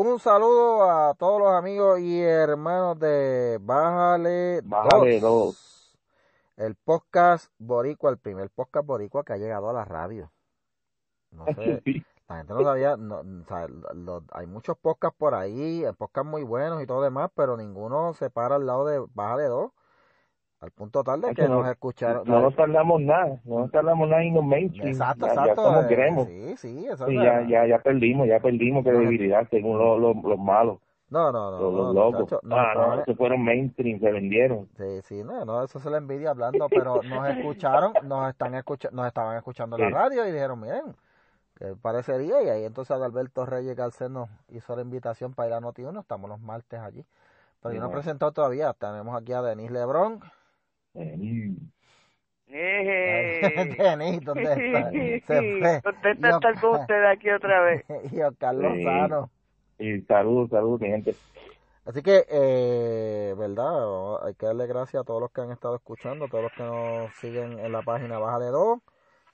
[0.00, 5.98] Un saludo a todos los amigos y hermanos de Bájale, Bájale dos.
[6.56, 10.30] El podcast boricua, el primer podcast boricua que ha llegado a la radio.
[11.32, 11.82] No sé,
[12.28, 16.44] la gente no sabía, no, o sea, lo- hay muchos podcasts por ahí, podcasts muy
[16.44, 19.72] buenos y todo demás, pero ninguno se para al lado de Bájale dos.
[20.60, 22.22] Al punto tal de que no- nos escucharon.
[22.26, 24.88] No nos tardamos nada, no nos tardamos nada en los mainstream.
[24.88, 25.54] Exacto, ya, exacto.
[25.54, 26.26] ya somos eh, gremos.
[26.26, 30.78] Sí, sí, es ya, ya, ya perdimos, ya perdimos credibilidad según los, los, los malos,
[31.10, 31.60] No, no, no.
[31.60, 32.20] los, no, los locos.
[32.22, 34.68] muchacho, no, ah, no, no, se fueron mainstream, se vendieron.
[34.76, 38.88] Sí, sí, no, no, eso se la envidia hablando, pero nos escucharon, nos están escucha,
[38.90, 39.94] nos estaban escuchando en la Sí.
[39.94, 40.96] radio y dijeron, miren,
[41.56, 45.60] que parecería, y ahí entonces Adalberto Reyes Garcés nos hizo la invitación para ir a
[45.60, 47.04] Noti1, estamos los martes allí.
[47.62, 50.18] Pero yo no he presentado todavía, tenemos aquí a Denis Lebrón.
[50.94, 51.58] Denis,
[54.24, 54.90] ¿dónde está?
[55.26, 55.82] Se.
[55.82, 57.84] Contenta estar con usted aquí otra vez.
[58.12, 58.62] y Oscar Sí.
[58.62, 59.30] Lozano.
[59.78, 61.14] y saludos, saludos, mi gente.
[61.84, 64.26] Así que, eh, ¿verdad?
[64.26, 66.62] Hay que darle gracias a todos los que han estado escuchando, a todos los que
[66.62, 68.80] nos siguen en la página Baja de Dos.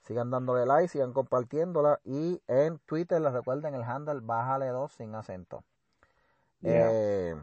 [0.02, 1.98] Sigan dándole like, sigan compartiéndola.
[2.04, 5.64] Y en Twitter, les recuerden el handle Bájale 2 sin acento.
[6.60, 6.90] Yeah.
[6.92, 7.34] Eh,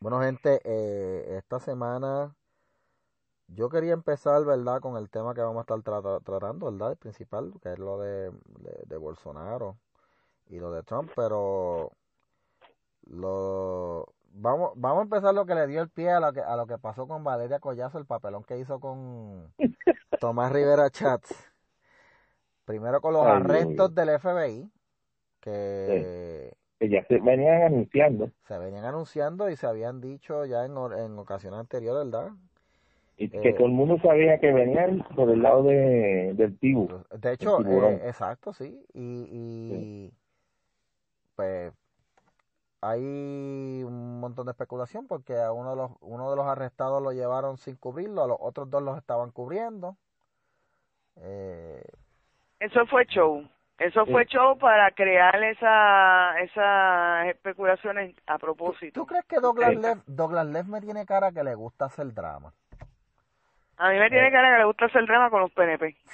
[0.00, 2.34] bueno, gente, eh, esta semana
[3.48, 4.80] yo quería empezar, ¿verdad?
[4.80, 6.92] Con el tema que vamos a estar trata- tratando, ¿verdad?
[6.92, 9.78] El principal, que es lo de, de, de Bolsonaro
[10.48, 11.92] y lo de Trump, pero
[13.06, 16.56] lo vamos vamos a empezar lo que le dio el pie a lo que a
[16.56, 19.54] lo que pasó con Valeria Collazo, el papelón que hizo con
[20.18, 21.52] Tomás Rivera Chats.
[22.66, 24.70] Primero con los Ay, arrestos del FBI
[25.40, 30.72] que Que ya se venían anunciando se venían anunciando y se habían dicho ya en,
[30.72, 32.32] en ocasiones anteriores, ¿verdad?
[33.16, 33.52] Y que Eh.
[33.54, 36.88] todo el mundo sabía que venían por el lado de, del tibu.
[37.10, 37.94] De hecho, tiburón.
[37.94, 38.84] eh, exacto, sí.
[38.92, 40.12] Y, y
[41.34, 41.72] pues
[42.82, 47.12] hay un montón de especulación porque a uno de los uno de los arrestados lo
[47.12, 49.96] llevaron sin cubrirlo, a los otros dos los estaban cubriendo.
[51.16, 51.82] Eh,
[52.60, 53.42] Eso fue show.
[53.78, 54.10] Eso Sí.
[54.12, 59.00] fue show para crear esa esas especulaciones a propósito.
[59.00, 59.76] ¿Tú crees que Douglas Sí.
[59.76, 62.52] Leff, Douglas Leff me tiene cara que le gusta hacer drama?
[63.78, 65.94] A mí me tiene cara que le gusta hacer drama con los PNP.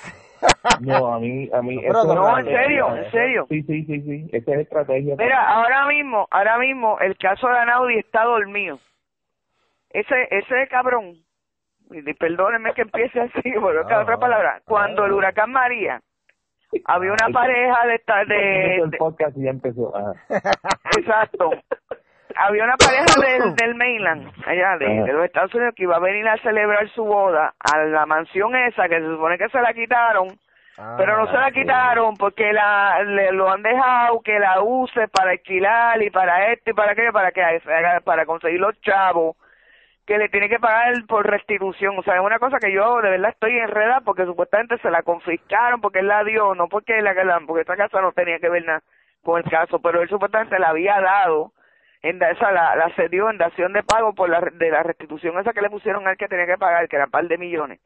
[0.80, 1.78] No, a mí, a mí.
[1.80, 3.46] Pero No, Douglas en serio, eh, en serio.
[3.48, 4.30] Sí, sí, sí, sí.
[4.32, 5.14] Esa es estrategia.
[5.16, 8.80] Mira, ahora mismo, ahora mismo el caso de Anaudi está dormido.
[9.90, 11.14] Ese ese cabrón,
[12.18, 14.18] perdónenme que empiece así, por No, otra no.
[14.18, 16.00] palabra, cuando el huracán María
[16.86, 19.94] había una pareja de esta- de, el de- podcast ya empezó.
[19.96, 20.12] Ajá.
[20.98, 21.50] exacto.
[22.36, 26.26] Había una pareja del, del mainland, allá de, los Estados Unidos, que iba a venir
[26.28, 30.28] a celebrar su boda a la mansión esa, que se supone que se la quitaron,
[30.96, 35.06] pero no se la Ah, quitaron porque la le- lo han dejado que la use
[35.08, 37.42] para alquilar y para esto y para aquello, para que
[38.04, 39.36] para conseguir los chavos
[40.06, 41.96] que le tiene que pagar por restitución.
[41.98, 45.02] O sea, es una cosa que yo de verdad estoy enredada porque supuestamente se la
[45.02, 48.48] confiscaron porque él la dio, no porque la la- porque esta casa no tenía que
[48.48, 48.80] ver nada
[49.22, 51.52] con el caso, pero él supuestamente la había dado
[52.02, 55.38] en da- esa la, la cedió en dación de pago por la de la restitución
[55.38, 57.80] esa que le pusieron al que tenía que pagar, que era un par de millones.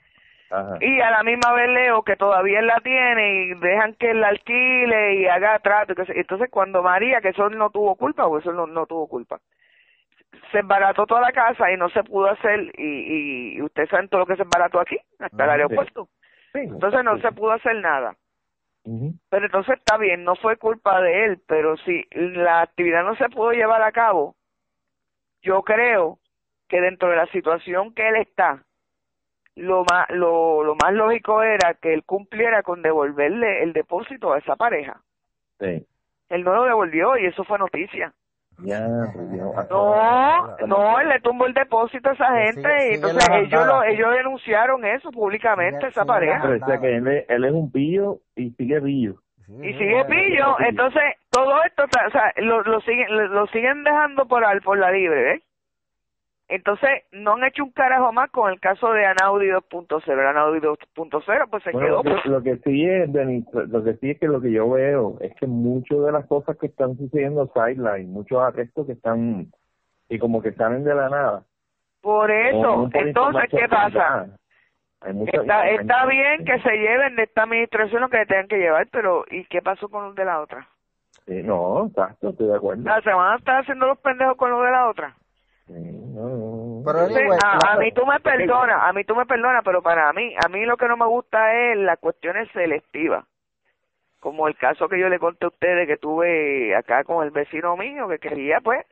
[0.50, 0.76] Ajá.
[0.80, 4.20] Y a la misma vez leo que todavía él la tiene y dejan que él
[4.20, 5.92] la alquile y haga trato.
[5.92, 8.86] y que se- Entonces cuando María, que eso no tuvo culpa, o eso no, no
[8.86, 9.40] tuvo culpa,
[10.52, 14.20] se embarató toda la casa y no se pudo hacer, y, y, ustedes saben todo
[14.20, 16.08] lo que se embarató aquí, hasta el aeropuerto.
[16.52, 18.14] Sí, Entonces no se pudo hacer nada.
[19.28, 23.28] Pero entonces está bien, no fue culpa de él, pero si la actividad no se
[23.28, 24.36] pudo llevar a cabo,
[25.42, 26.18] yo creo
[26.68, 28.62] que dentro de la situación que él está,
[29.56, 34.38] lo más, lo, lo más lógico era que él cumpliera con devolverle el depósito a
[34.38, 35.00] esa pareja.
[35.58, 35.84] Sí.
[36.28, 38.12] Él no lo devolvió y eso fue noticia.
[38.58, 39.26] Ya, pues.
[39.70, 43.82] No, no, él le tumbó el depósito a esa gente sigue- y entonces ellos lo,
[43.82, 46.40] ellos denunciaron eso públicamente, Sigue- esa sigue pareja.
[46.42, 49.14] Pero o sea que él es, él es un pillo y sigue pillo.
[49.46, 53.46] Sí, y sigue bueno, pillo, entonces todo esto, o sea, lo, lo siguen lo, lo
[53.48, 55.42] siguen dejando por al por la libre, ¿ves?
[56.48, 60.12] Entonces, no han hecho un carajo más con el caso de Anaudi 2.0.
[60.12, 63.44] El Anaudi 2.0 pues se Bueno, quedó lo, pues, que, lo que sí es, Denis,
[63.52, 66.56] lo que sí es que lo que yo veo es que muchas de las cosas
[66.56, 69.48] que están sucediendo sideline, muchos arrestos que están
[70.08, 71.42] y como que salen de la nada.
[72.00, 72.62] por eso.
[72.62, 74.26] no Entonces, ¿qué pasa?
[75.12, 79.24] mucha- Está, bien que se lleven de esta administración lo que tengan que llevar, pero
[79.30, 80.68] ¿y qué pasó con los de la otra?
[81.26, 82.82] Sí, no, exacto, estoy de acuerdo.
[82.84, 85.16] La semana está haciendo los pendejos con los de la otra.
[85.66, 89.82] Pero Entonces, anyway, a, a mí tú me perdonas, a mí tú me perdonas, pero
[89.82, 93.24] para mí, a mí lo que no me gusta es las cuestiones selectivas.
[94.20, 97.76] como el caso que yo le conté a ustedes que tuve acá con el vecino
[97.76, 98.84] mío que quería pues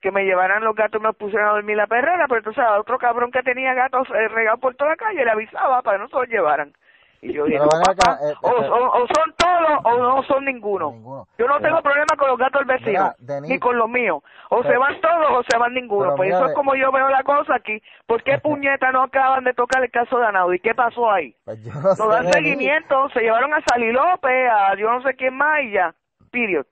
[0.00, 2.78] que me llevaran los gatos y me pusieran a dormir la perrera, pero entonces a
[2.80, 6.02] otro cabrón que tenía gatos eh, regados por toda la calle le avisaba para que
[6.04, 6.72] no se los llevaran.
[7.20, 9.98] Y yo dije, Pero ven acá, papá, eh, o, eh, o- o son todos o
[9.98, 10.92] no son ninguno.
[10.92, 11.26] Ninguno.
[11.36, 14.22] Yo no Pero- tengo problema con los gatos del vecino, Mira, ni con los míos.
[14.50, 16.14] O pero- se van todos o se van ninguno.
[16.14, 17.82] Pues mira, eso es como yo veo la cosa aquí.
[18.06, 20.60] ¿Por qué puñeta no acaban de tocar el caso de Anaudi?
[20.60, 21.34] ¿Qué pasó ahí?
[21.44, 25.34] Pues no sé, dan seguimiento, se llevaron a Sally López, a yo no sé quién
[25.36, 25.94] más y ya.
[26.30, 26.66] Period.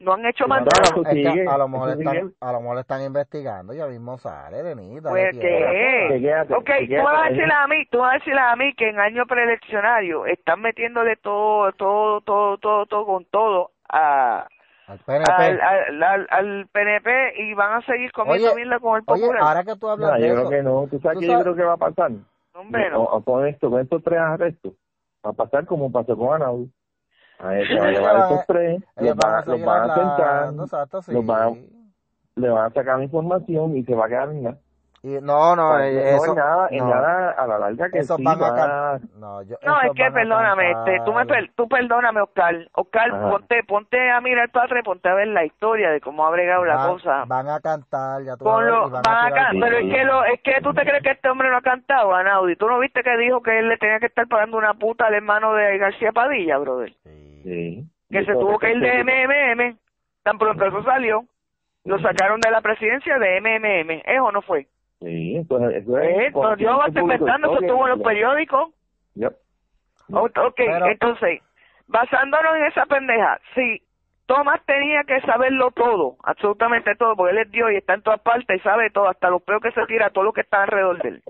[0.00, 0.94] No han hecho más nada.
[1.04, 5.02] que a lo mejor están, a lo mejor están investigando, ya mismo sale, Denis.
[5.02, 8.56] dale Pues que, ok, tú vas a decirle a mí, tú vas a decirle a
[8.56, 14.46] mí que en año preeleccionario están metiéndole todo, todo, todo, todo, todo con todo a,
[14.88, 15.30] Al PNP.
[15.30, 19.22] al, al, al, al PNP y van a seguir comiendo Oye, mierda con el Oye,
[19.22, 19.42] popular.
[19.42, 20.86] ahora que tú hablas No, de yo eso, creo que no.
[20.90, 22.10] ¿Tú sabes tú qué yo sabes- creo que va a pasar?
[22.54, 23.02] Hombre, no.
[23.02, 24.72] O- o con esto, con estos tres arrestos,
[25.24, 26.70] va a pasar como pasó con Anaudi.
[27.42, 30.28] A él va a llevar a- estos tres, los van a los van a sentar,
[30.28, 31.12] hablando, exacto, sí.
[31.12, 31.54] los van,
[32.36, 34.56] le van a sacar la información y se va a quedar en nada.
[35.02, 36.90] Y, no, no, No, eh, eso, en nada, en no.
[36.94, 39.96] nada a la larga que Esos sí van a can- No, yo, No, es esos
[39.96, 42.54] que a perdóname, este, tú me per- tú perdóname, Oscar.
[42.74, 43.30] Oscar, Ajá.
[43.30, 46.66] ponte, ponte a mirar para atrás, ponte a ver la historia de cómo ha bregado
[46.66, 47.24] la cosa.
[47.26, 50.04] Van a cantar, ya tú a ver, van van a a can- pero es que
[50.04, 52.56] lo, es que tú te crees que este hombre no ha cantado, Anaudi.
[52.56, 55.14] ¿Tú no viste que dijo que él le tenía que estar pagando una puta al
[55.14, 56.92] hermano de García Padilla, brother?
[57.04, 57.29] Sí.
[57.42, 57.84] Sí.
[58.10, 59.78] Que se tuvo que ir de MMM,
[60.22, 61.24] tan pronto eso salió,
[61.84, 64.66] lo sacaron de la presidencia de MMM, ¿eso no fue?
[65.00, 68.70] Sí, entonces eso Eh, no, yo estoy inventando, eso estuvo en los periódicos.
[69.14, 69.32] Yep.
[70.12, 71.40] Ok, Pero- entonces,
[71.86, 73.82] basándonos en esa pendeja, sí,
[74.26, 78.20] Tomás tenía que saberlo todo, absolutamente todo, porque él es Dios y está en todas
[78.20, 81.02] partes y sabe todo, hasta los peos que se tira, todo lo que está alrededor
[81.02, 81.22] de él.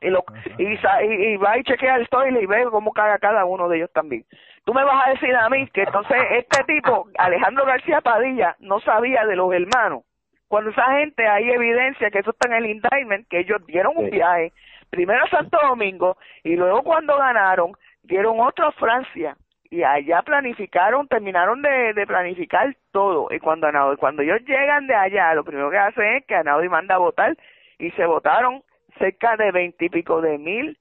[0.00, 0.24] Y, lo,
[0.58, 3.76] y, y, y va y chequea el toilet y ve cómo caga cada uno de
[3.76, 4.24] ellos también.
[4.64, 8.80] Tú me vas a decir a mí que entonces este tipo, Alejandro García Padilla, no
[8.80, 10.04] sabía de los hermanos.
[10.46, 14.10] Cuando esa gente hay evidencia que eso está en el indictment, que ellos dieron un
[14.10, 14.52] viaje,
[14.90, 17.72] primero a Santo Domingo y luego cuando ganaron,
[18.02, 19.36] dieron otro a Francia
[19.70, 23.28] y allá planificaron, terminaron de, de planificar todo.
[23.30, 23.68] Y cuando
[23.98, 27.34] cuando ellos llegan de allá, lo primero que hacen es que Anaudi manda a votar
[27.78, 28.62] y se votaron
[28.98, 30.78] cerca de veintipico de mil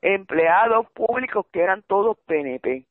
[0.00, 2.84] empleados públicos que eran todos PNP.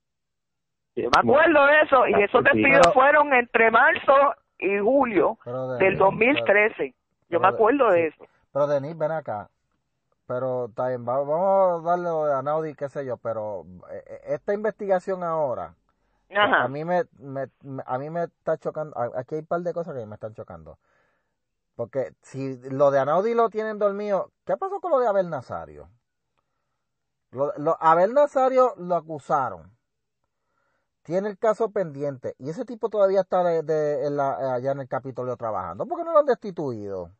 [0.95, 4.13] Yo me acuerdo de eso y esos Sí, despidos pero- fueron entre marzo
[4.59, 6.93] y julio Pero de- del 2013.
[7.29, 8.25] Yo me pero acuerdo de eso.
[8.51, 9.49] Pero Denis, ven acá.
[10.27, 14.03] Pero está bien, va- vamos a darle lo de Anaudi, qué sé yo, pero eh,
[14.05, 15.75] eh, esta investigación ahora,
[16.33, 16.63] Ajá.
[16.63, 17.03] a mí me,
[17.85, 20.33] a mí me está chocando, a- aquí hay un par de cosas que me están
[20.33, 20.77] chocando.
[21.75, 25.89] Porque si lo de Anaudi lo tienen dormido, ¿qué pasó con lo de Abel Nazario?
[27.31, 29.71] Lo, lo- Abel Nazario lo acusaron.
[31.03, 32.35] Tiene el caso pendiente.
[32.37, 35.85] Y ese tipo todavía está de, de- en la- allá en el Capitolio trabajando.
[35.87, 37.11] ¿Por qué no lo han destituido?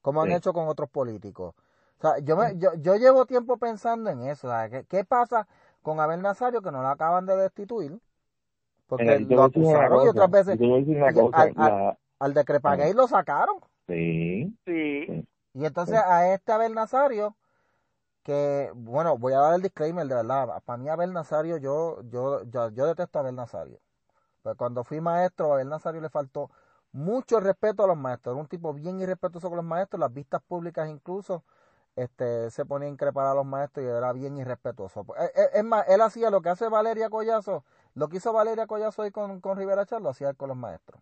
[0.00, 0.34] Como han Sí.
[0.34, 1.54] hecho con otros políticos.
[1.98, 4.48] O sea, yo, me, yo, yo llevo tiempo pensando en eso.
[4.70, 5.46] ¿Qué, qué pasa
[5.82, 7.98] con Abel Nazario que no lo acaban de destituir?
[8.86, 13.08] Porque te lo acusaron y otras veces cosa, al- al- la- al de Crepagay lo
[13.08, 13.56] sacaron.
[13.86, 15.26] sí, Sí.
[15.54, 17.34] Y entonces a este Abel Nazario,
[18.26, 20.62] que, bueno, voy a dar el disclaimer de verdad.
[20.64, 23.78] Para mí Abel Nazario, yo, yo, yo, yo detesto a Abel Nazario.
[24.42, 26.50] Pues cuando fui maestro, a Abel Nazario le faltó
[26.92, 28.34] mucho respeto a los maestros.
[28.34, 31.44] Era un tipo bien irrespetuoso con los maestros, las vistas públicas incluso.
[31.96, 35.04] Este, se ponía a increpar a los maestros y era bien irrespetuoso.
[35.04, 38.32] Pues, Es, es- es más, él hacía lo que hace Valeria Collazo, lo que hizo
[38.32, 41.00] Valeria Collazo ahí con, con Rivera Char, lo hacía él con los maestros.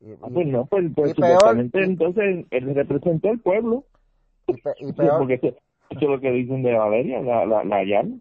[0.00, 3.84] Y, Ah, pues no, pues, pues y peor- entonces él representó al pueblo.
[4.48, 5.56] y pe- y Sí, peor, porque
[5.92, 8.20] eso, eso es lo que dicen de Valeria, la, la, la Yan.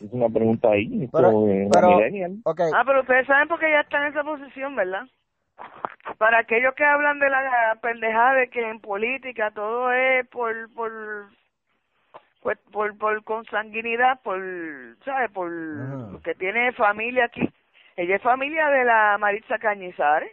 [0.00, 2.36] Es una pregunta ahí, esto, Pero- eh, pero- la millennial.
[2.44, 5.02] Ok, Ah, pero ustedes saben por qué ya está en esa posición, ¿verdad?
[6.18, 10.90] Para aquellos que hablan de la pendejada de que en política todo es por por
[12.42, 14.40] pues, por, por consanguinidad, por,
[15.04, 15.30] ¿sabes?
[15.30, 17.48] Por que tiene familia aquí.
[17.96, 20.32] Ella es familia de la Maritza Cañizares,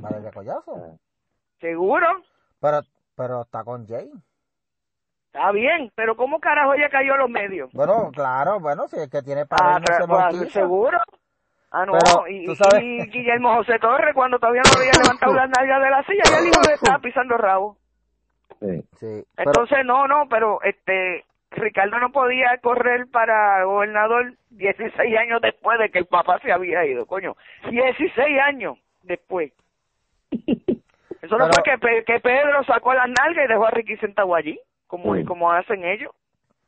[0.00, 0.98] Valeria Collazo.
[1.60, 2.06] seguro.
[2.60, 2.80] Pero,
[3.16, 4.08] pero está con Jay.
[5.38, 7.70] Está bien, pero ¿cómo carajo ella cayó a los medios?
[7.72, 10.98] Bueno, claro, bueno, si es que tiene Ah, padre no se pues, seguro.
[11.70, 15.34] Ah, no, Pero, y, tú sabes- y Guillermo José Torres, cuando todavía no había levantado
[15.34, 17.76] las nalgas de la silla, ya dijo que estaba pisando rabo.
[18.60, 18.82] Sí.
[18.98, 25.40] Sí, pero, Entonces, no, no, pero este Ricardo no podía correr para gobernador 16 años
[25.40, 27.36] después de que el papá se había ido, coño.
[27.70, 29.52] 16 años después.
[31.22, 34.34] Eso no Pero- fue que, que Pedro sacó las nalgas y dejó a Ricky sentado
[34.34, 35.24] allí, como, Sí.
[35.24, 36.10] como hacen ellos.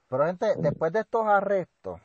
[0.08, 2.00] pero gente, después de estos arrestos,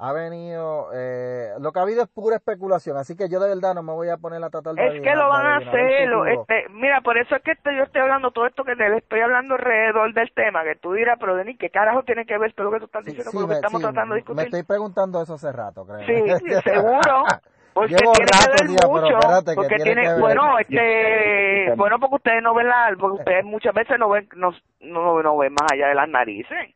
[0.00, 3.74] ha venido, eh, lo que ha habido es pura especulación, así que yo de verdad
[3.74, 6.24] no me voy a poner a tratar de Es que lo van a hacer, lo-
[6.26, 8.98] este, mira, por eso es que te- yo estoy hablando todo esto que te le
[8.98, 12.52] estoy hablando alrededor del tema, que tú dirás, pero Denis, ¿qué carajo tiene que ver
[12.54, 14.14] todo lo que tú estás Sí, diciendo sí, con lo que me, estamos sí, tratando
[14.14, 14.44] de me discutir?
[14.44, 16.06] estoy preguntando eso hace rato, creo.
[16.06, 17.24] Sí, sí, seguro.
[17.74, 19.06] Porque Llevo tiene rato, que ver pero mucho.
[19.18, 20.20] espérate, que porque tiene tiene, que ver.
[20.20, 24.50] bueno, este, bueno, porque ustedes no ven la, porque ustedes muchas veces no ven, no,
[24.80, 26.74] no, no ven más allá de las narices.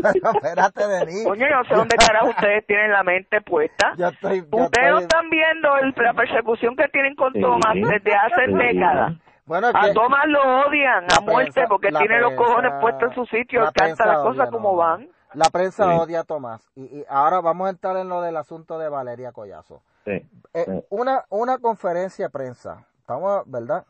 [0.00, 1.24] Pero espérate, Denis.
[1.24, 3.92] Coño, yo no sé dónde carajo ustedes tienen la mente puesta.
[3.96, 7.40] Yo estoy, yo Ustedes no estoy- están viendo el- la persecución que tienen con Sí,
[7.40, 8.52] Thomas desde hace sí.
[8.54, 9.14] décadas.
[9.46, 13.14] Bueno, A Thomas lo odian a muerte prensa- porque tiene los prensa- cojones puestos en
[13.14, 14.76] su sitio, y canta las cosas como no.
[14.76, 15.08] van.
[15.34, 15.98] La prensa Sí.
[15.98, 16.70] odia a Tomás.
[16.76, 19.82] Y, y ahora vamos a entrar en lo del asunto de Valeria Collazo.
[20.04, 20.28] Sí.
[20.54, 23.86] Eh, una, una conferencia de prensa, estamos, ¿verdad?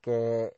[0.00, 0.56] Que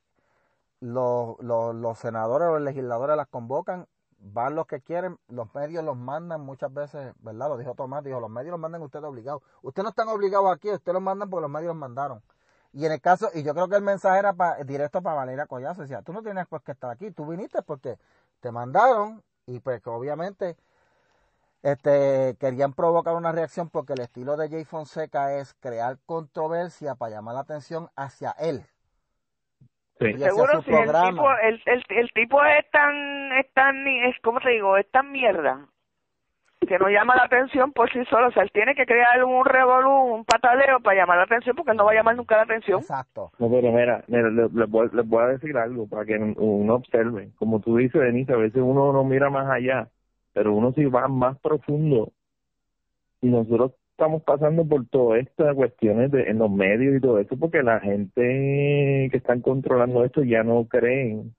[0.80, 3.87] los, los, los senadores o los legisladores las convocan,
[4.18, 7.49] van los que quieren, los medios los mandan muchas veces, ¿verdad?
[7.49, 9.42] Lo dijo Tomás, dijo, los medios los mandan ustedes obligados.
[9.62, 12.22] Ustedes no están obligados aquí, ustedes los mandan porque los medios los mandaron.
[12.72, 15.46] Y en el caso, y yo creo que el mensaje era pa- directo para Valeria
[15.46, 17.99] Collazo, decía, tú no tienes pues que estar aquí, tú viniste porque
[18.40, 20.56] te mandaron y pues que obviamente
[21.62, 27.17] este querían provocar una reacción porque el estilo de Jay Fonseca es crear controversia para
[27.17, 28.62] llamar la atención hacia él.
[29.99, 30.17] Sí.
[30.19, 34.49] Seguro si el tipo, el, el, el tipo es tan, es tan, es, ¿cómo te
[34.50, 34.76] digo?
[34.79, 35.67] Es tan mierda
[36.67, 38.29] que no llama la atención por sí solo.
[38.29, 41.73] O sea, él tiene que crear un revolú, un pataleo para llamar la atención porque
[41.73, 42.81] él no va a llamar nunca la atención.
[42.81, 43.31] Exacto.
[43.38, 46.75] No, pero mira, mira, le- les, voy, les voy a decir algo para que uno
[46.75, 47.31] observe.
[47.38, 49.88] Como tú dices, Denise, a veces uno no mira más allá,
[50.32, 52.12] pero uno sí va más profundo.
[53.20, 57.37] Y nosotros estamos pasando por todas estas cuestiones de, en los medios y todo eso,
[57.37, 61.34] porque la gente que están controlando esto ya no creen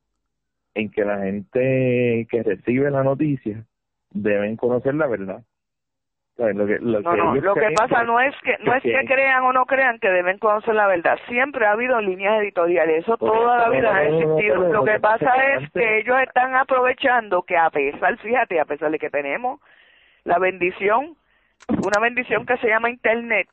[0.76, 3.66] en que la gente que recibe la noticia
[4.12, 5.44] deben conocer la verdad.
[6.38, 9.06] Lo que, lo No, que no, lo que pasa no es que no es que
[9.06, 11.20] crean o no crean que deben conocer la verdad.
[11.28, 14.56] Siempre ha habido líneas editoriales, eso toda la vida ha no, no, existido.
[14.56, 18.18] Lo lo que pasa es que es antes- que ellos están aprovechando que a pesar,
[18.18, 19.60] fíjate, a pesar de que tenemos
[20.24, 21.16] la bendición,
[21.86, 23.48] una bendición que se llama internet,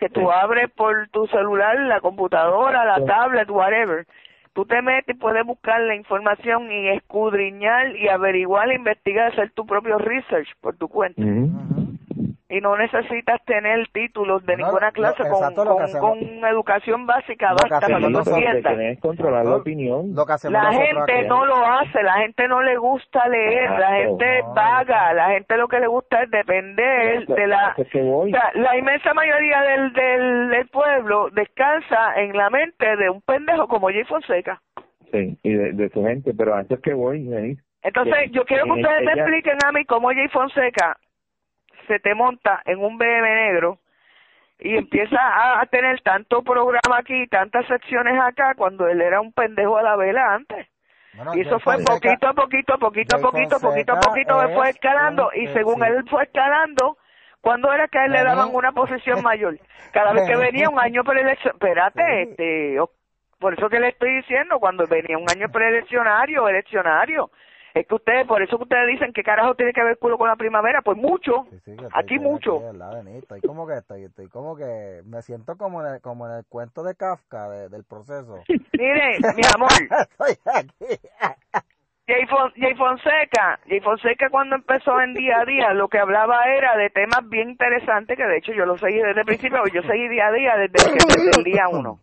[0.00, 4.04] que tú abres por tu celular, la computadora, la tablet, whatever.
[4.52, 9.64] Tú te metes y puedes buscar la información y escudriñar y averiguar, investigar, hacer tu
[9.64, 11.22] propio research por tu cuenta.
[12.52, 16.44] Y no necesitas tener títulos de No, ninguna clase con, exacto, que con, hacemos- con
[16.44, 20.14] educación básica Lo que basta hacemos para que nosotros, que es controlar la opinión.
[20.14, 21.26] Lo que La gente aquí.
[21.28, 25.56] no lo hace, la gente no le gusta leer, la gente No, vaga, la gente
[25.56, 27.74] lo que le gusta es depender de la...
[27.76, 33.08] Que O sea, la inmensa mayoría del, del, del pueblo descansa en la mente de
[33.08, 34.60] un pendejo como Jay Fonseca.
[35.10, 37.62] Sí, y de, de su gente, pero a eso es que voy, Denise.
[37.82, 40.96] Entonces, yo quiero que ustedes me expliquen a mí cómo Jay Fonseca
[41.86, 43.78] se te monta en un BM negro
[44.58, 49.76] y empieza a, tener tanto programa aquí, tantas secciones acá, cuando él era un pendejo
[49.76, 50.68] a la vela antes.
[51.14, 54.54] Bueno, Y eso fue Fonseca- poquito a poquito, poquito a poquito, poquito a poquito, él
[54.54, 55.86] fue es escalando un- y según sí.
[55.88, 56.96] él fue escalando,
[57.40, 59.58] cuando era que a él le daban una posición mayor?
[59.92, 62.90] Cada vez que venía un año preelección, espérate, este, o-
[63.38, 67.30] por eso que le estoy diciendo, cuando venía un año preeleccionario, eleccionario,
[67.74, 70.28] es que ustedes, por eso que ustedes dicen que carajo tiene que ver culo con
[70.28, 72.56] la primabera, pues mucho, Sí, sí, aquí mucho.
[72.56, 73.22] aquí, ¿verdad, Denis?
[73.22, 76.44] Estoy como que estoy, estoy como que me siento como en el, como en el
[76.46, 78.42] cuento de Kafka de- del proceso.
[78.72, 79.70] Mire, mi amor,
[80.10, 81.00] estoy aquí.
[82.06, 86.44] Jay, Fon- Jay Fonseca, Jay Fonseca cuando empezó en día a día lo que hablaba
[86.52, 89.82] era de temas bien interesantes que de hecho yo lo seguí desde el principio, yo
[89.82, 92.00] seguí día a día desde, desde el día uno.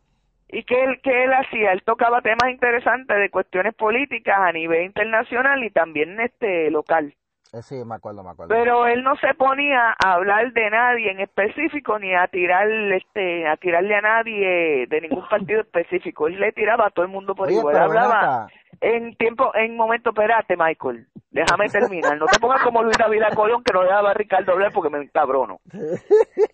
[0.50, 4.86] Y que él, que él hacía, él tocaba temas interesantes de cuestiones políticas a nivel
[4.86, 7.13] internacional y también este local.
[7.51, 8.53] Eh, sí, me acuerdo, me acuerdo.
[8.53, 13.48] Pero él no se ponía a hablar de nadie en específico ni a tirar este
[13.48, 16.27] a tirarle a nadie de ningún partido específico.
[16.27, 17.75] Él le tiraba a todo el mundo por Oye, igual.
[17.75, 18.48] Hablaba
[18.82, 21.08] en tiempo, en momento, espérate, Michael.
[21.32, 22.18] Déjame terminar.
[22.18, 25.03] No te pongas como Luis David Colón que no dejaba a Ricardo hablar porque me
[25.03, 25.60] encabrono.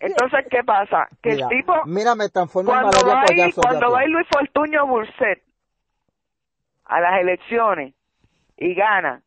[0.00, 1.08] Entonces, ¿qué pasa?
[1.22, 3.60] Que mira, el tipo, mira, me transformo cuando va, Collazo.
[3.60, 5.42] cuando va Luis Fortuño Burset
[6.84, 7.94] a las elecciones
[8.56, 9.22] y gana,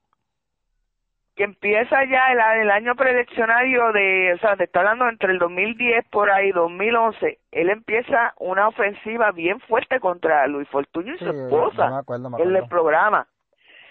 [1.40, 5.40] que empieza ya el, el año preeleccionario de, o sea, te está hablando entre el
[5.40, 11.24] 2010 por ahí, 2011, él empieza una ofensiva bien fuerte contra Luis Fortuño y Sí,
[11.24, 12.68] su esposa me acuerdo, me en el acuerdo.
[12.70, 13.28] programa.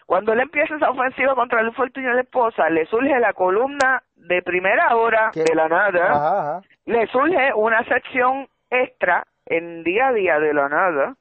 [0.05, 4.03] Cuando él empieza esa ofensiva contra Luis Fortuño y la esposa, le surge la columna
[4.17, 5.45] de primera hora ¿Qué?
[5.45, 6.61] de la nada, Ajá, ajá.
[6.85, 11.15] le surge una sección extra en día a día de la nada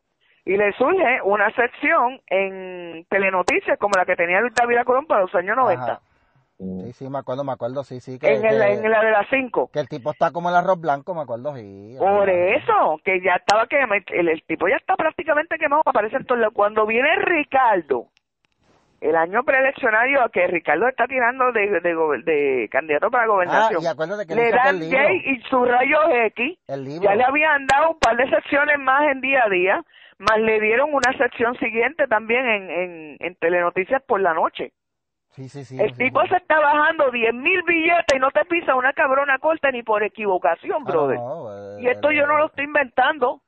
[0.44, 5.22] y le surge una sección en telenoticias como la que tenía Luis David Colón para
[5.22, 5.84] los años 90.
[5.86, 6.02] Ajá.
[6.60, 8.18] Sí, sí, me acuerdo, me acuerdo, sí, sí.
[8.18, 9.70] Que, en, el, que- en la de las 5.
[9.72, 11.96] que el tipo está como el arroz blanco, me acuerdo, sí.
[12.00, 16.26] Por eso, que ya estaba que el, el tipo ya está prácticamente quemado, aparece en
[16.26, 16.54] todos lados.
[16.56, 18.08] Cuando viene Ricardo,
[19.02, 23.84] el año preeleccionario a que Ricardo está tirando de, de, de candidato para Ah, gobernación,
[23.84, 24.98] y que le dan libro.
[24.98, 27.08] J y su rayo X, El libro.
[27.08, 29.84] ya le habían dado un par de secciones más en día a día,
[30.18, 34.72] más le dieron una sección siguiente también en, en, en Telenoticias por la noche.
[35.38, 35.80] Sí, sí, sí.
[35.80, 39.70] El tipo se está bajando 10 mil billetes y no te pisa una cabrona corta
[39.70, 41.20] ni por equivocación, Ah, brother.
[41.20, 43.42] no, eh, Y esto el- yo no lo estoy inventando.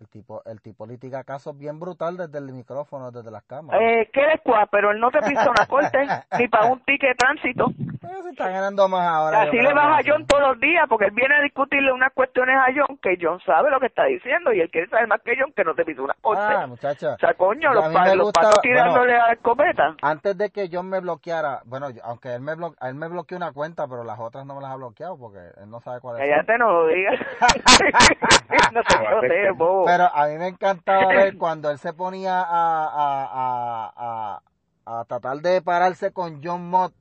[0.00, 3.80] El tipo, el tipo litiga casos bien brutal desde el micrófono, desde las cámaras.
[3.80, 6.04] Eh, eres cuá, pero él no te pisa una corte
[6.36, 7.66] ni para un ticket de tránsito.
[8.08, 9.42] Pero se está ganando más ahora.
[9.42, 10.26] Así le vas a John sí.
[10.26, 13.70] todos los días porque él viene a discutirle unas cuestiones a John que John sabe
[13.70, 16.02] lo que está diciendo y él quiere saber más que John que no te pisa
[16.02, 16.42] una corte.
[16.42, 17.14] Ah, muchacha.
[17.14, 19.96] o sea, coño, los, pa- me los gusta- patos bueno, tirándole a la escopeta.
[20.02, 23.52] Antes de que John me bloqueara, bueno, aunque él me, blo, él me bloqueó una
[23.52, 26.30] cuenta, pero las otras no me las ha bloqueado porque él no sabe cuáles son.
[26.30, 27.14] Cállate, no lo digas.
[28.72, 29.84] no te bobo.
[29.86, 34.40] Pero a mí me encantaba ver cuando él se ponía a, a, a,
[34.86, 36.92] a, a tratar de pararse con John Mott,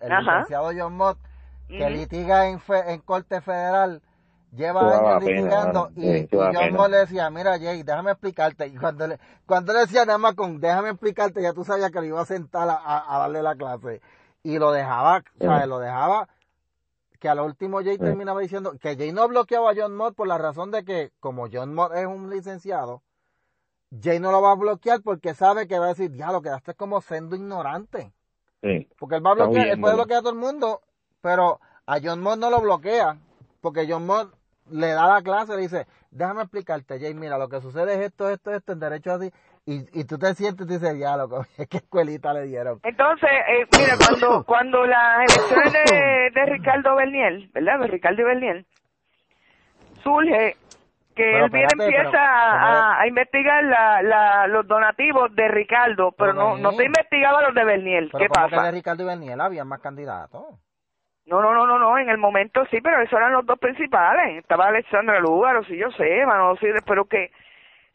[0.00, 0.20] el Ajá.
[0.20, 1.18] licenciado John Mott,
[1.68, 4.00] que litiga en, fe- en corte federal,
[4.52, 6.72] lleva años pena, litigando y, Sí, y John.
[6.74, 8.66] Mott le decía, mira Jay, déjame explicarte.
[8.68, 11.98] Y cuando le, cuando le decía nada más con déjame explicarte, ya tú sabías que
[12.00, 14.00] lo iba a sentar a, a- a darle la clase.
[14.42, 15.22] Y lo dejaba.
[15.38, 16.28] Lo dejaba
[17.20, 17.98] que a lo último Jay Sí.
[17.98, 21.48] terminaba diciendo que Jay no bloqueaba a John Mott por la razón de que como
[21.52, 23.02] John Mott es un licenciado,
[24.00, 26.74] Jay no lo va a bloquear porque sabe que va a decir, ya lo quedaste
[26.74, 28.12] como siendo ignorante.
[28.62, 28.88] Sí.
[28.98, 30.80] Porque él va a bloquear, él puede bloquear a todo el mundo,
[31.20, 33.16] pero a John Mott no lo bloquea,
[33.60, 34.34] porque John Mott
[34.70, 38.28] le da la clase, le dice, déjame explicarte, Jay, mira, lo que sucede es esto,
[38.28, 39.30] esto, esto, en derecho así,
[39.64, 42.80] y, y tú te sientes y dices, ya, loco, ¿qué escuelita le dieron?
[42.82, 47.80] Entonces, eh, mira, cuando cuando las elecciones de, de Ricardo Berniel, ¿verdad?
[47.80, 48.66] De Ricardo y Berniel,
[50.02, 50.56] surge
[51.18, 55.48] que Pero él viene espérate, empieza pero- a, a investigar la, la, los donativos de
[55.48, 58.10] Ricardo, pero Pero no, no te investigaba los de Berniel.
[58.12, 58.62] ¿Qué que pasa?
[58.62, 60.42] de Ricardo y Berniel había más candidatos.
[61.26, 64.38] No, no, no, no, no, en el momento sí, pero esos eran los dos principales.
[64.38, 67.30] Estaba Alexandra Lúgaro, sí, yo sé, Manolo Siles, pero que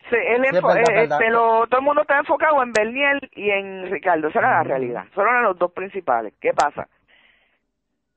[0.09, 1.19] se, él Sí, es enfo- verdad, eh, verdad.
[1.31, 5.05] lo- todo el mundo está enfocado en Berniel y en Ricardo, esa era la realidad.
[5.09, 6.33] Esos eran los dos principales.
[6.39, 6.88] ¿Qué pasa?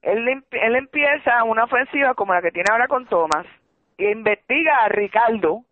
[0.03, 3.47] Él, él empieza una ofensiva como la que tiene ahora con Thomas
[3.99, 5.63] investiga a Ricardo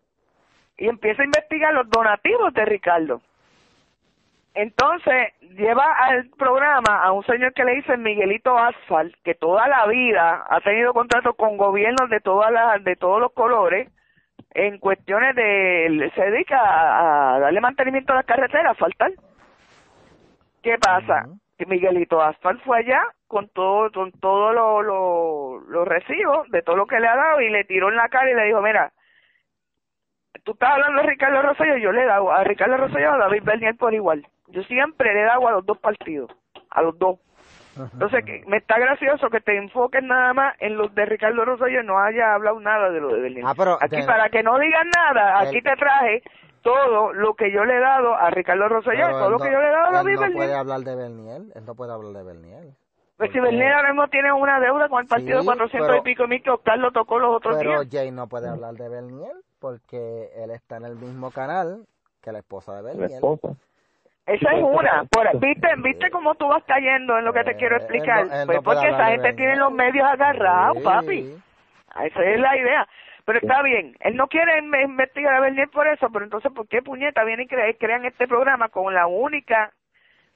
[0.77, 3.21] y empieza a investigar los donativos de Ricardo.
[4.53, 9.85] Entonces lleva al programa a un señor que le dicen Miguelito Asfalt, que toda la
[9.87, 13.89] vida ha tenido contrato con gobiernos de todas las, de todos los colores,
[14.51, 19.11] en cuestiones de, se dedica a, darle mantenimiento a las carreteras, asfaltar.
[20.63, 21.27] ¿Qué pasa?
[21.65, 26.85] Miguelito Asfalt fue allá con todo, con todo lo, lo, los recibos de todo lo
[26.85, 28.91] que le ha dado y le tiró en la cara y le dijo, mira,
[30.43, 33.17] tú estás hablando de Ricardo Rosselló, yo le he dado a Ricardo Rosselló y a
[33.17, 34.27] David Bernier por igual.
[34.47, 36.29] Yo siempre le he dado a los dos partidos,
[36.71, 37.19] a los dos.
[37.93, 41.81] Entonces, que me está gracioso que te enfoques nada más en los de Ricardo Rosselló
[41.81, 43.45] y no haya hablado nada de lo de Bernier.
[43.47, 46.21] Ah, pero aquí, de- para que no digan nada, El- aquí te traje
[46.65, 49.45] todo lo que yo le he dado a Ricardo Rosselló y Pero todo lo no-
[49.45, 50.37] que yo le he dado a él David no Bernier.
[50.37, 52.73] puede hablar de Berniel, él no puede hablar de Berniel.
[53.17, 55.99] Pues si Bernier ahora mismo tiene una deuda con el partido Sí, de 400 pero-
[55.99, 57.87] y pico mil que Oscar lo tocó los otros Pero días.
[57.91, 61.85] Jay no puede hablar de Berniel porque él está en el mismo canal
[62.21, 63.49] que la esposa de La esposa.
[64.25, 65.05] Esa es una.
[65.11, 68.25] Por, ¿Viste, ¿Viste cómo tú vas cayendo en lo que te Eh, quiero él explicar?
[68.25, 70.83] no- él pues no porque esa gente tiene los medios agarrados, Sí.
[70.83, 71.35] papi.
[72.03, 72.87] Esa es la idea.
[73.25, 76.67] Pero está bien, él no quiere in- investigar a Bernier por eso, pero entonces, ¿por
[76.67, 79.71] qué puñeta vienen y cre- crean este programa con la única,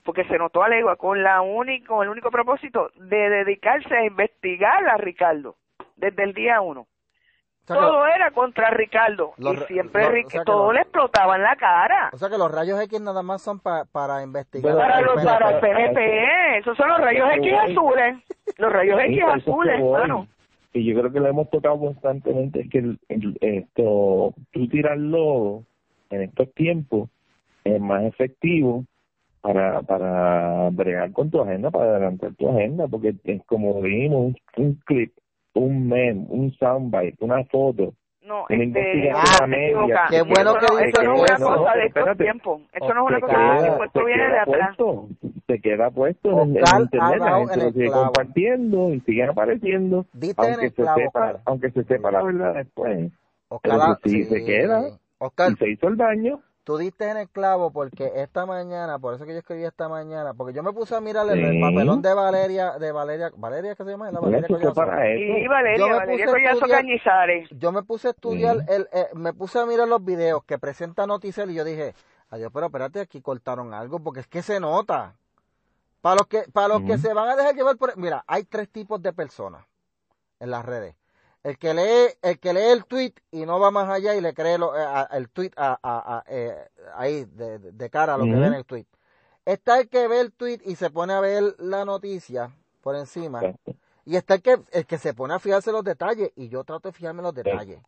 [0.04, 4.06] porque se notó a legua, con la única, con el único propósito de dedicarse a
[4.06, 5.56] investigar a Ricardo
[5.98, 6.82] desde el día uno?
[6.82, 10.40] O sea que- Todo era contra Ricardo Los y re- siempre lo- Ric- o sea
[10.40, 12.10] que todo los- le explotaba en la cara.
[12.12, 14.64] O sea que los rayos X nada más son pa- para investigar.
[14.74, 18.18] Bueno, Para al los para el PNP, esos son los rayos X azules.
[18.58, 20.28] Los rayos X azules, hermano.
[20.74, 25.64] Y yo creo que lo hemos tocado constantemente, es que el, el- esto, tú tirarlo
[26.12, 27.10] en estos tiempos
[27.64, 28.86] es más efectivo
[29.42, 34.66] para para bregar con tu agenda, para adelantar tu agenda, porque es como dijimos, un,
[34.66, 35.14] un clip,
[35.54, 37.94] un meme, un soundbite, una foto,
[38.30, 40.06] No, Una este, ah, te media.
[40.10, 41.48] Qué bueno Eso que no, dice eso no es una eso.
[41.56, 42.62] cosa de estos tiempos.
[42.74, 43.86] Eso no es una Te cosa de tiempos.
[43.88, 44.78] Esto viene de atrás.
[45.48, 48.04] se queda puesto en, internet, la gente en lo sigue clavo.
[48.06, 50.06] compartiendo y sigue apareciendo,
[50.38, 53.12] aunque se clavo, sepa, aunque se sepa la verdad después.
[53.48, 54.82] Oscar, Pero que sí se queda.
[55.18, 56.40] Oscar, y se hizo el daño,
[56.70, 60.36] tú diste en el clavo porque esta mañana, por eso que yo escribí esta mañana,
[60.36, 61.46] porque yo me puse a mirar el, Sí.
[61.58, 64.12] el papelón de Valeria, de Valeria, Valeria ¿qué se llama?
[64.12, 64.76] La Valeria Collazo.
[64.76, 65.20] para eso.
[65.20, 67.50] Y Yo Valeria, me Valeria puse a Collazo estudiar- Cañizares.
[67.58, 68.66] Yo me puse a estudiar, Sí.
[68.70, 71.96] el, eh, me puse a mirar los videos que presenta Noticel y yo dije,
[72.30, 75.16] adiós, pero espérate, aquí cortaron algo porque es que se nota.
[76.02, 78.70] Para los que, para los que se van a dejar llevar por, mira, hay tres
[78.70, 79.66] tipos de personas
[80.40, 80.94] en las redes.
[81.44, 84.34] El que lee, el que lee el tweet y no va más allá y le
[84.34, 88.26] cree lo- eh, a- el tweet a, a- eh, ahí de, de cara a lo
[88.26, 88.86] que ve en el tweet.
[89.46, 93.40] Está el que ve el tweet y se pone a ver la noticia por encima.
[93.46, 93.76] Exacto.
[94.06, 96.32] Y está el que, el que se pone a fijarse los detalles.
[96.36, 97.80] Y yo trato de fijarme los detalles.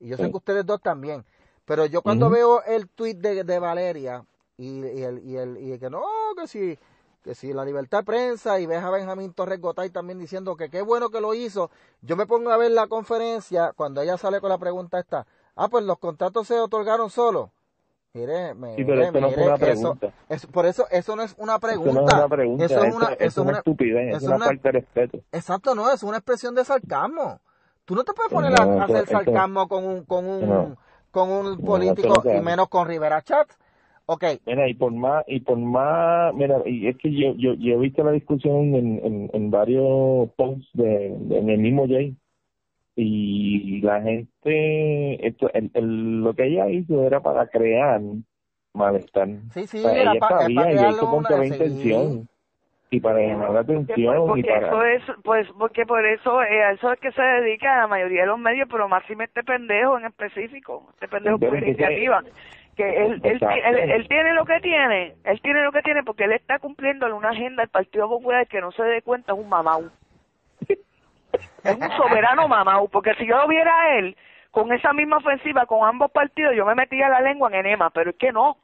[0.00, 1.24] Y yo sé que ustedes dos también.
[1.64, 4.24] Pero yo cuando veo el tweet de, de Valeria
[4.58, 6.02] y, y el, y, el, y el que no,
[6.36, 6.78] que si,
[7.22, 10.68] que si la libertad de prensa y ves a Benjamín Torres Gotay también diciendo que
[10.68, 11.70] qué bueno que lo hizo,
[12.02, 15.68] yo me pongo a ver la conferencia cuando ella sale con la pregunta esta, ah,
[15.68, 17.50] pues los contratos se otorgaron solos.
[18.14, 19.48] Mire, mire, Sí, pero esto no mire,
[20.28, 21.90] eso, por eso eso no es una pregunta.
[21.90, 24.22] Eso no es una pregunta, Eso es una, eso, eso es una estupidez, eso es
[24.24, 25.18] una una- falta de respeto.
[25.32, 27.40] Exacto, no, es una expresión de sarcasmo.
[27.86, 30.76] Tú no te puedes poner a, hacer sarcasmo con un, con un,
[31.10, 33.48] con un político y menos con Rivera Chat.
[34.12, 37.74] Ok, Mira, y por más, y por más, mira, y es que yo, yo, yo
[37.74, 42.14] he visto la discusión en, en, en varios posts de, de- en el mismo Jay,
[42.94, 48.02] y la gente, esto, el, el- lo que ella hizo era para crear
[48.74, 49.28] malestar.
[49.54, 52.28] sí, sí, O sea, era ella pa- es sabía, para ella hizo con toda intención,
[52.90, 54.88] y para llamar la Porque, atención, y porque eso para...
[54.92, 58.26] es, pues, porque por eso, eh, a eso es que se dedica la mayoría de
[58.26, 62.22] los medios, pero máximo este pendejo en específico, este pendejo por iniciativa,
[62.76, 66.24] que él, él, él, él tiene lo que tiene, él tiene lo que tiene porque
[66.24, 69.48] él está cumpliendo una agenda del Partido Popular que no se dé cuenta es un
[69.48, 69.90] mamau.
[71.64, 74.16] Es un soberano mamau, porque si yo lo viera a él
[74.50, 78.10] con esa misma ofensiva con ambos partidos, yo me metía la lengua en enema, pero
[78.10, 78.58] es que no.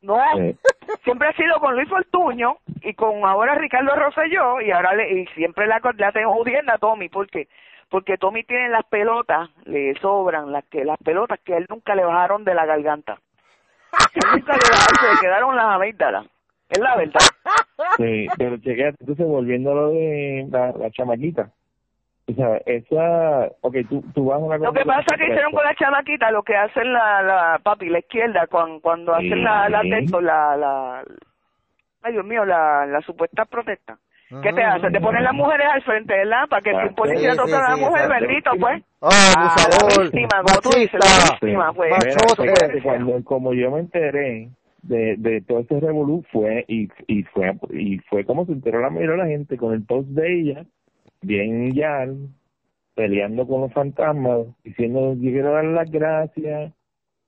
[0.00, 0.56] No, Sí.
[1.04, 5.26] siempre ha sido con Luis Fortuño y con ahora Ricardo Rosselló y ahora le, y
[5.34, 7.48] siempre la, la tengo jodiendo a Tommy, ¿por qué?
[7.90, 12.04] Porque Tommy tiene las pelotas, le sobran las que las pelotas que él nunca le
[12.04, 13.18] bajaron de la garganta.
[14.32, 16.26] Nunca le se quedaron las amígdalas.
[16.68, 17.20] Es la verdad.
[17.96, 21.50] Sí, pero chequea, entonces volviendo a lo de la, la chamaquita.
[22.30, 25.52] O sea, esa, ok, tú, tú vas a una Lo que pasa es que hicieron
[25.52, 29.26] con la chamaquita lo que hacen la, la papi, la izquierda, cuando, cuando Sí.
[29.28, 31.04] hacen la, la texto, la, la,
[32.02, 33.96] ay Dios mío, la, la supuesta protesta.
[34.42, 34.92] ¿Qué te hacen?
[34.92, 36.48] Te ponen las mujeres al frente, ¿verdad?
[36.50, 37.02] Para que si un Exacto.
[37.02, 38.82] policía toca a la mujer, bendito, pues.
[39.00, 42.82] Ah, abusador, la víctima, como tú dices, la víctima, pues.
[42.82, 44.50] Cuando, como yo me enteré
[44.82, 48.90] de, de todo este revolú fue y, y fue y fue como se enteró la
[48.90, 50.64] mayoría de la gente con el post de ella
[51.20, 52.06] bien ya
[52.94, 56.72] peleando con los fantasmas diciendo yo quiero dar las gracias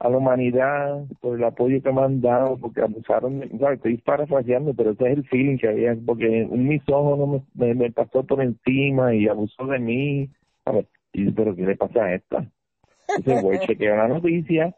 [0.00, 3.78] a la humanidad por el apoyo que me han dado porque abusaron de, ¿sabes?
[3.78, 7.92] estoy parafraseando pero ese es el feeling que había porque un misógono me, me, me
[7.92, 10.30] pasó por encima y abusó de mí
[10.64, 10.86] ¿sabes?
[11.12, 12.50] y pero qué le pasa a esta
[13.16, 14.74] entonces voy chequeo la noticia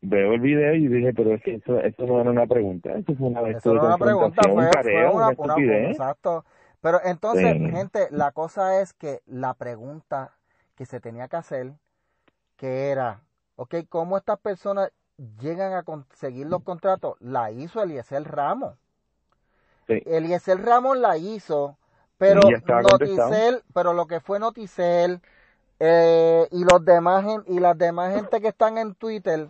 [0.00, 3.14] veo el video y dije, pero es que eso, eso no era una pregunta, eso
[3.16, 5.54] fue una Eso no es una pregunta, fue, un fue careo, una, una
[5.90, 6.44] exacto.
[6.80, 7.70] Pero entonces, Sí.
[7.70, 10.32] gente, la cosa es que la pregunta
[10.76, 11.72] que se tenía que hacer,
[12.56, 13.22] que era,
[13.58, 14.90] ok, ¿cómo estas personas
[15.40, 17.16] llegan a conseguir los contratos?
[17.20, 18.74] La hizo Eliezer Ramos.
[19.88, 20.00] Sí.
[20.06, 21.76] Eliezer Ramos la hizo,
[22.18, 22.40] pero.
[22.82, 25.20] Noticel, pero lo que fue Noticel
[25.80, 29.48] eh, y los demás y las demás gente que están en Twitter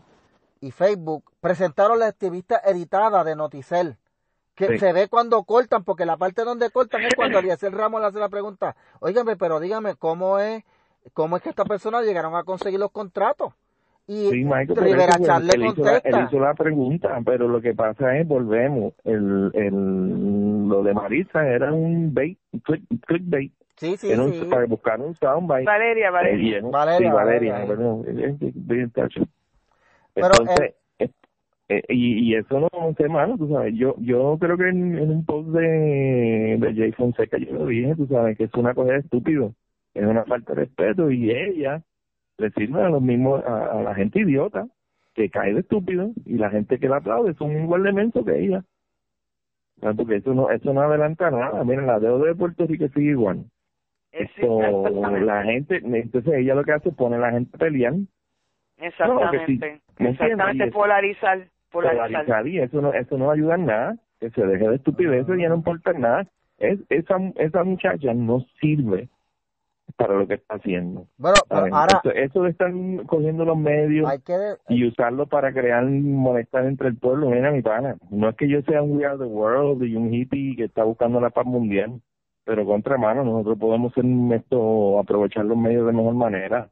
[0.61, 3.97] y Facebook presentaron la activista editada de Noticel
[4.55, 4.79] que Sí.
[4.79, 8.19] se ve cuando cortan porque la parte donde cortan es cuando Eliezer Ramos le hace
[8.19, 10.65] la pregunta óigame pero dígame cómo es
[11.15, 13.55] cómo es que estas personas llegaron a conseguir los contratos
[14.09, 17.61] y Sí, Michael, pero Rivera eso, le hizo la, él hizo la pregunta, pero lo
[17.61, 23.97] que pasa es, volvemos, el, el, lo de Marisa era un bait, click, clickbait, sí
[23.99, 25.65] sí era un, sí para buscar un soundbite.
[25.65, 26.61] Valeria, Valeria.
[26.63, 27.67] Valeria, sí, Valeria, Valeria.
[27.67, 28.05] perdón.
[30.15, 31.11] Pero, Entonces, eh,
[31.69, 32.69] eh, y, y eso no
[32.99, 36.93] es malo, tú sabes, yo yo creo que en, en un post de, de Jay
[36.93, 39.55] Fonseca yo lo dije, tú sabes, que es una cosa de estúpido,
[39.93, 41.83] es una falta de respeto y ella
[42.39, 44.67] le sirve a los mismos, a, a la gente idiota,
[45.15, 48.39] que cae de estúpido y la gente que la aplaude son igual de menso que
[48.39, 48.63] ella.
[49.83, 51.63] Ah, Porque eso no, eso no adelanta nada.
[51.65, 53.45] Miren, la deuda de Puerto Rico sigue igual.
[54.13, 54.89] Es- Esto,
[55.21, 57.95] la gente, entonces ella lo que hace es pone a la gente a pelear,
[58.79, 59.37] Exactamente.
[59.37, 59.83] ¿me entiendes?
[59.99, 61.49] Exactamente, eso- polarizar.
[61.71, 62.09] Polarizar.
[62.09, 65.43] polarizar y eso no, eso no ayuda en nada, que se deje de estupideces y
[65.43, 66.27] ya no importa nada.
[66.59, 69.09] Es, esa, esa muchacha no sirve
[69.99, 71.09] para lo que está haciendo.
[71.19, 72.73] Bueno, ahora eso, eso de estar
[73.07, 74.55] cogiendo los medios hay que...
[74.69, 78.63] y usarlo para crear molestar entre el pueblo, mira mi pana, no es que yo
[78.63, 82.01] sea un We Are the World y un hippie que está buscando la paz mundial,
[82.45, 86.69] pero contra mano nosotros podemos ser esto, aprovechar los medios de mejor manera.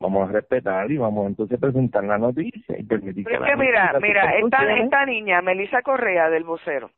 [0.00, 3.46] Vamos a respetar y vamos entonces a presentar la noticia y permitir Pero es la
[3.46, 6.90] que mira, gente mira, esta, esta niña, Melissa Correa del vocero.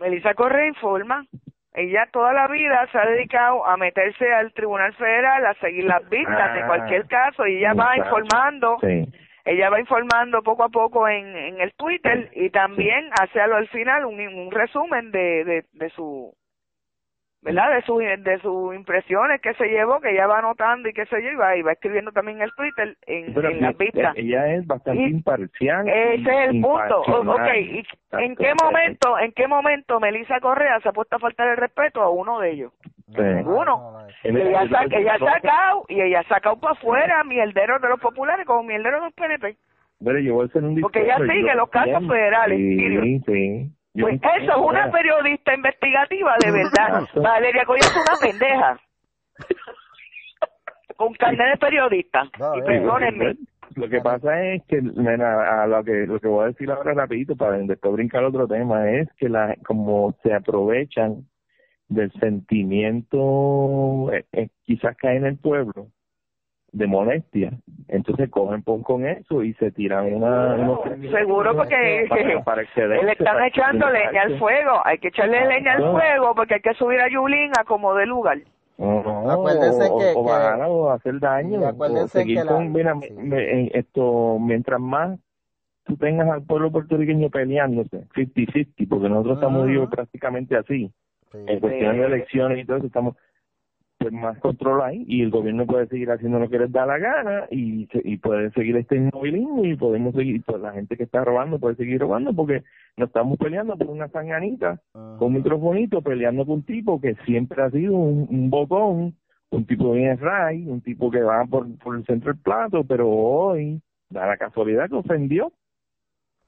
[0.00, 1.26] Melissa Correa informa.
[1.76, 6.08] Ella toda la vida se ha dedicado a meterse al Tribunal Federal, a seguir las
[6.08, 9.04] vistas de Ah, cualquier caso y ella va informando, Sí.
[9.44, 13.68] ella va informando poco a poco en, en el Twitter y también hace al al
[13.68, 16.32] final un, un resumen de, de, de su
[17.46, 17.74] ¿verdad?
[17.76, 21.22] De sus de sus impresiones que se llevó, que ella va anotando y qué sé
[21.22, 23.84] yo, y va, y va escribiendo también en el Twitter en, Pero en las sí,
[23.84, 24.14] vistas.
[24.16, 25.88] ella es bastante Y- imparcial.
[25.88, 27.00] Ese es el punto.
[27.02, 27.84] Ok, ¿y
[28.18, 32.02] ¿en qué momento, en qué momento Melissa Correa se ha puesto a faltar el respeto
[32.02, 32.72] a uno de ellos?
[33.14, 33.22] Sí.
[33.22, 33.98] Ninguno.
[34.24, 38.64] Y ella, ha sacado, y ella ha sacado para afuera mierderos de los populares como
[38.64, 39.56] mierderos de los PNP.
[40.04, 43.70] Pero yo voy a hacer un Porque ella sigue yo los casos federales, Sí, sí.
[44.00, 47.08] Pues eso es una periodista investigativa de verdad.
[47.14, 48.80] Valeria Coya es una pendeja.
[50.96, 52.24] Con carnet de periodista.
[52.38, 53.36] No, y eh, perdónenme.
[53.74, 57.36] Lo que pasa es que, a lo que lo que voy a decir ahora rapidito
[57.36, 61.26] para después brincar otro tema es que la como se aprovechan
[61.88, 65.88] del sentimiento, eh, eh, quizás cae en el pueblo
[66.72, 67.52] de molestia,
[67.88, 72.62] entonces cogen pon con eso y se tiran una unos Seguro porque para, para
[73.02, 74.82] le están echando leña al fuego.
[74.84, 78.06] Hay que echarle leña al fuego porque hay que subir a Yulín a como de
[78.06, 78.38] lugar.
[78.78, 82.44] No, no, Acuérdense o, que- o que- bajar o hacer daño acuérdense o seguir que
[82.44, 83.14] la- con mira, sí.
[83.14, 85.18] me- en esto mientras más
[85.84, 89.70] tú tengas al pueblo puertorriqueño peleándose 50-50 porque nosotros estamos Ajá.
[89.70, 90.92] digo, prácticamente así
[91.32, 91.38] Sí.
[91.46, 93.16] en cuestiones de elecciones y todo eso estamos
[93.98, 96.98] pues más control ahí y el gobierno puede seguir haciendo lo que les da la
[96.98, 101.04] gana y se- y puede seguir este inmovilismo y podemos seguir pues la gente que
[101.04, 102.62] está robando puede seguir robando porque
[102.96, 104.80] nos estamos peleando por una sanganita
[105.18, 109.14] con un microfonito peleando con un tipo que siempre ha sido un, un bocón,
[109.50, 113.08] un tipo bien ray, un tipo que va por, por el centro del plato, pero
[113.08, 113.80] hoy
[114.10, 115.52] da la casualidad que ofendió.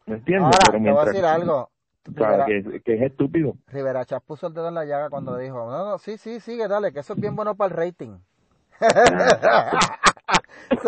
[0.07, 0.45] ¿Me entiendes?
[0.47, 1.69] Ahora, pero te voy a decir algo.
[2.15, 3.55] Que, que es estúpido.
[3.69, 6.41] Rivera Chávez puso el dedo en la llaga cuando le dijo, no, no, sí, sí,
[6.41, 8.19] sigue, dale, que eso es bien bueno para el rating.
[8.81, 8.87] se,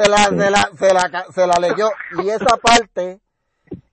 [0.09, 1.89] la, se, la, se, la, se la leyó.
[2.23, 3.21] Y esa parte,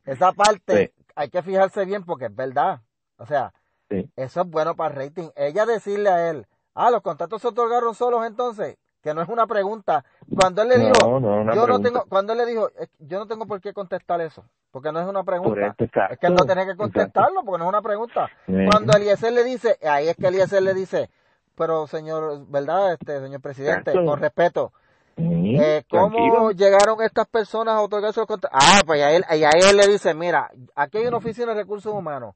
[0.06, 1.04] esa parte, Sí.
[1.16, 2.82] hay que fijarse bien porque es verdad.
[3.18, 3.54] O sea,
[3.90, 4.10] Sí.
[4.16, 5.30] eso es bueno para el rating.
[5.36, 9.48] Ella decirle a él, ah, los contratos se otorgaron solos entonces, que no es una
[9.48, 10.04] pregunta.
[10.36, 13.28] Cuando él le dijo, no, yo no tengo, cuando él le dijo, "Es- yo no
[13.28, 15.68] tengo por qué contestar eso, porque no es una pregunta.
[15.78, 16.84] Exacto, es que él no tiene que exacto.
[16.94, 18.28] contestarlo porque no es una pregunta.
[18.46, 18.54] Sí.
[18.70, 21.10] Cuando Eliezer le dice, ahí es que Eliezer le dice,
[21.56, 22.94] pero señor, ¿verdad?
[22.94, 24.06] Este, señor presidente, Exacto.
[24.10, 24.72] con respeto,
[25.16, 26.52] Sí, eh, ¿cómo tranquilo.
[26.52, 28.60] llegaron estas personas a otorgarse los contratos?
[28.62, 31.62] Ah, pues a él, y a él le dice, mira, aquí hay una oficina de
[31.62, 32.36] recursos humanos.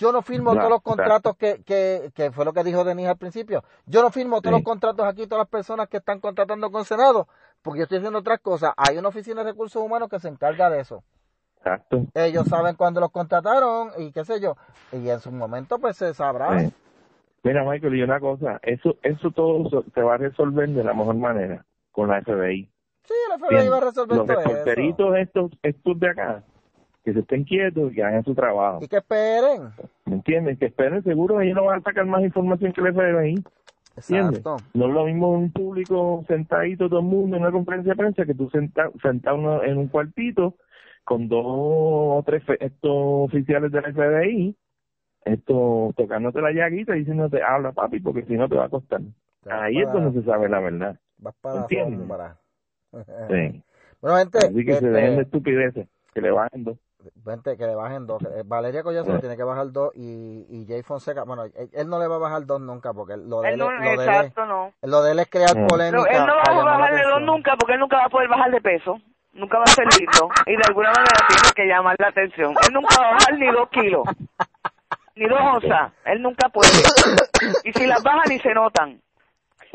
[0.00, 3.18] Yo no firmo todos los contratos que, que, que fue lo que dijo Denise al
[3.18, 3.62] principio.
[3.84, 4.60] Yo no firmo todos Sí.
[4.62, 7.28] los contratos aquí, todas las personas que están contratando con Senado,
[7.60, 8.72] porque yo estoy haciendo otras cosas.
[8.78, 11.04] Hay una oficina de recursos humanos que se encarga de eso.
[11.58, 12.06] Exacto.
[12.14, 14.56] Ellos saben cuándo los contrataron y qué sé yo.
[14.92, 16.58] Y en su momento pues se sabrá.
[16.60, 16.72] Sí.
[17.42, 21.16] Mira, Michael, y una cosa, eso eso todo se va a resolver de la mejor
[21.16, 22.70] manera con la FBI.
[23.04, 24.48] Sí, el FBI va a resolver Los todo eso.
[24.48, 26.42] reporteritos estos, estos de acá,
[27.10, 28.78] que se estén quietos y que hagan su trabajo.
[28.82, 29.70] Y que esperen.
[30.06, 30.58] ¿Me entiendes?
[30.58, 33.44] Que esperen, seguro ellos no van a sacar más información que el FBI.
[33.96, 34.38] ¿Entiendes?
[34.40, 34.56] Exacto.
[34.74, 38.24] No es lo mismo un público sentadito todo el mundo en una conferencia de prensa
[38.24, 40.54] que tú senta, sentado uno- en un cuartito
[41.04, 44.56] con dos o tres estos oficiales del FBI
[45.24, 49.00] esto tocándote la llaguita y diciéndote habla papi porque si no te va a costar.
[49.44, 50.96] Vas Ahí es para- donde se sabe la verdad.
[51.18, 51.98] Vas para ¿Entiendes?
[51.98, 52.36] sombra.
[53.28, 53.62] Sí.
[54.00, 56.78] Bueno, gente, Así que se dejen de este, estupideces, que le bajen dos.
[57.24, 58.22] Gente, que le bajen dos.
[58.46, 59.12] Valeria Collazo Sí.
[59.12, 62.16] le tiene que bajar dos y, y Jay Fonseca, bueno, él, él no le va
[62.16, 64.72] a bajar dos nunca porque lo de Él no, lo de él, exacto, no.
[64.82, 66.10] es- lo de él es crear polémica.
[66.10, 68.60] Él no va a bajarle dos nunca porque él nunca va a poder bajar de
[68.60, 69.00] peso.
[69.32, 70.28] Nunca va a ser lindo.
[70.46, 72.50] Y de alguna manera tiene que llamar la atención.
[72.66, 74.02] Él nunca va a bajar ni dos kilos.
[75.14, 75.92] Ni dos onzas.
[76.04, 76.68] Él nunca puede.
[77.64, 79.00] Y si las baja ni se notan.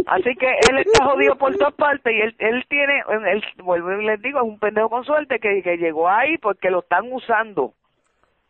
[0.08, 4.06] Así que él está jodido por todas partes y él, él tiene, él, vuelvo y
[4.06, 7.74] les digo, es un pendejo con suerte que, que llegó ahí porque lo están usando.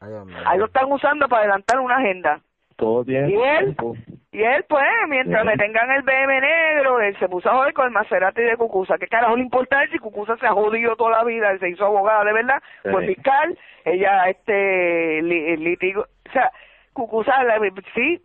[0.02, 0.12] Ay.
[0.46, 2.42] Ahí lo están usando para adelantar una agenda.
[2.76, 3.64] Todo tiene ¿Y él?
[3.66, 3.96] tiempo.
[4.34, 7.86] Y él, pues, mientras me tengan el BM negro, él se puso a joder con
[7.86, 8.98] el Maserati de Cucusa.
[8.98, 11.52] ¿Qué carajo le importa si Cucusa se ha jodido toda la vida?
[11.52, 12.90] Él se hizo abogada de verdad, Sí.
[12.92, 16.02] fue fiscal, ella, este, li- litigo.
[16.02, 16.52] O sea,
[16.92, 17.62] Cucusa, la-
[17.94, 18.22] sí,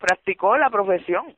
[0.00, 1.36] practicó la profesión.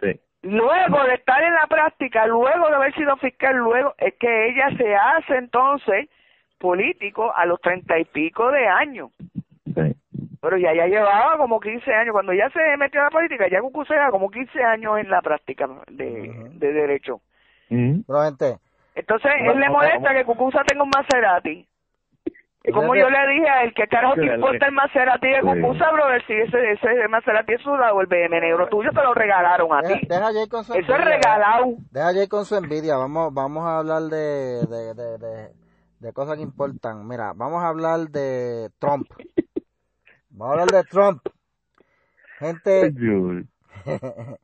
[0.00, 0.18] Sí.
[0.42, 4.70] Luego de estar en la práctica, luego de haber sido fiscal, luego es que ella
[4.76, 6.08] se hace entonces
[6.58, 9.10] político a los treinta y pico de años.
[9.64, 9.94] Sí.
[10.40, 12.12] Pero ya ya llevaba como 15 años.
[12.12, 15.20] Cuando ya se metió en la política, ya Cucú se como 15 años en la
[15.20, 17.20] práctica de, derecho.
[17.68, 18.00] Mm.
[18.94, 21.66] Entonces, él le molesta que Cucuza tenga un Maserati.
[22.66, 25.46] Y como yo le dije a él, ¿qué carajo te importa el Maserati de sí.
[25.62, 26.22] Cucuza, brother?
[26.26, 30.00] Si ese, ese Maserati es sudado, el BM negro tuyo te lo regalaron a deja,
[30.00, 30.06] ti.
[30.08, 31.66] deja a Jay con su Eso es regalado.
[31.90, 32.96] Deja a Jay con su envidia.
[32.96, 35.50] Vamos, vamos a hablar de, de, de, de,
[36.00, 37.06] de cosas que importan.
[37.06, 39.06] Mira, vamos a hablar de Trump.
[40.30, 41.22] Vamos a hablar de Trump.
[42.38, 42.92] Gente,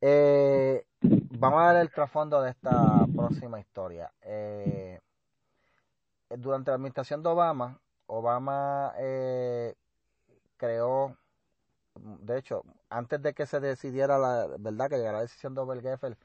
[0.00, 4.10] eh, vamos a dar el trasfondo de esta próxima historia.
[4.22, 4.98] Eh,
[6.38, 9.74] durante la administración de Obama, Obama eh,
[10.56, 11.16] creó,
[11.96, 16.16] de hecho, antes de que se decidiera la verdad que llegara la decisión de Obergefell,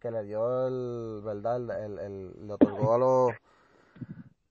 [0.00, 3.32] que le dio el, verdad, el, el- le otorgó a los,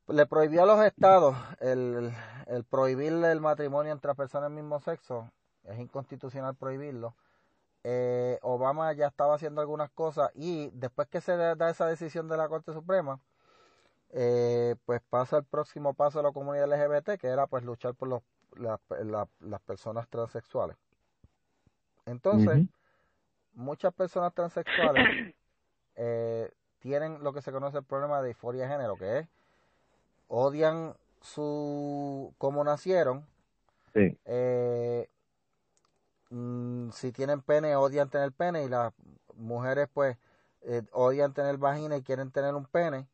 [0.07, 2.13] le prohibió a los estados el,
[2.47, 5.29] el prohibir el matrimonio entre personas del mismo sexo,
[5.63, 7.13] es inconstitucional prohibirlo.
[7.83, 12.37] Eh, Obama ya estaba haciendo algunas cosas y después que se da esa decisión de
[12.37, 13.19] la Corte Suprema,
[14.13, 18.07] eh, pues pasa el próximo paso de la comunidad LGBT, que era pues luchar por
[18.07, 18.21] los,
[18.55, 20.77] la- la- las personas transexuales.
[22.05, 22.67] Entonces,
[23.53, 25.05] muchas personas transexuales
[25.95, 29.27] eh, tienen lo que se conoce el problema de disforia de género, que es
[30.27, 33.25] odian su cómo nacieron,
[33.93, 34.17] Sí.
[34.25, 35.09] eh,
[36.29, 38.93] mm, si tienen pene odian tener pene y las
[39.35, 40.17] mujeres pues
[40.61, 43.07] eh, odian tener vagina y quieren tener un pene.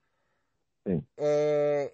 [0.87, 1.03] Sí.
[1.17, 1.91] Eh,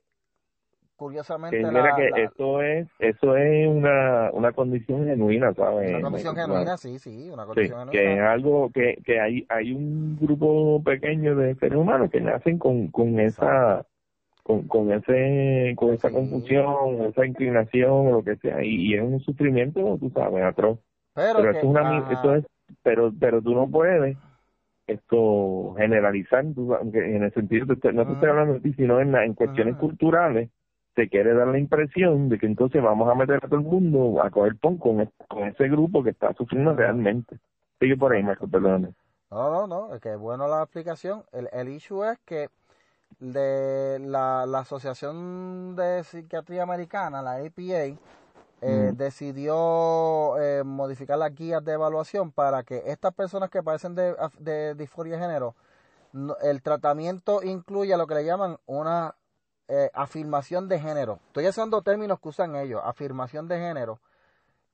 [0.95, 5.89] curiosamente Que la- mira que la- eso es eso es una, una condición genuina, ¿sabes?
[5.89, 8.32] una condición genuina, sí, sí, una Sí, condición que es genuina.
[8.32, 13.19] algo que, que hay hay un grupo pequeño de seres humanos que nacen con con
[13.19, 13.86] esa
[14.43, 16.13] con, con ese con esa Sí.
[16.15, 20.79] confusión, esa inclinación o lo que sea y, y es un sufrimiento, tú sabes, atroz.
[21.15, 22.45] Pero, Pero que- eso es una eso es
[22.84, 24.17] pero pero tú no puedes
[24.88, 28.39] esto generalizar en el sentido de no te estoy Ujú.
[28.39, 29.88] hablando de ti sino en, en cuestiones Ujú.
[29.88, 30.50] culturales
[30.96, 34.22] se quiere dar la impresión de que entonces vamos a meter a todo el mundo
[34.22, 37.38] a coger pon con, con ese grupo que está sufriendo realmente.
[37.80, 38.93] Sigue por ahí, Marco, perdóname.
[39.32, 41.24] No, no, no, es que es bueno la explicación.
[41.32, 42.50] El, el issue es que
[43.19, 47.98] de la, la Asociación de Psiquiatría Americana, la APA,
[48.65, 48.97] eh, Mm.
[48.97, 54.73] decidió eh, modificar las guías de evaluación para que estas personas que padecen de, de
[54.76, 55.56] disforia de género,
[56.13, 59.15] no- el tratamiento incluya lo que le llaman una
[59.67, 61.19] eh, afirmación de género.
[61.28, 63.99] Estoy usando términos que usan ellos, afirmación de género.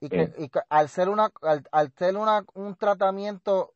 [0.01, 0.33] Y que, Sí.
[0.43, 3.73] y que al ser una al, al ser una, un tratamiento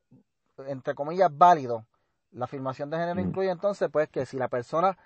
[0.68, 1.86] entre comillas válido,
[2.32, 3.28] la afirmación de género Mm.
[3.30, 4.98] incluye entonces pues que si la persona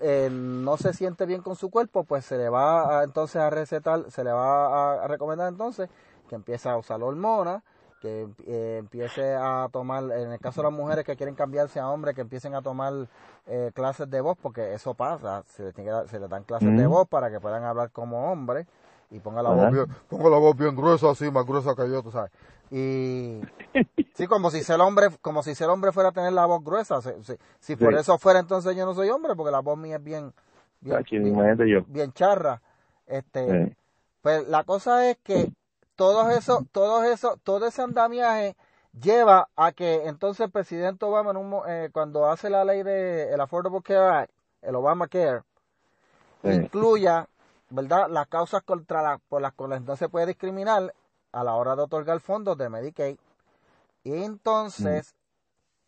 [0.00, 3.50] eh, no se siente bien con su cuerpo, pues se le va a, entonces a
[3.50, 5.88] recetar, se le va a, a recomendar entonces
[6.28, 7.62] que empiece a usar hormonas,
[8.00, 11.88] que eh, empiece a tomar, en el caso de las mujeres que quieren cambiarse a
[11.88, 13.08] hombres, que empiecen a tomar
[13.46, 16.76] eh, clases de voz, porque eso pasa, se les, tiene que se les dan clases
[16.76, 18.66] de voz para que puedan hablar como hombres
[19.12, 22.02] y ponga la voz bien, ponga la voz bien gruesa así, más gruesa que yo,
[22.02, 22.30] tú sabes.
[22.70, 23.40] Y
[24.14, 27.00] sí, como si ser hombre, como si ser hombre fuera a tener la voz gruesa.
[27.02, 28.00] Si, si- si por Sí.
[28.00, 30.32] eso fuera entonces yo no soy hombre, porque la voz mía es bien,
[30.80, 31.84] bien, bien, yo.
[31.86, 32.60] bien charra.
[33.06, 33.76] Este, Sí.
[34.22, 35.52] pues la cosa es que
[35.96, 38.56] todos eso, todos eso, todo ese andamiaje
[38.98, 42.82] lleva a que entonces el presidente Obama en un mo- eh, cuando hace la ley
[42.82, 44.30] de el Affordable Care Act,
[44.62, 45.42] el Obamacare,
[46.42, 46.48] Sí.
[46.50, 47.28] incluya,
[47.72, 48.08] ¿verdad?
[48.10, 50.94] Las causas contra la, por las cuales no se puede discriminar
[51.32, 53.16] a la hora de otorgar fondos de Medicaid.
[54.04, 55.14] Y entonces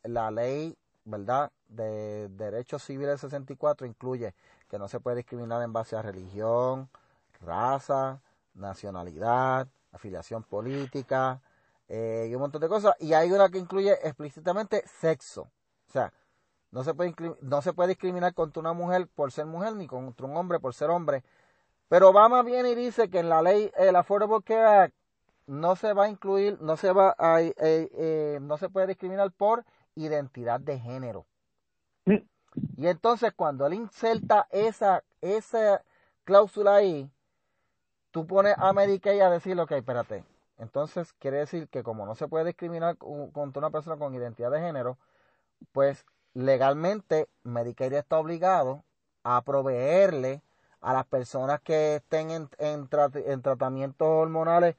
[0.03, 1.51] la ley, ¿verdad?
[1.69, 4.35] De Derechos Civiles 64 incluye
[4.69, 6.89] que no se puede discriminar en base a religión,
[7.41, 8.21] raza,
[8.55, 11.41] nacionalidad, afiliación política
[11.89, 12.95] eh, y un montón de cosas.
[13.01, 15.43] Y hay una que incluye explícitamente sexo.
[15.89, 16.13] O sea,
[16.71, 20.27] no se puede, no se puede discriminar contra una mujer por ser mujer ni contra
[20.27, 21.23] un hombre por ser hombre.
[21.89, 24.95] Pero Obama viene y dice que en la ley, el Affordable Care Act,
[25.47, 29.31] no se va a incluir, no se va a, eh, eh, no se puede discriminar
[29.33, 31.27] por identidad de género.
[32.77, 35.83] Y entonces cuando él inserta esa, esa
[36.25, 37.11] cláusula ahí,
[38.11, 40.25] tú pones a Medicaid a decir, ok, espérate.
[40.59, 44.61] Entonces quiere decir que como no se puede discriminar contra una persona con identidad de
[44.61, 44.99] género,
[45.73, 48.85] pues legalmente Medicaid está obligado
[49.25, 50.43] a proveerle
[50.85, 54.77] a las personas que estén en, en, trat- en tratamientos hormonales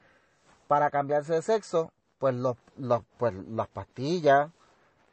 [0.67, 4.49] para cambiarse de sexo pues los, los pues las pastillas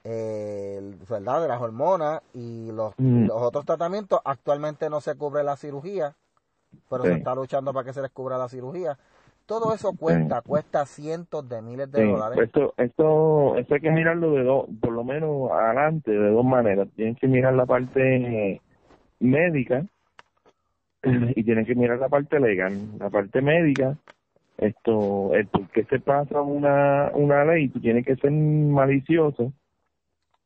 [0.04, 3.26] eh, verdad de las hormonas y los, Mm.
[3.26, 4.20] los otros tratamientos.
[4.24, 6.14] Actualmente no se cubre la cirugía
[6.88, 8.98] pero se está luchando para que se les cubra la cirugía.
[9.46, 12.38] Todo eso cuesta cuesta cientos de miles de Sí, dólares.
[12.44, 16.88] esto, esto, esto hay que mirarlo de dos, por lo menos adelante, de dos maneras.
[16.96, 18.60] Tienen que mirar la parte
[19.20, 19.84] médica
[21.04, 22.72] y tienen que mirar la parte legal.
[22.98, 23.96] La parte médica,
[24.58, 29.52] esto, el por qué se pasa una, una ley, tú tienes que ser malicioso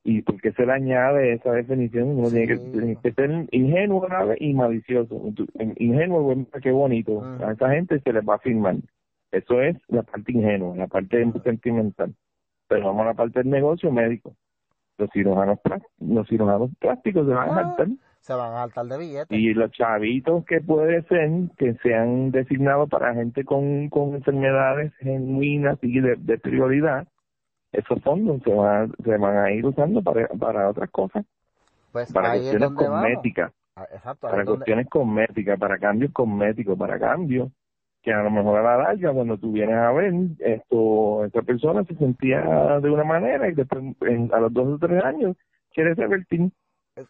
[0.05, 4.07] y por qué se le añade esa definición, uno tiene, que, tiene que ser ingenuo
[4.39, 5.21] y malicioso.
[5.79, 7.45] Ingenuo, qué bonito, Ujú.
[7.45, 8.77] a esa gente se les va a firmar.
[9.33, 12.15] Eso es la parte ingenua, la parte sentimental.
[12.69, 14.35] Pero vamos a la parte del negocio médico.
[14.99, 15.59] Los cirujanos,
[16.01, 17.87] los cirujanos plásticos se van a Ah.
[18.27, 22.89] Se van a saltar de billetes Y los chavitos que puede ser que sean designados
[22.89, 27.07] para gente con, con enfermedades genuinas y de, de prioridad,
[27.73, 31.25] esos fondos se van, se van a ir usando para, para otras cosas,
[31.93, 37.51] pues para cuestiones cosméticas, Ah, exacto para donde- cuestiones cosméticas, para cambios cosméticos, para cambios
[38.03, 41.85] que a lo mejor a la larga cuando tú vienes a ver esto esa persona
[41.85, 42.41] se sentía
[42.81, 45.37] de una manera y después en- a los dos o tres años
[45.75, 46.51] quiere revertir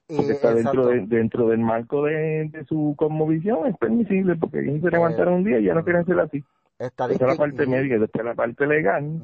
[0.08, 4.80] porque está dentro de, dentro del marco de, de su cosmovisión es permisible porque alguien
[4.80, 6.42] se Eh, levantaron un día y ya no quieren ser así.
[6.78, 9.20] esa es la parte médica y después la parte legal.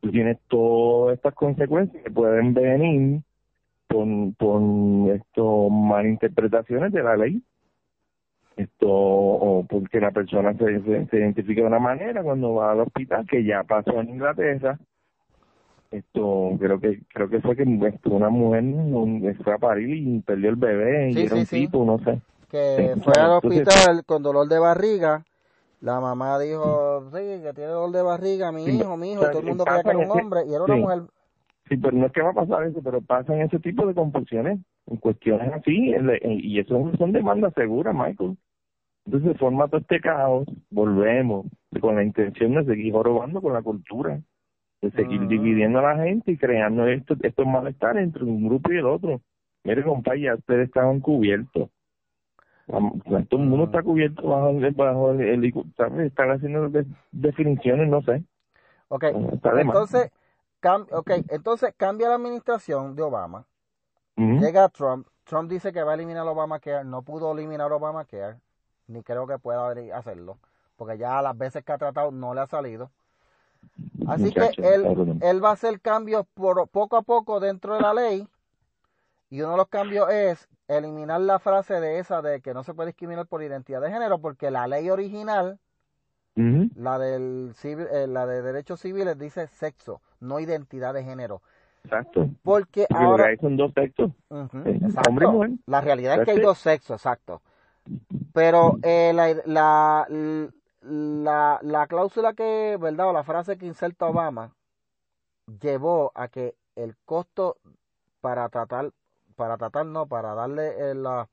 [0.00, 3.20] Tú tienes todas estas consecuencias que pueden venir
[3.88, 7.42] con, con esto malinterpretaciones de la ley.
[8.56, 12.80] Esto o porque la persona se, se, se identifica de una manera cuando va al
[12.80, 14.78] hospital que ya pasó en Inglaterra
[15.90, 20.20] esto creo que creo que fue que esto, una mujer un- fue a parir y
[20.20, 21.66] perdió el bebé Sí, y era sí, un sí.
[21.66, 25.24] tipo no sé que fue al hospital con dolor de barriga.
[25.80, 29.30] La mamá dijo, sí, que tiene dolor de barriga, mi hijo, mi hijo, o sea,
[29.30, 31.02] y todo el mundo creía que era un hombre, y era una mujer.
[31.68, 34.60] Sí, pero no es que va a pasar eso, pero pasan ese tipo de confusiones
[34.86, 38.36] en cuestiones así, y eso son demandas seguras, Michael.
[39.04, 41.46] Entonces se forma todo este caos, volvemos
[41.80, 44.20] con la intención de seguir jorobando con la cultura,
[44.82, 45.28] de seguir Ujú.
[45.28, 49.20] dividiendo a la gente y creando esto, estos malestares entre un grupo y el otro.
[49.64, 51.70] Mire, compadre, ya ustedes estaban cubiertos.
[52.66, 53.64] Todo el mundo Ujú.
[53.64, 56.06] está cubierto bajo el, bajo el, el- ¿sabes?
[56.06, 58.24] Están haciendo de- definiciones, no sé.
[58.88, 60.10] Ok, entonces,
[60.60, 63.46] cam- okay, entonces cambia la administración de Obama,
[64.16, 68.36] llega Trump, Trump dice que va a eliminar Obamacare, no pudo eliminar Obamacare,
[68.86, 70.38] ni creo que pueda hacerlo,
[70.76, 72.90] porque ya las veces que ha tratado no le ha salido.
[74.06, 77.80] Así Muchacho, que él, él va a hacer cambios por, poco a poco dentro de
[77.80, 78.26] la ley
[79.30, 82.74] y uno de los cambios es eliminar la frase de esa de que no se
[82.74, 85.58] puede discriminar por identidad de género porque la ley original,
[86.34, 91.42] la del civil, eh, la de derechos civiles dice sexo, no identidad de género.
[91.84, 92.28] Exacto.
[92.42, 94.10] Porque ahora hay son dos sexos.
[94.30, 95.08] Exacto.
[95.08, 95.50] hombre y mujer.
[95.66, 97.42] La realidad es que hay dos sexos, exacto.
[98.32, 100.06] Pero eh, la, la,
[100.88, 103.08] la, la cláusula que, ¿verdad?
[103.08, 104.52] O la frase que inserta Obama
[105.60, 107.56] llevó a que el costo
[108.20, 108.90] para tratar,
[109.36, 111.28] para tratar, no, para darle eh, la-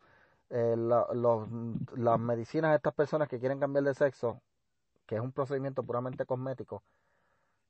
[0.49, 1.47] eh, la- los-
[1.95, 4.39] las medicinas a estas personas que quieren cambiar de sexo,
[5.07, 6.83] que es un procedimiento puramente cosmético,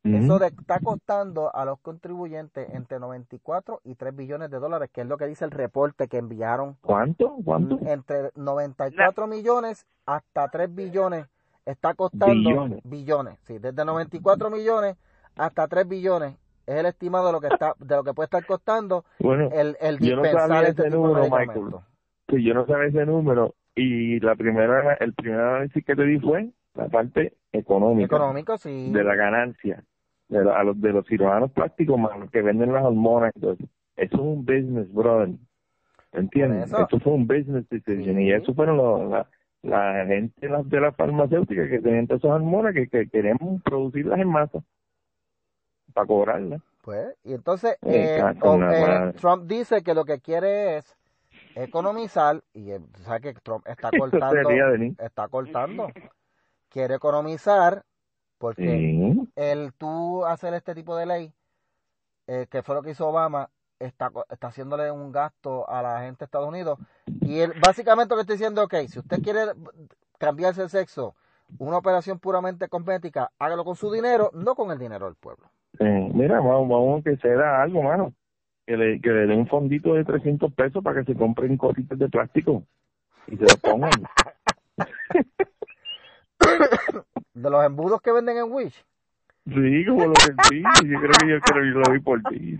[0.04, 5.02] eso de- está costando a los contribuyentes entre 94 y 3 billones de dólares, que
[5.02, 6.78] es lo que dice el reporte que enviaron.
[6.82, 7.38] ¿Cuánto?
[7.46, 7.80] ¿Cuánto?
[7.88, 11.26] Entre 94 millones hasta 3 billones
[11.66, 12.80] está costando Billones.
[12.84, 14.96] billones, sí, desde 94 millones
[15.36, 16.36] hasta 3 billones
[16.66, 19.76] es el estimado de lo que está de lo que puede estar costando Bueno, el,
[19.82, 21.84] el yo no sabía este ese número, medicamentos.
[22.30, 26.20] sí, yo no sabía ese número y la primera, el primer análisis que te di
[26.20, 28.92] fue la parte económica Económico, sí.
[28.92, 29.84] de la ganancia
[30.30, 33.32] de, la- a los, de los cirujanos plásticos más los que venden las hormonas.
[33.36, 35.30] Entonces, eso es un business, brother.
[36.12, 36.66] ¿Entiendes?
[36.66, 38.24] Eso- Esto fue un business decision Sí.
[38.24, 39.28] y eso fueron los, la,
[39.64, 44.30] la gente de las farmacéuticas que tenían todas esas hormonas que, que queremos producirlas en
[44.30, 44.60] masa
[45.94, 46.62] para cobrarlas.
[46.84, 49.14] Pues, y entonces eh, o- en la eh.
[49.14, 50.98] Trump dice que lo que quiere es
[51.56, 54.50] economizar, y eh, sabes que Trump está cortando,
[55.00, 55.88] está cortando,
[56.70, 57.84] quiere economizar
[58.38, 59.32] porque Sí.
[59.38, 61.34] el tú hacer este tipo de ley,
[62.28, 63.50] eh, que fue lo que hizo Obama,
[63.86, 66.80] está, está haciéndole un gasto a la gente de Estados Unidos.
[67.22, 69.40] Y él, básicamente lo que estoy diciendo, ok, si usted quiere
[70.18, 71.16] cambiarse el sexo,
[71.60, 75.50] una operación puramente cosmética, hágalo con su dinero, no con el dinero del pueblo.
[75.78, 75.84] Sí.
[75.84, 78.14] Mira, vamos, vamos a que se da algo, mano.
[78.66, 82.00] Que le, que le dé un fondito de 300 pesos para que se compren cositas
[82.00, 82.64] de plástico
[83.28, 83.92] y se lo pongan.
[87.34, 88.86] De los embudos que venden en Wish,
[89.46, 90.64] Sí, como lo sentí.
[90.86, 92.58] Yo creo que yo creo que yo lo vi por ti.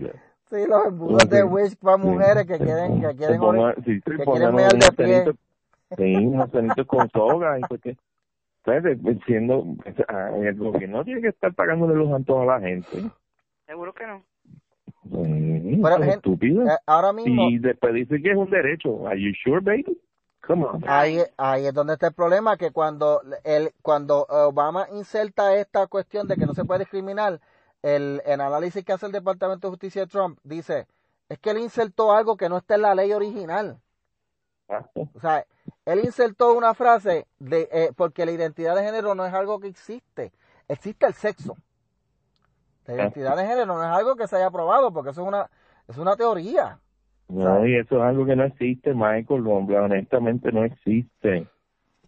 [0.54, 4.54] Sí, los embudos de Wish para mujeres que quieren, que quieren, Ponga- sí, que pongan
[4.54, 5.34] quieren mear de pie.
[5.96, 7.96] Sí, unos cenitos con soga y porque
[8.64, 8.98] ¿sabes?
[9.26, 9.64] siendo
[10.06, 13.04] ah, el gobierno tiene que estar pagándole los antojos a la gente.
[13.66, 14.22] Seguro que no.
[15.02, 16.66] Sí, Pero, es gente, estúpido.
[16.66, 19.08] Eh, ahora mismo, Y después dice que es un derecho.
[19.08, 20.00] Are you sure, baby?
[20.46, 20.84] Come on.
[20.86, 26.28] ahí, ahí es donde está el problema, que cuando el, cuando Obama inserta esta cuestión
[26.28, 27.40] de que no se puede discriminar,
[27.84, 30.86] el, el análisis que hace el Departamento de Justicia de Trump dice,
[31.28, 33.78] es que él insertó algo que no está en la ley original.
[34.94, 35.44] O sea,
[35.84, 39.68] él insertó una frase de eh, porque la identidad de género no es algo que
[39.68, 40.32] existe,
[40.66, 41.56] existe el sexo.
[42.86, 45.50] La identidad de género no es algo que se haya probado, porque eso es una
[45.86, 46.78] es una teoría.
[47.28, 49.46] No, y eso es algo que no existe, Michael.
[49.46, 51.46] Hombre, honestamente no existe.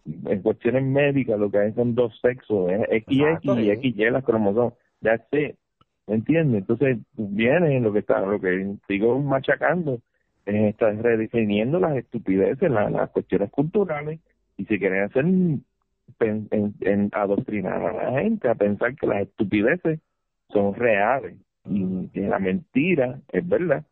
[0.05, 3.75] En cuestiones médicas lo que hay son dos sexos, es XX y.
[3.75, 4.73] XY las cromosomas.
[5.01, 5.55] That's it.
[6.07, 6.61] ¿Me entiendes?
[6.61, 9.99] Entonces, viene lo que está, lo que sigo machacando,
[10.45, 14.19] es estar redefiniendo las estupideces, la- las cuestiones culturales,
[14.55, 15.65] y si quieren hacer en,
[16.81, 19.99] en adoctrinar a la gente a pensar que las estupideces
[20.49, 21.35] son reales
[21.65, 23.83] y que la mentira es verdad.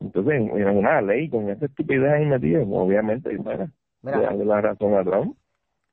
[0.00, 3.70] Entonces, en una ley con esa estupidez ahí metida, obviamente, bueno,
[4.02, 5.36] Mira, la razón a Trump.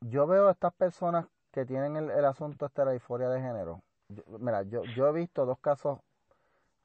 [0.02, 3.40] yo veo a estas personas que tienen el, el asunto este de la disforia de
[3.40, 3.80] género.
[4.14, 5.98] Yo- mira, yo, yo he visto dos casos,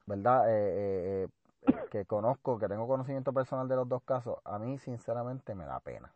[0.06, 0.50] ¿verdad?
[0.50, 1.28] Eh, eh,
[1.62, 4.38] eh, que conozco, que tengo conocimiento personal de los dos casos.
[4.44, 6.12] A mí, sinceramente, me da pena.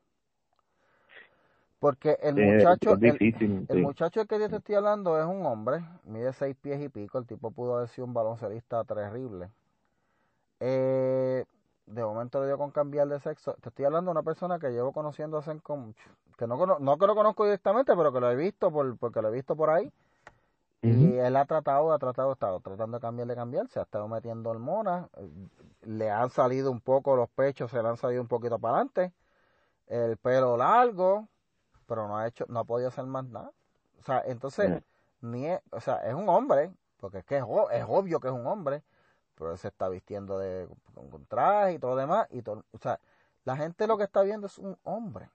[1.80, 3.82] Porque el Eh, muchacho, el, difícil, el sí.
[3.82, 7.18] muchacho del que yo te estoy hablando es un hombre, mide seis pies y pico,
[7.18, 9.50] el tipo pudo haber sido un baloncelista terrible.
[10.60, 11.44] Eh,
[11.86, 13.54] de momento le dio con cambiar de sexo.
[13.60, 15.92] Te estoy hablando de una persona que llevo conociendo hace como,
[16.38, 19.20] que no, cono- no que lo conozco directamente, pero que lo he visto por, porque
[19.22, 19.90] lo he visto por ahí.
[20.88, 23.82] Y él ha tratado, ha tratado, ha estado tratando de cambiar, de cambiar, se ha
[23.82, 25.30] estado metiendo hormonas, eh,
[25.82, 29.12] le han salido un poco los pechos, se le han salido un poquito para adelante,
[29.86, 31.28] el pelo largo,
[31.86, 33.52] pero no ha hecho, no ha podido hacer más nada.
[34.00, 34.82] O sea, entonces,
[35.20, 38.34] ni es, o sea, es un hombre, porque es que es, es obvio que es
[38.34, 38.82] un hombre,
[39.36, 42.64] pero él se está vistiendo de con, con traje y todo lo demás, y todo,
[42.72, 42.98] o sea,
[43.44, 45.30] la gente lo que está viendo es un hombre.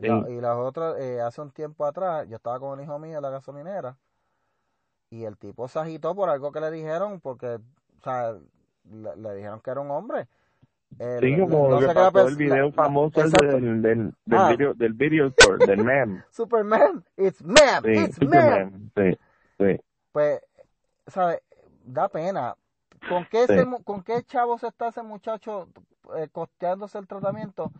[0.00, 0.32] Y la- Sí.
[0.32, 3.22] Y las otras, eh, hace un tiempo atrás, yo estaba con un hijo mío en
[3.22, 3.96] la gasolinera
[5.10, 8.32] y el tipo se agitó por algo que le dijeron, porque, o sea,
[8.90, 10.26] le, le dijeron que era un hombre.
[10.98, 13.46] Eh, Sí, como no lo que la pasó el video la- famoso el exacto.
[13.56, 14.48] del, del, del Ah.
[14.50, 16.22] video, del video store, del meme.
[16.30, 18.30] Superman, it's man, Sí, it's man.
[18.30, 18.90] Superman.
[18.96, 19.18] Sí,
[19.58, 19.80] sí.
[20.12, 20.40] Pues,
[21.06, 21.40] ¿sabes?
[21.84, 22.54] Da pena.
[23.08, 23.54] ¿Con qué, Sí.
[23.84, 25.68] ¿Con qué chavo se está ese muchacho
[26.16, 27.70] eh, costeándose el tratamiento?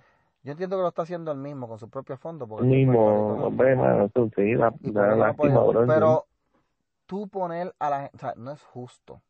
[0.45, 2.47] Yo entiendo que lo está haciendo él mismo con su propio fondo.
[2.47, 3.47] Porque El el mismo, rico, ¿no?
[3.49, 6.27] hombre, mano, sí, la, la no lástima, pero
[7.09, 9.23] tú poner a la gente, o sea, no es justo.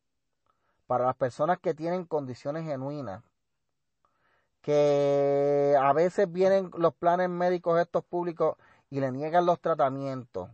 [0.87, 3.22] Para las personas que tienen condiciones genuinas,
[4.61, 8.57] que a veces vienen los planes médicos estos públicos
[8.91, 10.51] y le niegan los tratamientos,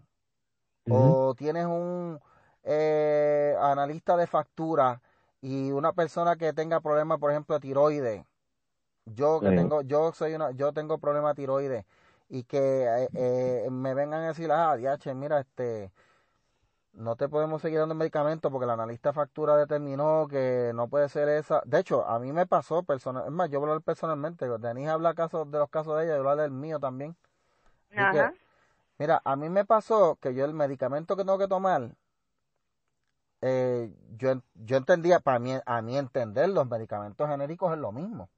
[0.89, 2.21] o tienes un
[2.63, 5.01] eh, analista de factura
[5.41, 8.25] y una persona que tenga problemas, por ejemplo, de tiroides,
[9.07, 11.85] yo que tengo, yo soy una, yo tengo problemas de tiroides
[12.29, 15.93] y que eh, eh, me vengan a decir, ah, diache, mira, este,
[16.95, 21.29] no te podemos seguir dando medicamentos porque el analista factura determinó que no puede ser
[21.29, 21.63] esa.
[21.65, 24.91] De hecho, a mí me pasó personal, es más, yo voy a hablar personalmente, Denise
[24.91, 27.17] habla casos, de los casos de ella, yo voy a hablar del mío también.
[27.91, 28.35] Que, Ajá.
[28.99, 31.91] Mira, a mí me pasó que yo el medicamento que tengo que tomar,
[33.43, 38.29] eh, yo, yo entendía, para mí, a mí entender, los medicamentos genéricos es lo mismo.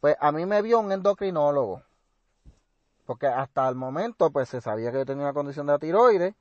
[0.00, 1.82] Pues a mí me vio un endocrinólogo,
[3.06, 6.34] porque hasta el momento pues se sabía que yo tenía una condición de tiroides,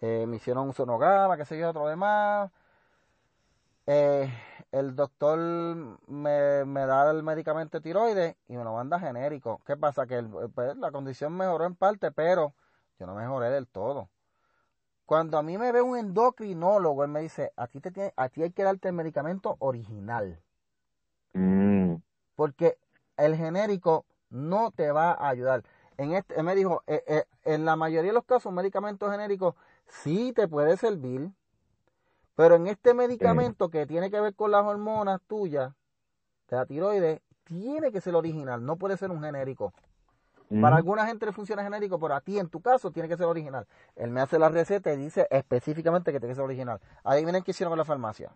[0.00, 2.50] eh, me hicieron un sonograma, qué sé yo, otro demás.
[3.86, 4.28] Eh,
[4.72, 5.38] el doctor
[6.08, 9.60] me, me da el medicamento de tiroides y me lo manda genérico.
[9.64, 10.06] ¿Qué pasa?
[10.06, 12.54] Que el- pues, la condición mejoró en parte, pero
[12.98, 14.10] yo no mejoré del todo.
[15.06, 18.28] Cuando a mí me ve un endocrinólogo, él me dice, a ti, te tiene, a
[18.28, 20.40] ti hay que darte el medicamento original,
[21.34, 21.96] Mm,
[22.34, 22.78] porque
[23.16, 25.62] el genérico no te va a ayudar.
[25.96, 29.10] En este, él me dijo, eh, eh, en la mayoría de los casos, un medicamento
[29.10, 29.56] genérico
[29.88, 31.30] sí te puede servir,
[32.34, 35.72] pero en este medicamento que tiene que ver con las hormonas tuyas,
[36.48, 39.74] de la tiroides, tiene que ser original, no puede ser un genérico.
[40.50, 40.60] mm.
[40.60, 43.26] Para alguna gente le funciona genérico, pero a ti en tu caso tiene que ser
[43.26, 43.66] original.
[43.96, 46.80] Él me hace la receta y dice específicamente que tiene que ser original.
[47.04, 48.32] Adivinen qué hicieron con la farmacia.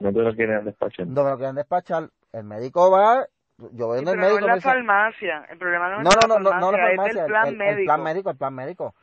[0.00, 1.08] No te lo quieren despachar.
[1.08, 2.10] No me lo quieren despachar.
[2.32, 3.26] El médico va,
[3.72, 5.44] yo voy Sí, donde el pero no médico es la farmacia.
[5.50, 7.24] El problema no es no, la no, no, no, no la farmacia, es farmacia, del
[7.24, 7.82] plan el, el médico.
[7.82, 8.94] plan médico, el plan médico.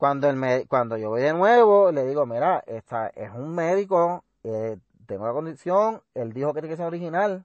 [0.00, 4.24] Cuando, el me- cuando yo voy de nuevo, le digo, mira, esta es un médico,
[4.44, 7.44] eh, tengo la condición, él dijo que tiene que ser original.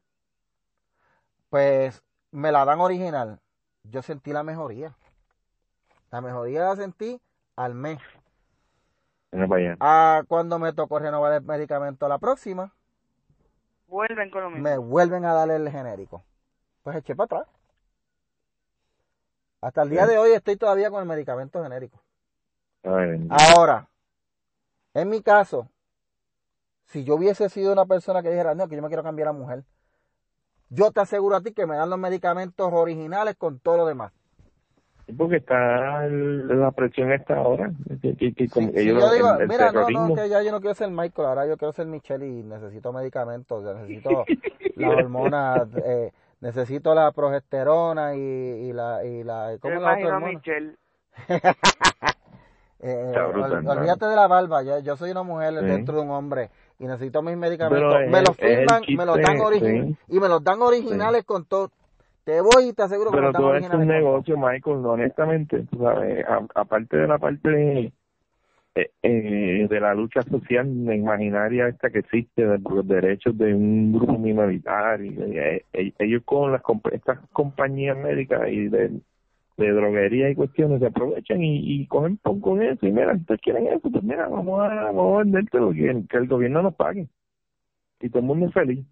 [1.49, 2.01] Pues
[2.31, 3.41] me la dan original.
[3.83, 4.95] Yo sentí la mejoría.
[6.11, 7.19] La mejoría la sentí
[7.57, 7.99] al mes.
[9.33, 9.75] Allá.
[9.81, 12.73] Ah, cuando me tocó renovar el medicamento la próxima,
[13.87, 14.63] Vuelven con lo mismo.
[14.63, 16.23] me vuelven a darle el genérico.
[16.83, 17.55] Pues eché para atrás.
[19.59, 21.99] Hasta el día de hoy estoy todavía con el medicamento genérico.
[22.85, 23.27] Ay.
[23.29, 23.87] Ahora,
[24.93, 25.67] en mi caso,
[26.85, 29.33] si yo hubiese sido una persona que dijera, no, que yo me quiero cambiar a
[29.33, 29.63] mujer,
[30.69, 34.11] yo te aseguro a ti que me dan los medicamentos originales con todo lo demás.
[35.17, 37.71] Porque está el- la presión esta ahora.
[38.01, 40.07] Que, que, que como Si- si ellos yo lo- digo, el, el mira, no, terrorismo.
[40.09, 42.91] no, que ya yo no quiero ser Michael, ahora yo quiero ser Michelle y necesito
[42.91, 44.25] medicamentos, ya necesito
[44.75, 46.11] las hormonas, eh,
[46.41, 50.33] necesito la progesterona y, y la, y la, ¿cómo la otra hormona?
[50.39, 50.75] Michelle.
[52.79, 55.65] Eh, brutal, ol- olvídate de la barba, yo, yo soy una mujer Sí.
[55.65, 57.95] dentro de un hombre y necesito mis medicamentos.
[57.95, 61.45] Pero me los es firman, me los dan originales y me los dan originales con
[61.45, 61.71] todo.
[62.25, 65.63] Te voy y te aseguro que Pero los dan todo es un negocio, Michael, honestamente.
[65.71, 67.93] Tú sabes, aparte de la parte
[68.75, 73.93] eh, eh, de la lucha social imaginaria esta que existe de los derechos de un
[73.93, 76.61] grupo minoritario, eh, eh, ellos con las
[76.91, 78.91] estas compañías médicas y de,
[79.57, 83.41] de droguería y cuestiones se aprovechan y, y cogen con eso y mira, si ustedes
[83.41, 87.07] quieren eso, pues mira, vamos a, vamos a vendértelo que, que el gobierno nos pague.
[88.01, 88.85] Y todo el mundo es feliz.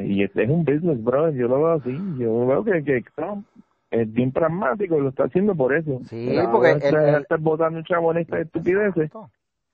[0.00, 1.30] Y es, es un business, bro.
[1.30, 1.98] Yo lo veo así.
[2.18, 3.46] Yo veo que, que Trump
[3.90, 6.00] es bien pragmático y lo está haciendo por eso.
[6.08, 6.76] Sí, Pero porque él-
[7.22, 9.10] está, votando un chavo en estas estupideces.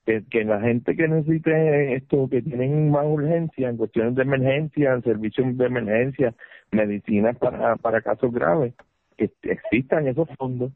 [0.05, 5.01] Que, que la gente que necesite esto, que tienen más urgencia en cuestiones de emergencia,
[5.01, 6.33] servicios de emergencia,
[6.71, 8.73] medicinas para, para casos graves,
[9.17, 10.71] que existan esos fondos.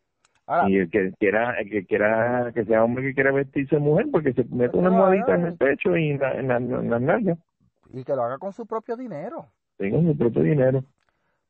[0.47, 4.07] Ahora, Y el que quiera, el que quiera, que sea hombre que quiera vestirse mujer,
[4.11, 5.47] porque se mete una No, almohadita en no.
[5.47, 7.37] el pecho y en, la- en, la- en las nalgas.
[7.93, 9.45] y que lo haga con su propio dinero.
[9.77, 10.83] Tengo su propio dinero.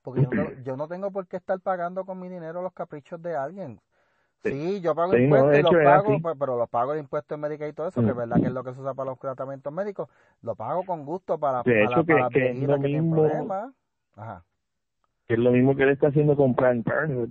[0.03, 3.21] Porque yo no, yo no tengo por qué estar pagando con mi dinero los caprichos
[3.21, 3.79] de alguien.
[4.43, 4.49] Sí.
[4.51, 6.23] Sí, yo pago Sí, no, impuestos de y los es pago, así.
[6.39, 8.53] pero los pago de impuestos en Medicare y todo eso, que es verdad que es
[8.53, 10.09] lo que se usa para los tratamientos médicos,
[10.41, 13.63] lo pago con gusto para, De para, hecho, para que es lo que mismo-.
[14.15, 14.43] Ajá.
[15.31, 17.29] Que es lo mismo que él está haciendo con Planned Parenthood,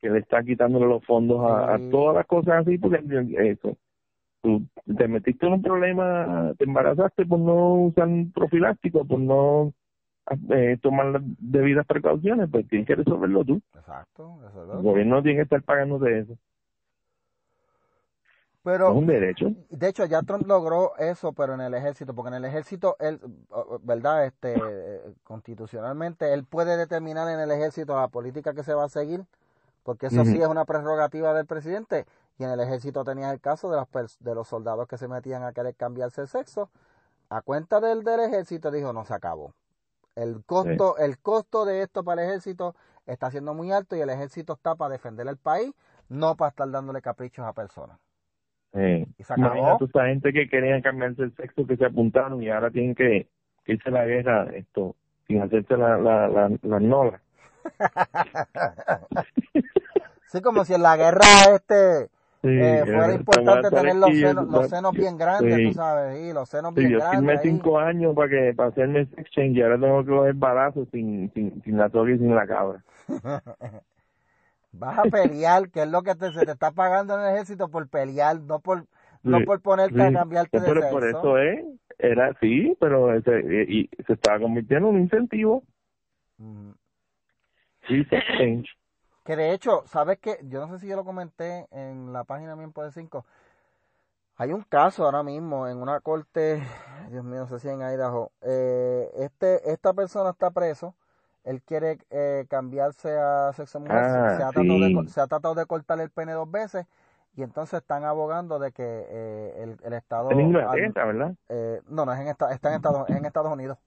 [0.00, 1.90] que le está quitándole los fondos a, a Sí.
[1.90, 3.02] todas las cosas así, porque
[3.38, 3.76] eso,
[4.40, 4.62] tú
[4.96, 9.72] te metiste en un problema, te embarazaste por no usar un profiláctico, por no
[10.50, 13.60] eh, tomar las debidas precauciones, pues tienes que resolverlo tú.
[13.74, 14.38] Exacto.
[14.48, 16.36] eso es El gobierno no tiene que estar pagando de eso.
[18.62, 19.46] Pero es un derecho.
[19.70, 23.18] De hecho, ya Trump logró eso, pero en el ejército, porque en el ejército, él,
[23.82, 24.26] ¿verdad?
[24.26, 24.54] Este,
[25.24, 29.24] constitucionalmente, él puede determinar en el ejército la política que se va a seguir,
[29.82, 32.06] porque eso sí es una prerrogativa del presidente.
[32.38, 35.42] Y en el ejército tenía el caso de, las de los soldados que se metían
[35.42, 36.70] a querer cambiarse el sexo.
[37.30, 39.54] A cuenta del, del ejército, dijo, no se acabó.
[40.16, 42.74] El costo, el costo de esto para el ejército
[43.06, 45.72] está siendo muy alto y el ejército está para defender el país,
[46.08, 47.98] no para estar dándole caprichos a personas.
[48.74, 49.78] Eh, Y se acabó.
[49.80, 53.28] esa gente que querían cambiarse el sexo, que se apuntaron y ahora tienen que,
[53.64, 54.94] que irse a la guerra esto
[55.26, 57.20] sin hacerse la, la, la, la nola.
[60.26, 62.08] Sí, como si en la guerra este
[62.42, 65.66] Sí, eh, fuera importante tener los senos, los senos bien grandes, sí.
[65.68, 67.18] tú sabes, y los senos Sí, bien yo grandes.
[67.18, 67.38] firmé ahí.
[67.42, 71.30] cinco años para que para hacerme sex change y ahora tengo que coger balazos sin,
[71.34, 72.82] sin, sin la toga y sin la cabra.
[74.72, 77.68] Vas a pelear, que es lo que te, se te está pagando en el ejército
[77.70, 78.86] por pelear, no por
[79.22, 80.90] no Sí, por ponerte a Sí, cambiarte de pero sexo.
[80.92, 81.64] por eso es,
[81.98, 85.62] era sí, pero ese, y, y se estaba convirtiendo en un incentivo.
[86.40, 86.72] Mm.
[87.88, 88.70] Sí, change.
[89.24, 90.38] Que de hecho, ¿sabes qué?
[90.44, 93.24] Yo no sé si yo lo comenté en la página Bien Poder 5.
[94.36, 96.62] Hay un caso ahora mismo en una corte,
[97.10, 98.32] Dios mío, no sé si en Idaho.
[98.42, 100.94] Eh, este, esta persona está preso.
[101.44, 104.04] Él quiere eh, cambiarse a sexo mujer.
[104.04, 105.08] Ah, se, ha tratado de, sí.
[105.08, 106.86] se ha tratado de cortar el pene dos veces.
[107.36, 110.30] Y entonces están abogando de que eh, el, el Estado.
[110.30, 111.34] En Inglaterra, ¿verdad?
[111.48, 113.78] eh, no, no es en, esta- está en Estados, en Estados Unidos.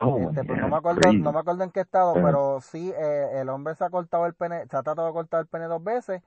[0.00, 2.20] Oh, Este, pues no me acuerdo, no me acuerdo en qué estado, Ajá.
[2.20, 5.40] pero sí eh, el hombre se ha cortado el pene, se ha tratado de cortar
[5.40, 6.22] el pene dos veces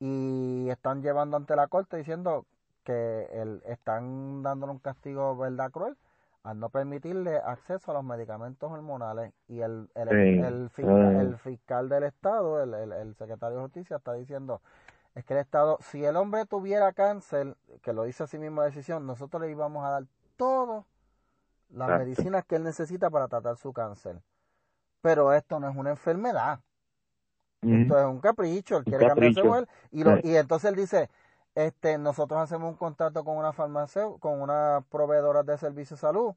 [0.00, 2.46] y están llevando ante la corte diciendo
[2.84, 5.96] que el, están dándole un castigo verdad cruel
[6.44, 10.40] al no permitirle acceso a los medicamentos hormonales y el el, Sí.
[10.40, 14.60] el, fiscal, el fiscal del estado, el, secretario de justicia está diciendo
[15.14, 18.66] es que el estado, si el hombre tuviera cáncer, que lo dice así mismo la
[18.66, 20.04] decisión, nosotros le íbamos a dar
[20.36, 20.86] todo
[21.70, 22.04] las Exacto.
[22.04, 24.20] medicinas que él necesita para tratar su cáncer.
[25.00, 26.60] Pero esto no es una enfermedad.
[27.62, 27.82] Mm.
[27.82, 29.44] Esto es un capricho, él Un quiere cambiarse capricho.
[29.48, 29.68] mujer.
[29.92, 30.28] Y, lo, Sí.
[30.28, 31.08] y entonces él dice,
[31.54, 36.34] este, nosotros hacemos un contrato con una farmacia, con una proveedora de servicios de salud,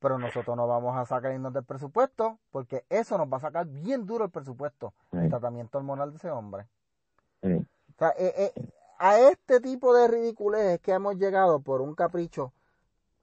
[0.00, 4.06] pero nosotros no vamos a sacarnos del presupuesto, porque eso nos va a sacar bien
[4.06, 6.66] duro el presupuesto, el tratamiento hormonal de ese hombre.
[7.42, 7.52] Sí.
[7.54, 8.62] O sea, eh, eh,
[8.98, 12.52] a este tipo de ridiculez es que hemos llegado por un capricho,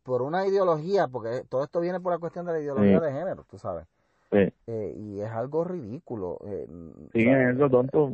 [0.04, 3.06] por una ideología, porque todo esto viene por la cuestión de la ideología Sí.
[3.06, 3.86] de género, tú sabes.
[4.32, 6.40] Eh, y es algo ridículo.
[6.46, 6.68] eh,
[7.14, 8.14] Sí, es eso, tonto.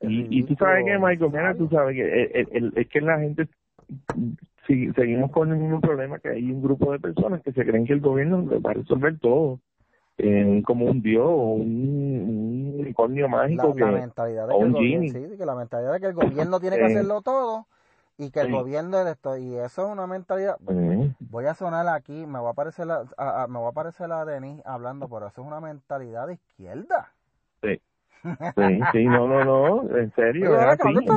[0.00, 3.48] Y, y tú sabes que, Michael, mira, tú sabes que es que la gente,
[4.66, 7.86] si, seguimos con el mismo problema, que hay un grupo de personas que se creen
[7.86, 9.60] que el gobierno va a resolver todo,
[10.18, 14.64] eh, como un dios o un, un unicornio mágico la que mentalidad de o que
[14.64, 15.28] un gobierno, genie.
[15.30, 16.92] sí, que la mentalidad de que el gobierno tiene que Sí.
[16.92, 17.66] hacerlo todo
[18.16, 18.52] y que el Sí.
[18.52, 22.48] gobierno es esto y eso es una mentalidad Eh, voy a sonar aquí me va
[22.48, 25.46] a aparecer la, a, a- me va a aparecer la Denis hablando pero eso es
[25.46, 27.12] una mentalidad de izquierda
[27.62, 27.80] sí,
[28.56, 31.14] sí, sí, no, no, no, en serio, así, ¿dónde está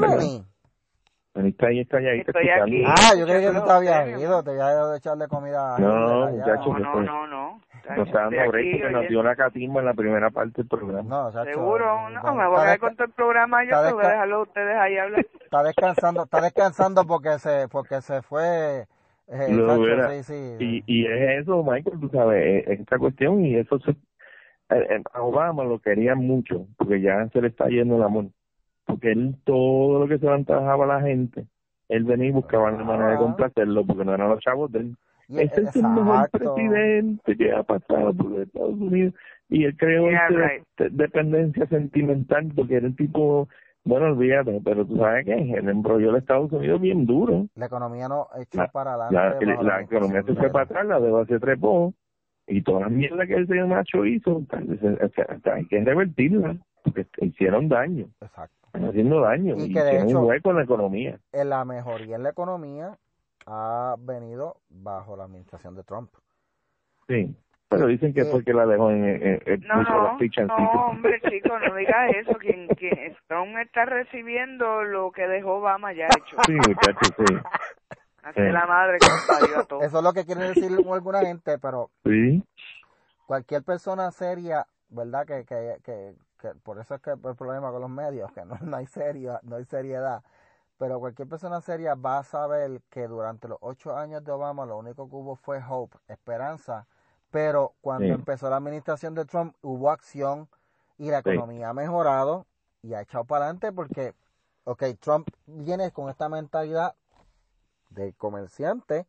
[1.50, 2.64] está ahí, está ahí, Estoy escuchando.
[2.64, 2.84] aquí.
[2.86, 5.28] ah yo creí que tú escuchando te habías los ido te había ido de echarle
[5.28, 6.56] comida a No, Hitler allá.
[6.56, 7.62] muchacho, No, no, no, no.
[7.96, 11.04] Nos está dando break porque nos dio la catimba en la primera parte del programa.
[11.10, 13.64] no, chacho, Seguro, eh, no, está- me voy a está quedar con todo el programa
[13.64, 15.26] yo, está te voy a dejarlo a ustedes ahí hablar.
[15.44, 18.88] está descansando está descansando porque se porque se fue
[19.28, 19.48] eh,
[19.80, 20.10] verá.
[20.10, 20.58] sí, sí.
[20.60, 23.96] Y, y es eso, Michael, tú sabes, eh, esta cuestión y eso se,
[24.70, 28.26] a Obama lo querían mucho porque ya se le está yendo el amor.
[28.86, 31.46] Porque él todo lo que se le antojaba a la gente,
[31.90, 34.96] él venía y buscaba la manera de complacerlo porque no eran los chavos de él.
[35.30, 39.14] Ese es el mejor presidente que ha pasado por Estados Unidos
[39.50, 40.64] y él creó Yeah, esta right.
[40.78, 43.50] de- dependencia sentimental porque era el tipo,
[43.84, 47.46] bueno, olvídate, pero tú sabes que él embrolló a Estados Unidos bien duro.
[47.56, 49.46] La economía no echó para La, adelante.
[49.64, 51.94] la, economía se fue para de- atrás, la deuda se trepó
[52.48, 54.46] y toda la mierda que ese macho hizo, o
[55.16, 58.56] sea, hay que revertirla porque hicieron daño, Exacto.
[58.68, 61.20] están haciendo daño Y y, que de tienen hecho- un hueco en la economía.
[61.34, 62.98] Eh, La mejoría en la economía
[63.46, 66.10] ha venido bajo la administración de Trump.
[67.08, 67.36] Sí,
[67.70, 70.48] pero dicen que Eh, fue que la dejó en, en, en- No, las fichas en
[70.48, 70.56] no,
[70.88, 72.34] hombre, chico, no digas eso.
[72.38, 76.38] Quien, quien Trump está recibiendo lo que dejó Obama ya hecho.
[76.46, 77.24] Sí, muchachos, sí.
[78.28, 78.52] Así Sí.
[78.52, 79.84] la madre que parió.
[79.86, 82.44] Eso es lo que quiere decir alguna gente, pero Sí,
[83.26, 85.26] cualquier persona seria, ¿verdad?
[85.26, 88.58] Que, que, que, que por eso es que el problema con los medios, que no,
[88.62, 90.24] no hay serio, no hay seriedad.
[90.78, 94.78] Pero cualquier persona seria va a saber que durante los ocho años de Obama lo
[94.78, 96.86] único que hubo fue hope, esperanza.
[97.32, 98.12] Pero cuando Sí.
[98.14, 100.50] empezó la administración de Trump hubo acción
[100.98, 101.30] y la Sí.
[101.32, 102.46] economía ha mejorado
[102.84, 104.14] y ha echado para adelante porque,
[104.66, 106.94] ok, Trump viene con esta mentalidad
[107.90, 109.08] de comerciante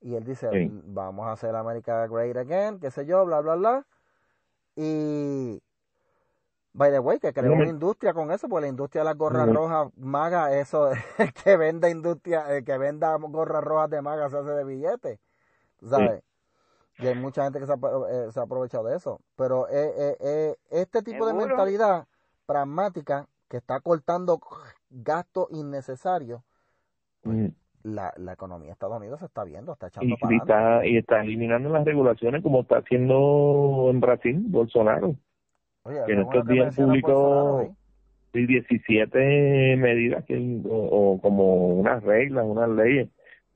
[0.00, 0.70] y él dice, Sí.
[0.84, 3.86] vamos a hacer América great again, qué sé yo, bla, bla, bla.
[4.76, 5.60] Y,
[6.72, 9.48] by the way, que creó una industria con eso, porque la industria de las gorras
[9.52, 10.98] rojas maga, eso, el
[11.44, 15.20] que venda industria, el que venda gorras rojas de maga se hace de billete,
[15.78, 16.22] tú ¿sabes?
[17.00, 19.20] Y hay mucha gente que se ha, eh, se ha aprovechado de eso.
[19.36, 22.06] Pero eh, eh, eh, este tipo de mentalidad
[22.46, 24.40] pragmática que está cortando
[24.90, 26.42] gastos innecesarios,
[27.24, 27.48] Mm.
[27.82, 30.86] La, la economía de Estados Unidos se está viendo, está y, echando para y está,
[30.86, 35.16] y está eliminando las regulaciones como está haciendo en Brasil, Bolsonaro.
[35.84, 37.70] Oye, que en estos días publicó Bolsonaro ahí.
[38.32, 43.08] sí, 17 medidas que, o, o como unas reglas, unas leyes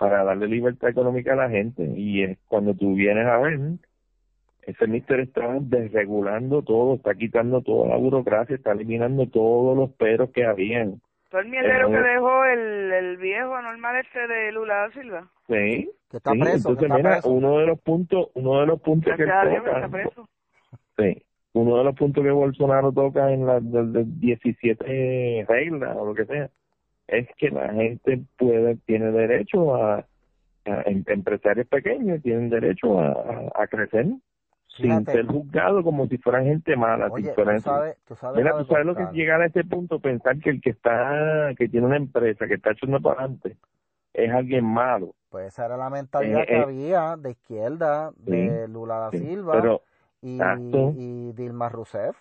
[0.02, 1.84] para darle libertad económica a la gente.
[1.96, 3.58] Y es cuando tú vienes a ver,
[4.62, 10.30] ese mister está desregulando todo, está quitando toda la burocracia, está eliminando todos los peros
[10.30, 11.00] que habían.
[11.32, 15.28] Todo el mierdero que dejó el, el viejo anormal este de Lula da Silva.
[15.48, 17.30] Sí, Que está sí, preso, que entonces está mira, preso.
[17.30, 19.78] uno de los puntos, uno de los puntos que él Gracias a Dios que toca,
[19.86, 20.28] está preso.
[20.98, 21.22] Sí.
[21.54, 26.14] Uno de los puntos que Bolsonaro toca en las de, de 17 reglas o lo
[26.14, 26.50] que sea
[27.08, 29.96] es que la gente puede tiene derecho a,
[30.66, 33.66] a- em- empresarios pequeños tienen derecho a, a, a
[34.76, 37.08] sin ser juzgados como si fueran gente mala.
[37.10, 39.64] Oye, tú fueran- sabes, tú sabes, Mira, tú sabes lo que es llegar a ese
[39.64, 43.56] punto, pensar que el que está, que tiene una empresa, que está echando para adelante,
[44.14, 45.14] es alguien malo.
[45.30, 49.18] Pues esa era la mentalidad Eh, que eh, había de izquierda, de Lula da Sí,
[49.18, 49.82] Silva Pero
[50.22, 50.92] y, exacto.
[50.96, 52.16] y Dilma Rousseff.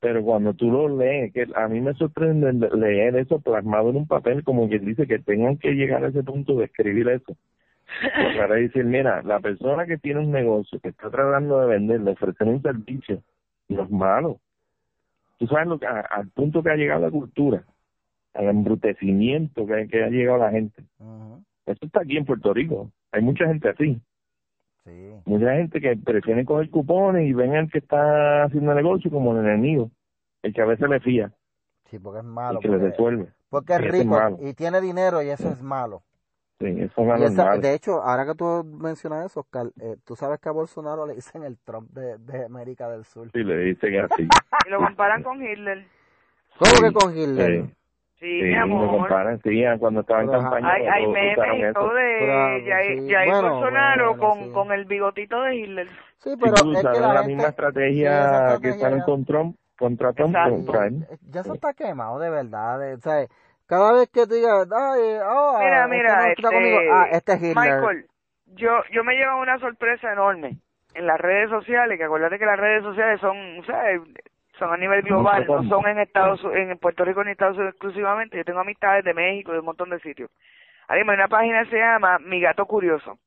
[0.00, 4.06] pero cuando tú lo lees, que a mí me sorprende leer eso plasmado en un
[4.06, 7.36] papel, como que dice que tengan que llegar a ese punto de escribir eso.
[8.36, 12.10] Para decir, mira, la persona que tiene un negocio, que está tratando de vender, de
[12.12, 13.22] ofrecer un servicio,
[13.68, 14.38] no es malo.
[15.38, 17.64] Tú sabes lo que, a- al punto que ha llegado la cultura,
[18.34, 20.82] al embrutecimiento que, que ha llegado la gente.
[20.98, 22.90] Ujú, Esto está aquí en Puerto Rico.
[23.12, 24.00] Hay mucha gente así.
[24.84, 25.10] Sí.
[25.24, 29.44] Mucha gente que prefiere coger cupones y ven al que está haciendo negocio como el
[29.44, 29.90] enemigo.
[30.42, 31.32] el que a veces le fía,
[31.90, 32.58] Sí, porque es malo.
[32.58, 33.26] el que le Porque, resuelve.
[33.50, 36.02] porque es y rico y tiene dinero y eso es malo.
[36.58, 40.40] Sí, eso es esa- de hecho, ahora que tú mencionas eso, Oscar, eh, tú sabes
[40.40, 43.30] que a Bolsonaro le dicen el Trump de, de América del Sur.
[43.32, 44.26] Sí, le dice que así.
[44.66, 45.86] Y lo comparan con Hitler.
[46.58, 47.64] ¿Cómo Sí, que con Hitler?
[47.64, 47.72] sí.
[48.18, 48.88] Sí, Sí, mi lo amor.
[48.88, 50.72] comparan, sí, cuando estaba en campaña.
[50.72, 51.72] Hay, hay lo- lo memes y eso.
[51.74, 52.32] todo de Pero,
[52.66, 54.50] Jair, sí, Jair bueno, Bolsonaro bueno, con, sí.
[54.52, 55.88] con el bigotito de Hitler.
[55.88, 58.98] Sí, Sí, pero tú es que sabes, la, la, gente- misma sí, estrategia que están
[58.98, 61.06] ya- con Trump, contra Trump, contra él.
[61.30, 62.78] ya eso está quemado de verdad.
[62.80, 63.26] de- o sea,
[63.66, 67.08] cada vez que tú digas, ay, oh, Mira, este mira, no está conmigo, este, ah,
[67.12, 67.56] este es Hitler.
[67.56, 68.06] Michael,
[68.46, 70.58] yo, yo me llevo una sorpresa enorme
[70.94, 73.36] en las redes sociales, que acuérdate que las redes sociales son,
[73.66, 74.00] ¿sabes?
[74.58, 78.36] son a nivel global, no son en Estados en Puerto Rico ni Estados Unidos exclusivamente.
[78.36, 80.30] Yo tengo amistades de México, de un montón de sitios.
[80.88, 83.18] Hay una página que se llama Mi Gato Curioso.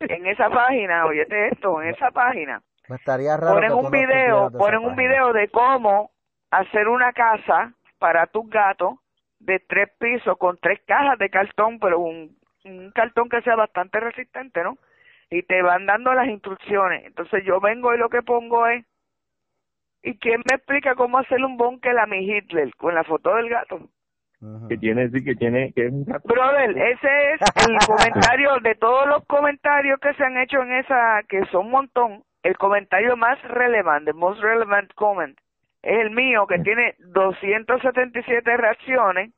[0.00, 4.80] En esa página, óyete esto, en esa página Me estaría raro ponen un video, ponen
[4.80, 5.02] un página.
[5.02, 6.10] video de cómo
[6.50, 8.94] hacer una casa para tus gatos
[9.40, 13.98] de tres pisos con tres cajas de cartón, pero un, un cartón que sea bastante
[14.00, 14.78] resistente, ¿no?
[15.30, 17.04] Y te van dando las instrucciones.
[17.04, 18.84] Entonces yo vengo y lo que pongo es,
[20.02, 23.48] ¿y quién me explica cómo hacer un bunker a mi Hitler con la foto del
[23.48, 23.88] gato?
[24.70, 26.26] Que tiene, sí, que tiene, que es un gato.
[26.26, 31.22] Brother, ese es el comentario de todos los comentarios que se han hecho en esa,
[31.28, 35.38] que son un montón, el comentario más relevante, most relevant comment,
[35.82, 39.30] es el mío, que tiene 277 reacciones,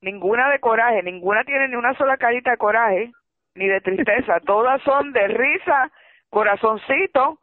[0.00, 3.12] ninguna de coraje, ninguna tiene ni una sola carita de coraje,
[3.54, 5.90] ni de tristeza, todas son de risa,
[6.30, 7.38] corazoncito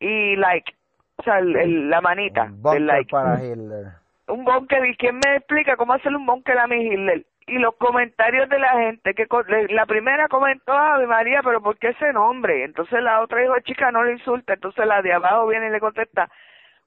[0.00, 0.74] y like,
[1.16, 3.10] o sea, el- el- la manita Un del like.
[3.10, 3.86] para Hitler.
[4.28, 7.74] un bunker y quién me explica cómo hacer un bunker a mi Hitler y los
[7.76, 9.26] comentarios de la gente que
[9.70, 13.90] la primera comentó Ave María pero por qué ese nombre entonces la otra dijo chica
[13.90, 16.28] no le insulta entonces la de abajo viene y le contesta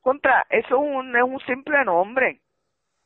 [0.05, 2.39] contra eso es un es un simple nombre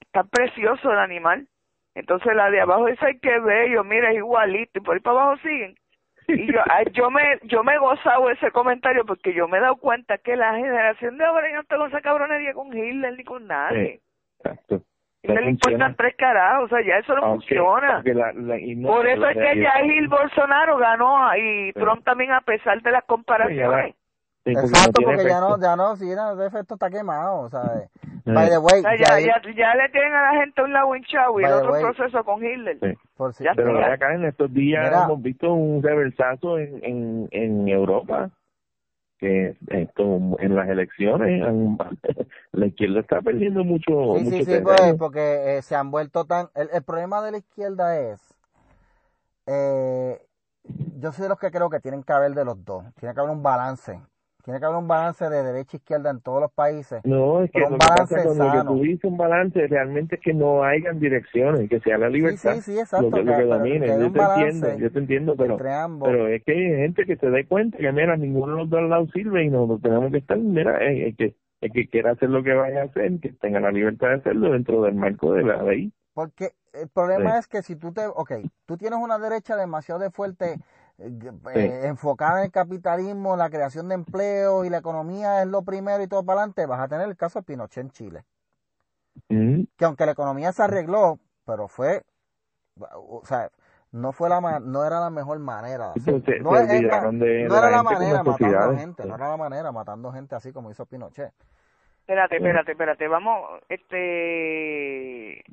[0.02, 1.48] está precioso el animal
[1.96, 5.22] entonces la de abajo dice ay qué bello mira es igualito y por ahí para
[5.22, 5.76] abajo siguen
[6.28, 9.62] y yo ay, yo me yo me he gozado ese comentario porque yo me he
[9.62, 13.16] dado cuenta que la generación de ahora ya no está con esa cabronería con Hitler
[13.18, 14.02] ni con nadie
[14.40, 14.82] Exacto.
[15.24, 17.96] y no le importan tres carajos, o sea, ya eso no Aunque- funciona.
[17.96, 21.72] aunque la- la- y no- Por eso la es que realidad- Jair Bolsonaro ganó y
[21.74, 21.80] Sí.
[21.80, 23.96] Trump también a pesar de las comparaciones.
[24.50, 27.50] Sí, porque Exacto, no porque ya no, ya no, sí, no, de efecto está quemado,
[27.50, 27.90] ¿sabes?
[28.02, 28.32] Sí.
[28.32, 30.96] By the way, O sea, ya, ya, ya le tienen a la gente un lado
[30.96, 31.82] hinchado y el otro way.
[31.84, 32.78] proceso con Hitler.
[32.82, 32.94] Sí.
[33.16, 33.94] por si- ya Pero Mira.
[33.94, 35.04] acá en estos días Mira.
[35.06, 38.30] hemos visto un reversazo en, en, en Europa
[39.20, 40.04] que esto
[40.40, 41.42] en las elecciones
[42.54, 46.48] la izquierda está perdiendo mucho, Sí, mucho sí, pues, porque eh, se han vuelto tan...
[46.56, 48.22] El, el problema de la izquierda es...
[49.46, 50.22] Eh,
[51.00, 52.84] yo soy de los que creo que tienen que haber de los dos.
[53.00, 54.00] Tiene que haber un balance.
[54.44, 57.02] Tiene que haber un balance de derecha e izquierda en todos los países.
[57.04, 58.74] No, es que un que balance que sano.
[58.74, 62.62] tú dices un balance realmente es que no hayan direcciones, que sea la libertad sí,
[62.62, 63.80] sí, exacto, lo que, lo que- domine.
[63.86, 66.10] que Yo te entiendo, yo te entiendo, pero entre ambos.
[66.10, 68.84] pero es que hay gente que se dé cuenta que mira, ninguno de los dos
[68.90, 72.30] lados sirve y nosotros tenemos que estar, mira, el, el que el que quiera hacer
[72.30, 75.44] lo que vaya a hacer, que tenga la libertad de hacerlo dentro del marco de
[75.44, 75.92] la ley.
[76.14, 77.40] Porque el problema Sí.
[77.40, 78.32] es que si tú te, ok,
[78.66, 80.60] tú tienes una derecha demasiado de fuerte, eh,
[81.00, 81.60] Sí.
[81.60, 86.04] eh, enfocada en el capitalismo, la creación de empleo y la economía es lo primero
[86.04, 88.24] y todo para adelante, vas a tener el caso de Pinochet en Chile.
[89.30, 89.64] Mm.
[89.78, 92.04] Que aunque la economía se arregló, pero fue,
[92.96, 93.50] o sea,
[93.92, 95.94] no fue la ma- no era la mejor manera.
[95.96, 99.06] de se- no, se es- es olvidaron ma- de- no era la manera matando gente,
[99.06, 101.34] no era la manera matando gente así como hizo Pinochet.
[102.02, 105.44] Espérate, espérate, espérate, vamos, este...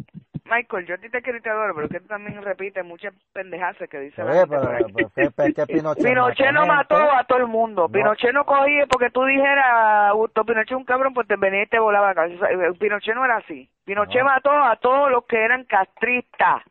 [0.51, 3.13] Michael, yo a ti te quiero y te adoro, pero que tú también repites muchas
[3.33, 7.39] pendejadas que dice la Oye, gente pero, por que Pinochet, Pinochet no mató a todo
[7.39, 7.83] el mundo.
[7.83, 7.89] No.
[7.89, 11.67] Pinochet no cogía porque tú dijeras, Augusto Pinochet es un cabrón, pues te venía y
[11.67, 12.47] te volaba la cabeza.
[12.79, 13.69] Pinochet no era así.
[13.85, 14.27] Pinochet No.
[14.27, 16.63] mató a todos los que eran castristas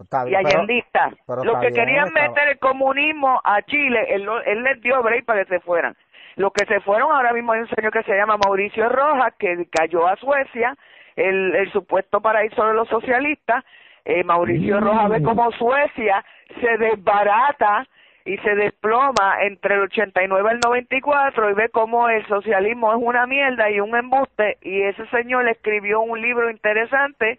[0.00, 1.14] Está y allendistas.
[1.28, 5.44] Los que querían estaba- meter el comunismo a Chile, él, él les dio break para
[5.44, 5.96] que se fueran.
[6.36, 9.68] Los que se fueron, ahora mismo hay un señor que se llama Mauricio Rojas, que
[9.70, 10.74] cayó a Suecia,
[11.16, 13.64] el, el supuesto paraíso de los socialistas.
[14.04, 14.84] Eh, Mauricio Mm.
[14.84, 16.24] Rojas ve como Suecia
[16.60, 17.86] se desbarata
[18.24, 22.98] y se desploma entre el 89 y el 94 y ve cómo el socialismo es
[23.00, 27.38] una mierda y un embuste y ese señor escribió un libro interesante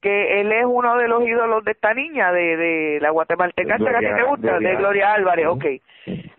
[0.00, 3.88] que él es uno de los ídolos de esta niña de, de la guatemalteca que
[3.88, 5.64] a ti te Gloria- gusta, de Gloria- Álvarez, ok.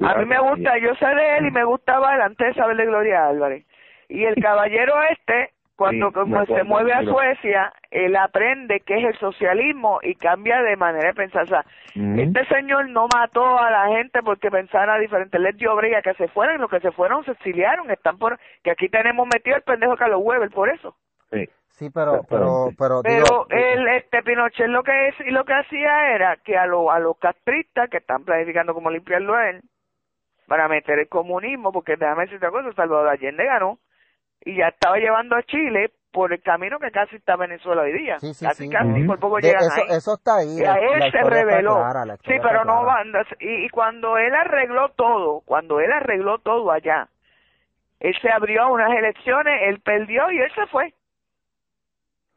[0.03, 2.75] A mí me gusta, yo sé de él y me gustaba él antes de saber
[2.77, 3.65] de Gloria Álvarez.
[4.09, 5.51] Y el caballero este,
[5.81, 10.61] cuando Sí, como se mueve a Suecia, él aprende qué es el socialismo y cambia
[10.61, 11.41] de manera de pensar.
[11.41, 11.65] O sea,
[11.95, 16.27] este señor no mató a la gente porque pensara diferente, les dio brilla que se
[16.27, 19.97] fueran, los que se fueron se exiliaron, están por, que aquí tenemos metido el pendejo
[19.97, 20.95] Carlos Weber por eso.
[21.31, 21.49] Sí.
[21.71, 25.53] Sí, pero, pero, pero, Pero digo, el este Pinochet lo que es y lo que
[25.53, 29.61] hacía era que a, lo, a los castristas que están planificando cómo limpiarlo a él
[30.45, 33.79] para meter el comunismo, porque déjame decirte una cosa, Salvador Allende ganó
[34.43, 38.19] y ya estaba llevando a Chile por el camino que casi está Venezuela hoy día.
[38.19, 38.69] Sí, sí, casi, sí.
[38.69, 39.07] casi, Ujú.
[39.07, 39.97] por poco llegan eso, ahí.
[39.97, 40.59] eso está ahí.
[40.59, 41.75] Y a él la se reveló.
[41.75, 43.07] clara, sí, pero no van.
[43.39, 47.07] Y, y cuando él arregló todo, cuando él arregló todo allá,
[47.99, 50.93] él se abrió a unas elecciones, él perdió y él se fue.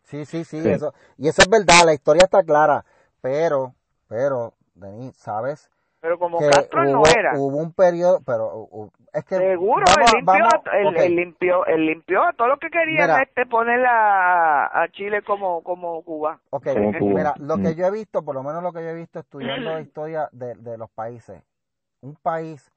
[0.03, 0.69] Sí, sí, sí, Sí.
[0.71, 2.85] eso, y eso es verdad, la historia está clara,
[3.23, 3.75] pero,
[4.07, 5.71] pero, Denis, ¿sabes?
[6.05, 7.33] Pero como que Castro hubo, no era.
[7.35, 10.87] hubo un periodo, pero uh, uh, es que Seguro, vamos, él, limpió, vamos, a, él,
[10.89, 13.23] ok, él limpió, él limpió a todo lo que querían Mira.
[13.23, 16.41] este poner a, a Chile como, como Cuba.
[16.51, 17.15] ok, Como Cuba.
[17.15, 17.77] mira, lo que Mm.
[17.77, 20.55] yo he visto, por lo menos lo que yo he visto estudiando la historia de,
[20.57, 21.43] de los países,
[22.03, 22.71] un país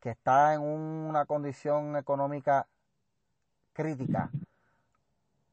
[0.00, 2.66] que está en una condición económica
[3.72, 4.30] crítica,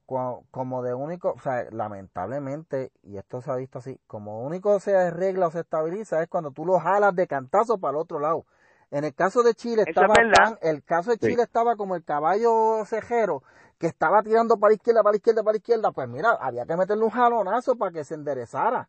[0.05, 4.95] como de único, o sea, lamentablemente, y esto se ha visto así, como único se
[4.95, 8.45] arregla o se estabiliza es cuando tú lo jalas de cantazo para el otro lado.
[8.91, 11.27] En el caso de Chile Eso estaba es tan, el caso de Sí.
[11.29, 13.41] Chile estaba como el caballo cejero
[13.79, 16.65] que estaba tirando para la izquierda, para la izquierda, para la izquierda, pues mira, había
[16.65, 18.87] que meterle un jalonazo para que se enderezara.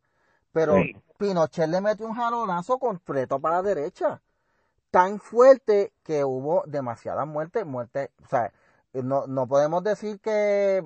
[0.53, 0.97] Pero Sí.
[1.19, 4.21] Pinochet le metió un jalonazo completo para la derecha.
[4.91, 8.53] Tan fuerte que hubo demasiadas muertes, muertes, o sea,
[8.93, 10.85] no, no podemos decir que,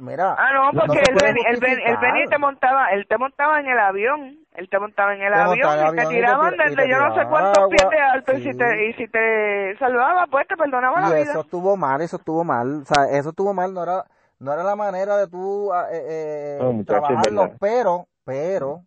[0.00, 2.02] mira, Ah, no, porque se él, puede ven, él, ven- él justificar.
[2.02, 5.32] venía y te montaba, él te montaba en el avión, él te montaba en el
[5.32, 7.14] Te avión montaba en el y te avión y te tiraban desde te yo no
[7.14, 10.56] sé cuántos agua, pies de alto y si te y si te salvaba pues te
[10.56, 11.32] perdonaba la Y vida.
[11.32, 14.04] eso estuvo mal, eso estuvo mal, o sea, eso estuvo mal, no era,
[14.38, 18.84] no era la manera de tú ah, eh, eh, No, es trabajarlo, pero, pero,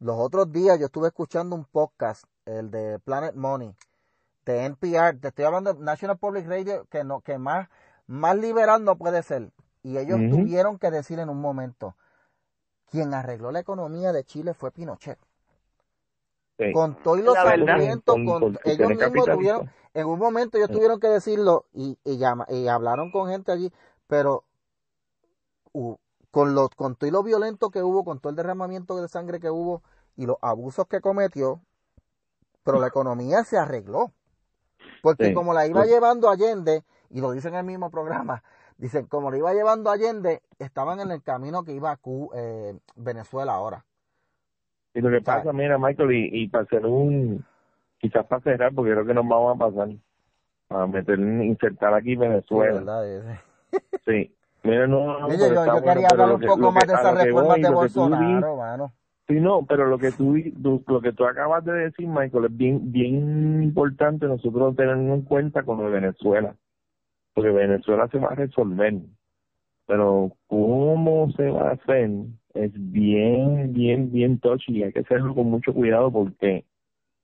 [0.00, 3.74] los otros días yo estuve escuchando un podcast, el de Planet Money,
[4.44, 7.68] de NPR, te estoy hablando de National Public Radio, que no, que más,
[8.06, 9.50] más liberal no puede ser.
[9.84, 11.94] Y ellos tuvieron que decir en un momento,
[12.90, 15.18] quien arregló la economía de Chile fue Pinochet.
[16.58, 16.72] Sí.
[16.72, 20.74] Con todos los sufrimientos, Con- ellos mismos tuvieron, en un momento ellos Sí.
[20.74, 23.72] tuvieron que decirlo y, y, llama- y hablaron con gente allí,
[24.06, 24.44] pero
[25.72, 25.96] uh,
[26.30, 29.38] con, lo, con todo y lo violento que hubo, con todo el derramamiento de sangre
[29.40, 29.82] que hubo
[30.16, 31.60] y los abusos que cometió,
[32.62, 34.12] pero la economía se arregló.
[35.02, 35.34] Porque Sí.
[35.34, 38.42] como la iba Pues- llevando Allende, y lo dicen en el mismo programa,
[38.78, 41.98] dicen, como la iba llevando Allende, estaban en el camino que iba a
[42.34, 43.84] eh, Venezuela ahora.
[44.94, 45.44] Y lo que ¿Sabes?
[45.44, 47.44] pasa, mira, Michael, y, y para hacer un,
[47.98, 49.88] quizás para cerrar, porque creo que nos vamos a pasar,
[50.70, 52.80] a meter, insertar aquí Venezuela.
[52.80, 53.40] ¿verdad?
[54.06, 54.34] Sí.
[54.62, 56.88] Mira, no, no, Oye, pero yo, quería hablar lo un que- poco lo más que-
[56.88, 58.92] de esas lo reformas de lo Bolsonaro, mano.
[59.26, 62.56] Sí, no, pero lo que tú, tú- lo que tú acabas de decir, Michael, es
[62.56, 66.54] bien, bien importante nosotros tenerlo en cuenta con lo de Venezuela,
[67.34, 68.94] porque Venezuela se va a resolver,
[69.86, 72.10] pero cómo se va a hacer
[72.54, 76.64] es bien, bien, bien touchy y hay que hacerlo con mucho cuidado porque,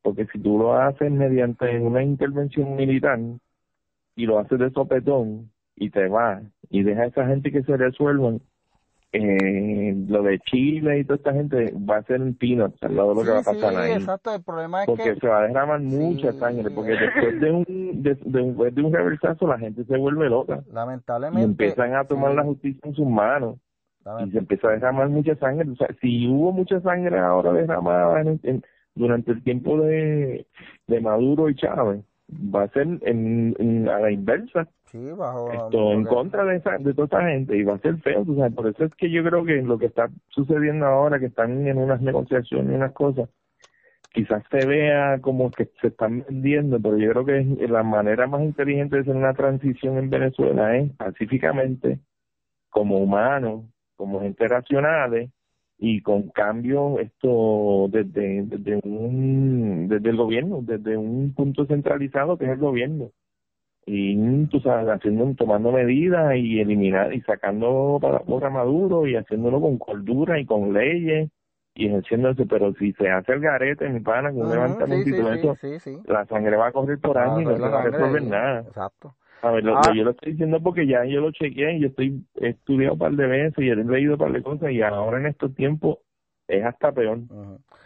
[0.03, 3.19] porque si tú lo haces mediante una intervención militar
[4.17, 7.77] y lo haces de sopetón y te vas y deja a esa gente que se
[7.77, 8.41] resuelvan,
[9.13, 13.11] eh, lo de Chile y toda esta gente va a ser un peanuts al lado
[13.11, 13.93] de lo que va a pasar sí, ahí.
[13.93, 14.35] exacto.
[14.35, 17.65] El problema es Porque que se va a derramar mucha sangre, porque después de un,
[18.03, 22.05] de, de un, de un reversazo la gente se vuelve loca y lamentablemente empiezan a
[22.05, 23.57] tomar la justicia en sus manos
[24.27, 25.69] y se empieza a derramar mucha sangre.
[25.71, 28.63] O sea, si hubo mucha sangre ahora derramada en- en-
[28.95, 30.47] durante el tiempo de,
[30.87, 32.01] de Maduro y Chávez,
[32.33, 36.79] va a ser en, en- a la inversa sí, bajo esto en contra de esa
[36.79, 38.55] de toda esta gente y va a ser feo tú sabes.
[38.55, 41.79] Por eso es que yo creo que lo que está sucediendo ahora que están en
[41.79, 43.29] unas negociaciones y unas cosas
[44.13, 48.43] quizás se vea como que se están vendiendo pero yo creo que la manera más
[48.43, 52.01] inteligente de hacer una transición en Venezuela es pacíficamente
[52.71, 53.65] como humanos
[53.97, 55.31] como gente racionales
[55.79, 62.47] y con cambio esto desde desde un desde el gobierno desde un punto centralizado que
[62.47, 63.13] es el gobierno
[63.87, 69.61] y tú sabes haciendo tomando medidas y eliminar y sacando para porra Maduro y haciéndolo
[69.61, 71.31] con cordura y con leyes
[71.75, 75.19] y ejerciéndose pero si se hace el garete mi pana con un levantamiento sí, y
[75.19, 77.63] todo sí, eso sí, la sangre va a correr por Ah, años y no se
[77.69, 78.61] va a resolver nada.
[78.61, 79.15] Exacto.
[79.43, 79.93] a ver, lo- Ah.
[79.95, 82.99] yo lo estoy diciendo porque ya yo lo chequeé y yo estoy he estudiado un
[82.99, 85.99] par de veces y he leído un par de cosas y ahora en estos tiempos
[86.47, 87.21] es hasta peor.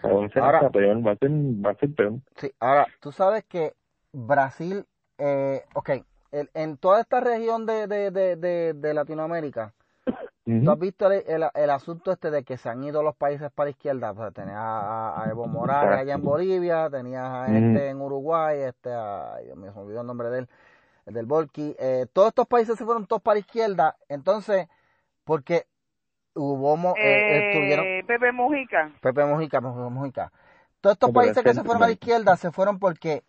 [0.03, 2.15] A ser Ahora- hasta peor va a ser va a ser peor.
[2.37, 3.73] Sí, ahora, tú sabes que
[4.13, 4.85] Brasil,
[5.19, 5.91] eh, ok,
[6.33, 9.73] el- en toda esta región de, de, de, de, de Latinoamérica,
[10.47, 13.51] ¿Tú has visto el, el, el asunto este de que se han ido los países
[13.51, 14.13] para la izquierda?
[14.13, 18.93] Pues tenías a, a Evo Morales allá en Bolivia, tenías a este en Uruguay, este,
[18.93, 20.49] ay, Dios mío, se me olvidó el nombre de él,
[21.07, 21.75] el del Volky.
[21.79, 24.69] Eh, todos estos países se fueron todos para la izquierda, entonces,
[25.25, 25.65] porque
[26.35, 28.93] hubo, mo- eh, Eh, estuvieron, Pepe Mujica.
[29.01, 30.33] Pepe Mujica, Pepe Mujica.
[30.83, 33.25] Todos estos países es que que- se fueron a la izquierda se fueron porque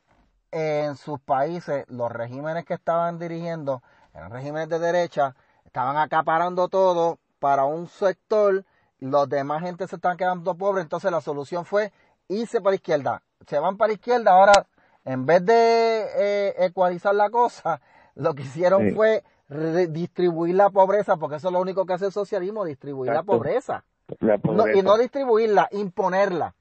[0.52, 3.82] en sus países los regímenes que estaban dirigiendo
[4.14, 5.36] eran regímenes de derecha,
[5.66, 8.64] estaban acaparando todo para un sector,
[9.00, 11.92] los demás gente se estaban quedando pobres, entonces la solución fue
[12.30, 13.22] irse para la izquierda.
[13.46, 14.66] Se van para la izquierda, ahora
[15.04, 17.82] en vez de eh, ecualizar la cosa,
[18.16, 18.92] lo que hicieron Sí.
[18.96, 23.24] fue redistribuir la pobreza, porque eso es lo único que hace el socialismo, distribuir la
[23.24, 23.84] pobreza.
[24.20, 24.80] La No, pobreza.
[24.80, 26.54] y no distribuirla, imponerla.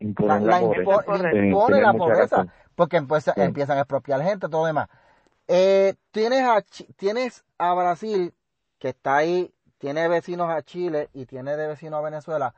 [0.00, 0.82] Imponer La, la pobreza.
[0.90, 1.26] impo- Correcto.
[1.36, 2.52] le Sí, impone tienes la mucha pobreza razón.
[2.78, 3.40] Porque empieza- Sí.
[3.42, 4.88] empiezan a expropiar gente, todo lo demás.
[5.48, 6.62] Eh, tienes, a,
[6.96, 8.32] tienes a Brasil,
[8.78, 12.54] que está ahí, tiene vecinos a Chile y tiene de vecino a Venezuela.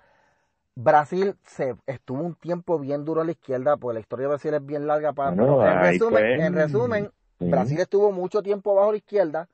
[0.74, 4.54] Brasil se estuvo un tiempo bien duro a la izquierda, porque la historia de Brasil
[4.54, 5.14] es bien larga.
[5.14, 7.48] Para, Bueno, en, resumen, en resumen, Sí.
[7.50, 9.48] Brasil estuvo mucho tiempo bajo la izquierda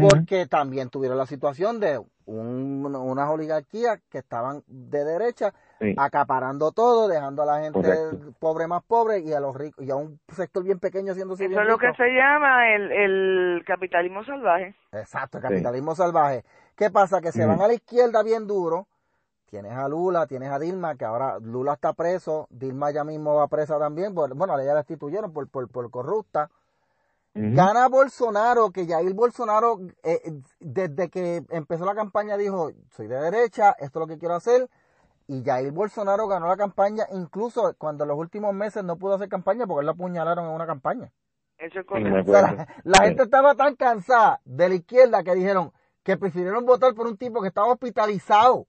[0.00, 5.94] porque también tuvieron la situación de un- unas oligarquías que estaban de derecha Sí.
[5.98, 8.32] acaparando todo, dejando a la gente Correcto.
[8.38, 11.50] pobre más pobre y a los ricos y a un sector bien pequeño haciéndose Eso
[11.50, 14.74] bien es lo que se llama el, el capitalismo salvaje.
[14.92, 15.48] Exacto, el Sí.
[15.48, 16.44] capitalismo salvaje.
[16.76, 17.20] ¿Qué pasa?
[17.20, 18.86] Que se van a la izquierda bien duro.
[19.50, 23.46] Tienes a Lula, tienes a Dilma, que ahora Lula está preso, Dilma ya mismo va
[23.46, 26.50] presa también, por- bueno, ya la destituyeron por, por, por corrupta.
[27.36, 33.16] Gana Bolsonaro, que Jair Bolsonaro, eh, eh, desde que empezó la campaña, dijo, soy de
[33.20, 34.68] derecha, esto es lo que quiero hacer.
[35.26, 39.28] Y Jair Bolsonaro ganó la campaña, incluso cuando en los últimos meses no pudo hacer
[39.28, 41.10] campaña porque él lo apuñalaron en una campaña.
[41.58, 42.30] Eso es Sí, me correcto.
[42.30, 42.56] O sea, acuerdo.
[42.84, 43.04] la, la Sí.
[43.06, 45.72] gente estaba tan cansada de la izquierda que dijeron
[46.02, 48.66] que prefirieron votar por un tipo que estaba hospitalizado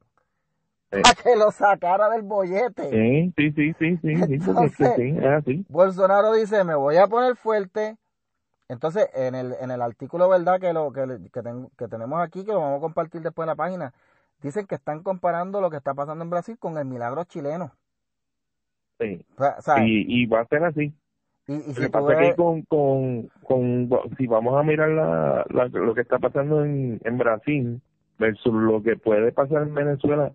[0.92, 1.02] Sí.
[1.04, 2.90] a que lo sacara del bollete.
[2.90, 5.66] Sí, sí, sí, sí, sí, sí, Entonces-.
[5.68, 7.98] Bolsonaro dice, me voy a poner fuerte.
[8.70, 10.60] Entonces, en el, en el artículo, ¿verdad?
[10.60, 13.46] Que, lo, que, le- que, ten- que tenemos aquí, que lo vamos a compartir después
[13.46, 13.94] en la página,
[14.46, 17.74] dicen que están comparando lo que está pasando en Brasil con el milagro chileno.
[19.00, 19.26] Sí.
[19.36, 19.84] O sea, ¿sabes?
[19.88, 20.94] Y, y va a ser así.
[21.48, 24.58] Y, y Lo si que tú pasa es que ves- con, con, con, si vamos
[24.60, 27.82] a mirar la, la- lo que está pasando en, en Brasil
[28.18, 30.32] versus lo que puede pasar en Venezuela,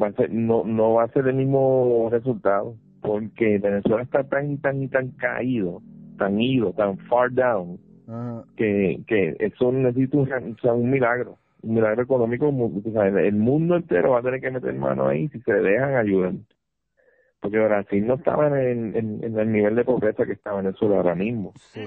[0.00, 4.58] va a ser, no, no va a ser el mismo resultado, porque Venezuela está tan,
[4.58, 5.82] tan, tan caído,
[6.18, 7.78] tan ido, tan far down,
[8.56, 13.06] que, que eso necesita un, o sea, un milagro, un milagro económico, mu- o sea,
[13.08, 16.32] el mundo entero va a tener que meter mano ahí si se dejan ayudar.
[17.40, 21.14] Porque Brasil no estaba en, en, en el nivel de pobreza que está Venezuela ahora
[21.14, 21.84] mismo, Sí.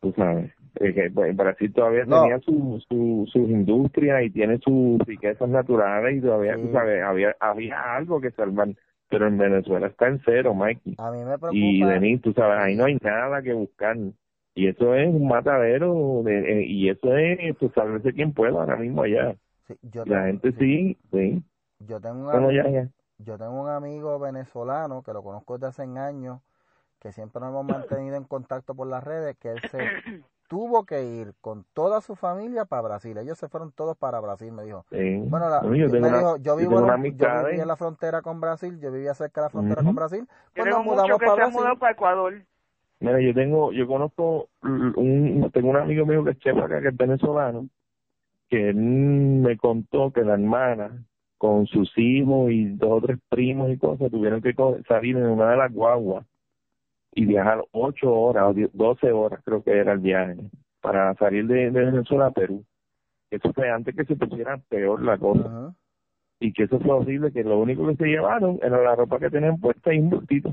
[0.00, 0.52] tú sabes.
[0.74, 2.22] Que, pues, Brasil todavía No.
[2.22, 6.62] tenía su, su, sus industrias y tiene sus riquezas naturales y todavía, Sí.
[6.62, 8.68] tú sabes, había, había algo que salvar.
[9.10, 10.96] Pero en Venezuela está en cero, Mikey.
[10.98, 11.50] A mí me preocupa.
[11.54, 13.96] Y Denis, tú sabes, ahí no hay nada que buscar.
[14.58, 18.76] Y eso es un matadero, de, eh, y eso es, pues, salvarse quien pueda ahora
[18.76, 19.36] mismo allá.
[19.68, 21.42] Sí, yo La tengo- gente sí, sí.
[21.78, 22.88] Yo tengo un Bueno, ya, ya.
[23.18, 26.40] Yo tengo un amigo venezolano que lo conozco desde hace años,
[26.98, 29.78] que siempre nos hemos mantenido en contacto por las redes, que él se
[30.48, 33.16] tuvo que ir con toda su familia para Brasil.
[33.18, 34.86] Ellos se fueron todos para Brasil, me dijo.
[34.90, 35.18] Sí.
[35.28, 38.22] Bueno, la- yo tengo me una, dijo, yo yo vivo yo vivía en la frontera
[38.22, 41.26] con Brasil, yo vivía cerca de la frontera con Brasil, pues nos muchos mudamos que
[41.26, 41.60] para se han Brasil.
[41.60, 42.34] mudado para Ecuador.
[43.00, 46.88] Mira, yo tengo, yo conozco un, tengo un amigo mío que es chef acá, que
[46.88, 47.68] es venezolano,
[48.48, 51.04] que él me contó que la hermana
[51.38, 54.54] con sus hijos y dos o tres primos y cosas tuvieron que
[54.88, 56.26] salir en una de las guaguas
[57.12, 60.36] y viajar ocho horas o doce horas creo que era el viaje
[60.80, 62.64] para salir de, de Venezuela a Perú.
[63.30, 65.74] Eso fue antes que se pusiera peor la cosa
[66.40, 69.30] y que eso fue horrible, que lo único que se llevaron era la ropa que
[69.30, 70.52] tenían puesta y un bultito.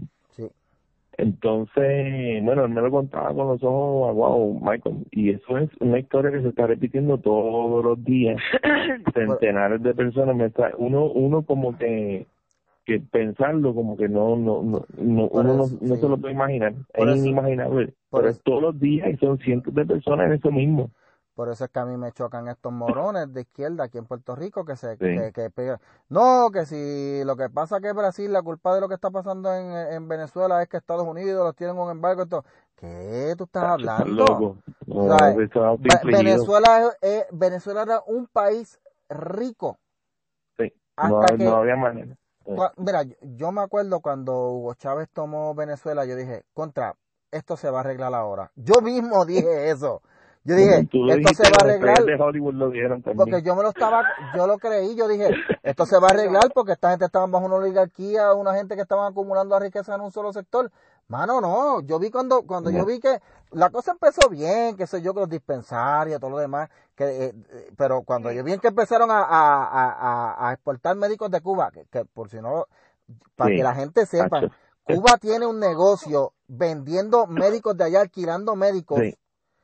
[1.17, 5.99] Entonces, bueno, él me lo contaba con los ojos aguados, Michael, y eso es una
[5.99, 8.37] historia que se está repitiendo todos los días.
[9.13, 12.25] Centenares de personas, me está- uno, uno como que,
[12.85, 16.73] que pensarlo como que no, no, no, no uno no, no se lo puede imaginar,
[16.93, 20.91] es inimaginable, pero es todos los días y son cientos de personas en eso mismo.
[21.35, 24.35] Por eso es que a mí me chocan estos morones de izquierda aquí en Puerto
[24.35, 25.31] Rico que se Sí.
[25.33, 25.77] que, que.
[26.09, 29.53] No, que si lo que pasa que Brasil, la culpa de lo que está pasando
[29.53, 32.23] en, en Venezuela es que Estados Unidos los tienen un embargo.
[32.23, 32.45] y todo.
[32.77, 34.57] ¿Qué tú estás hablando?
[34.87, 36.23] No, autoinfligido.
[36.23, 38.79] Venezuela, eh, Venezuela era un país
[39.09, 39.77] rico.
[40.57, 40.71] Sí.
[40.95, 42.15] hasta No, que- no había manera.
[42.45, 42.51] Sí.
[42.77, 46.95] Mira, yo, yo me acuerdo cuando Hugo Chávez tomó Venezuela, yo dije, contra,
[47.31, 48.51] esto se va a arreglar ahora.
[48.55, 50.01] Yo mismo dije eso.
[50.45, 51.99] Yo dije, tú esto se va a arreglar.
[51.99, 53.17] estrellas de Hollywood lo dieron también.
[53.17, 54.03] Porque yo me lo estaba,
[54.35, 55.29] yo lo creí, yo dije,
[55.63, 58.83] esto se va a arreglar porque esta gente estaba bajo una oligarquía, una gente que
[58.83, 60.71] estaban acumulando la riqueza en un solo sector.
[61.07, 63.19] Mano, no, yo vi cuando, cuando yo vi que
[63.51, 67.33] la cosa empezó bien, que sé yo, que los dispensarios, todo lo demás, que, eh,
[67.77, 71.85] pero cuando yo vi que empezaron a, a, a, a- exportar médicos de Cuba, que,
[71.91, 72.65] que por si no,
[73.35, 74.41] para Sí, que la gente sepa.
[74.83, 78.99] Cuba tiene un negocio vendiendo médicos de allá, alquilando médicos.
[79.01, 79.15] Sí.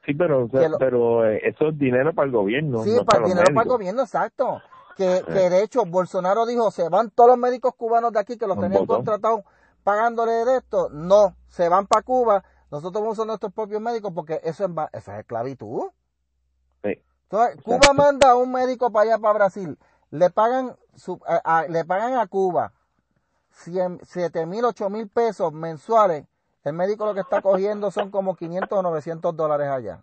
[0.05, 2.83] Sí, pero, o sea, Que lo- pero eh, eso es dinero para el gobierno.
[2.83, 4.61] Sí, no para el dinero para el gobierno, exacto.
[4.97, 8.45] Que, que de hecho Bolsonaro dijo, se van todos los médicos cubanos de aquí que
[8.47, 8.95] los tenían votó.
[8.95, 9.41] contratados
[9.83, 10.89] pagándole de esto.
[10.91, 15.19] No, se van para Cuba.Nosotros vamos a nuestros propios médicos porque eso es, eso es
[15.19, 15.89] esclavitud.
[16.83, 17.01] Sí.
[17.29, 19.77] Entonces, Cuba manda a un médico para allá, para Brasil.
[20.09, 22.73] Le pagan, su, a- a- le pagan a Cuba
[23.51, 26.25] 100, 7 mil, 8 mil pesos mensuales.
[26.63, 30.01] El médico lo que está cogiendo son como 500 o 900 dólares allá.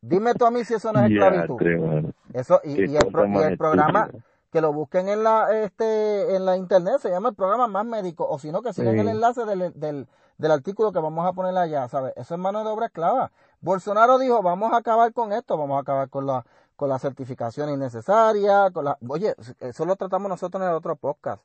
[0.00, 2.12] Dime tú a mí si eso no es esclavitud.
[2.32, 4.10] Eso, y, el, pro- y el programa,
[4.52, 8.26] que lo busquen en la, este, en la internet, se llama el programa Más Médico,
[8.28, 9.00] o si no, que sigan Sí.
[9.00, 10.06] el enlace del, del,
[10.36, 12.12] del artículo que vamos a poner allá, ¿sabes?
[12.16, 13.32] Eso es mano de obra esclava.
[13.60, 16.44] Bolsonaro dijo, vamos a acabar con esto, vamos a acabar con la,
[16.76, 21.42] con la certificación innecesaria, con la, oye, eso lo tratamos nosotros en el otro podcast.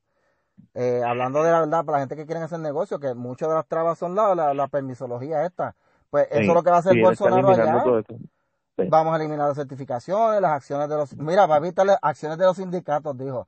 [0.74, 3.56] Eh, hablando de la verdad, para la gente que quiere hacer negocio, que muchas de
[3.56, 5.76] las trabas son la, la, la permisología esta.
[6.10, 7.84] Pues eso Sí, es lo que va a hacer sí, Bolsonaro allá.
[7.84, 8.18] todo eso.
[8.78, 8.86] Sí.
[8.90, 11.16] Vamos a eliminar las certificaciones, las acciones de los...
[11.18, 13.48] Mira, va a evitar las acciones de los sindicatos, dijo.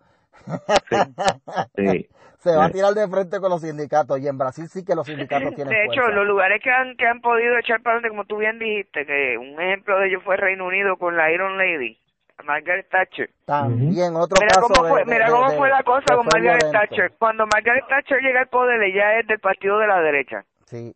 [1.76, 2.10] Sí.
[2.40, 4.20] Se va a tirar de frente con los sindicatos.
[4.20, 6.12] Y en Brasil sí que los sindicatos tienen De hecho, fuerza.
[6.12, 9.38] los lugares que han, que han podido echar para adelante, como tú bien dijiste, que
[9.38, 12.01] un ejemplo de ello fue Reino Unido con la Iron Lady,
[12.44, 13.30] Margaret Thatcher.
[13.46, 16.26] También otro Mira caso cómo fue, de- mira de- cómo de- fue la cosa con
[16.26, 16.72] Margaret violento.
[16.72, 17.12] Thatcher.
[17.20, 20.44] Cuando Margaret Thatcher llega al poder, ella es del partido de la derecha.
[20.66, 20.94] Sí,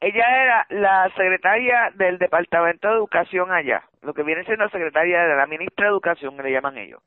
[0.00, 5.22] Ella era la secretaria del Departamento de Educación allá, lo que viene siendo la secretaria
[5.22, 7.00] de la ministra de Educación, que le llaman ellos.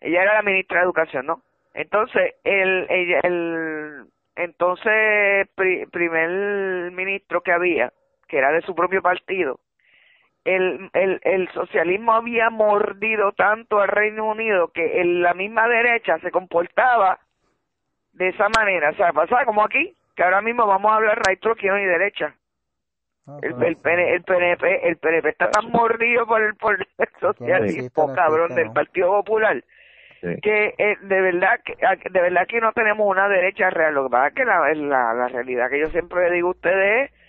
[0.00, 1.42] Ella era la ministra de Educación, ¿no?
[1.74, 7.92] Entonces, el, ella, el entonces pri- primer ministro que había,
[8.26, 9.60] que era de su propio partido,
[10.44, 16.18] el, el, el socialismo había mordido tanto al Reino Unido que en la misma derecha
[16.18, 17.18] se comportaba
[18.12, 18.90] de esa manera.
[18.90, 22.34] O sea, pasaba como aquí, que ahora mismo vamos a hablar right izquierda y derecha.
[23.26, 26.78] No, El, no el, PN el PNP, el PNP está tan mordido por el, por
[26.78, 28.70] el socialismo, cabrón, del.
[28.72, 29.62] Partido Popular,
[30.20, 30.40] Sí.
[30.40, 31.74] que eh, de verdad que
[32.10, 33.94] de verdad que no tenemos una derecha real.
[33.94, 36.52] Lo que pasa es que la, la, la realidad que yo siempre le digo a
[36.52, 37.23] ustedes es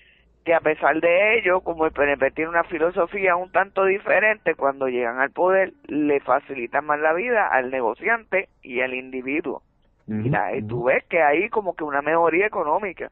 [0.45, 4.87] que a pesar de ello, como el PNP tiene una filosofía un tanto diferente, cuando
[4.87, 9.63] llegan al poder le facilitan más la vida al negociante y al individuo.
[10.07, 13.09] Y, la- y tú ves que hay como que una mejoría económica.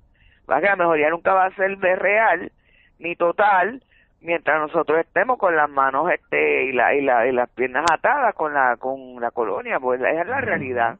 [0.49, 2.51] Va que la mejoría nunca va a ser de real
[2.99, 3.81] ni total
[4.21, 8.35] mientras nosotros estemos con las manos este y la y, la, y las piernas atadas
[8.35, 10.97] con la con la colonia, pues esa es la realidad.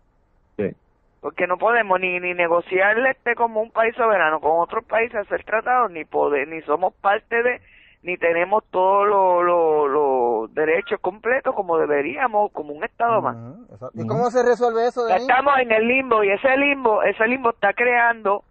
[0.58, 0.76] Sí.
[1.24, 5.44] Porque no podemos ni ni negociar este como un país soberano con otros países hacer
[5.46, 7.62] tratados ni poder ni somos parte de
[8.02, 13.38] ni tenemos todos los los- los derechos completos como deberíamos como un estado más.
[13.94, 15.22] ¿Y cómo se resuelve eso, Denis?
[15.22, 18.44] estamos en el limbo y ese limbo, ese limbo está creando,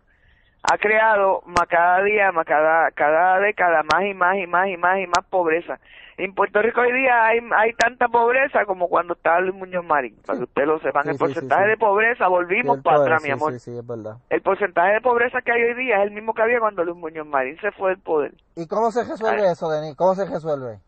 [0.62, 4.78] ha creado más cada día, más cada, cada década más y más y más y
[4.78, 5.78] más y más pobreza.
[6.24, 10.16] En Puerto Rico hoy día hay, hay tanta pobreza como cuando estaba Luis Muñoz Marín,
[10.24, 11.02] para que ustedes lo sepan.
[11.02, 11.70] Sí, el porcentaje sí, sí.
[11.70, 13.52] de pobreza, volvimos Cierto para es, atrás, mi amor.
[13.54, 14.16] Sí, sí, es verdad.
[14.30, 16.96] El porcentaje de pobreza que hay hoy día es el mismo que había cuando Luis
[16.96, 18.32] Muñoz Marín se fue del poder.
[18.54, 19.96] ¿Y cómo se resuelve eso, Denis?
[19.96, 20.78] ¿Cómo se resuelve?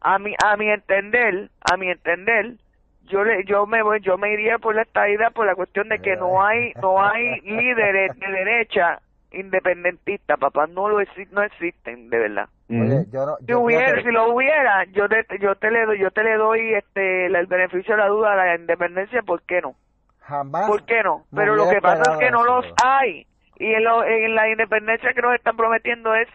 [0.00, 2.54] a mi a mi entender a mi entender
[3.08, 5.98] yo le yo me voy yo me iría por la estadidad por la cuestión de
[5.98, 12.10] que no hay no hay líderes de derecha independentistas papá no lo exi- no existen
[12.10, 12.48] de verdad.
[12.70, 13.36] Oye, yo no...
[13.46, 16.74] si hubiera si lo hubiera yo te yo te le doy yo te le doy
[16.74, 19.74] este el beneficio de la duda a la independencia por qué no
[20.20, 20.66] Jamás...
[20.66, 23.26] por qué no pero lo que pasa es que no eso, los hay.
[23.60, 26.28] Y en, lo- en la independencia que nos están prometiendo es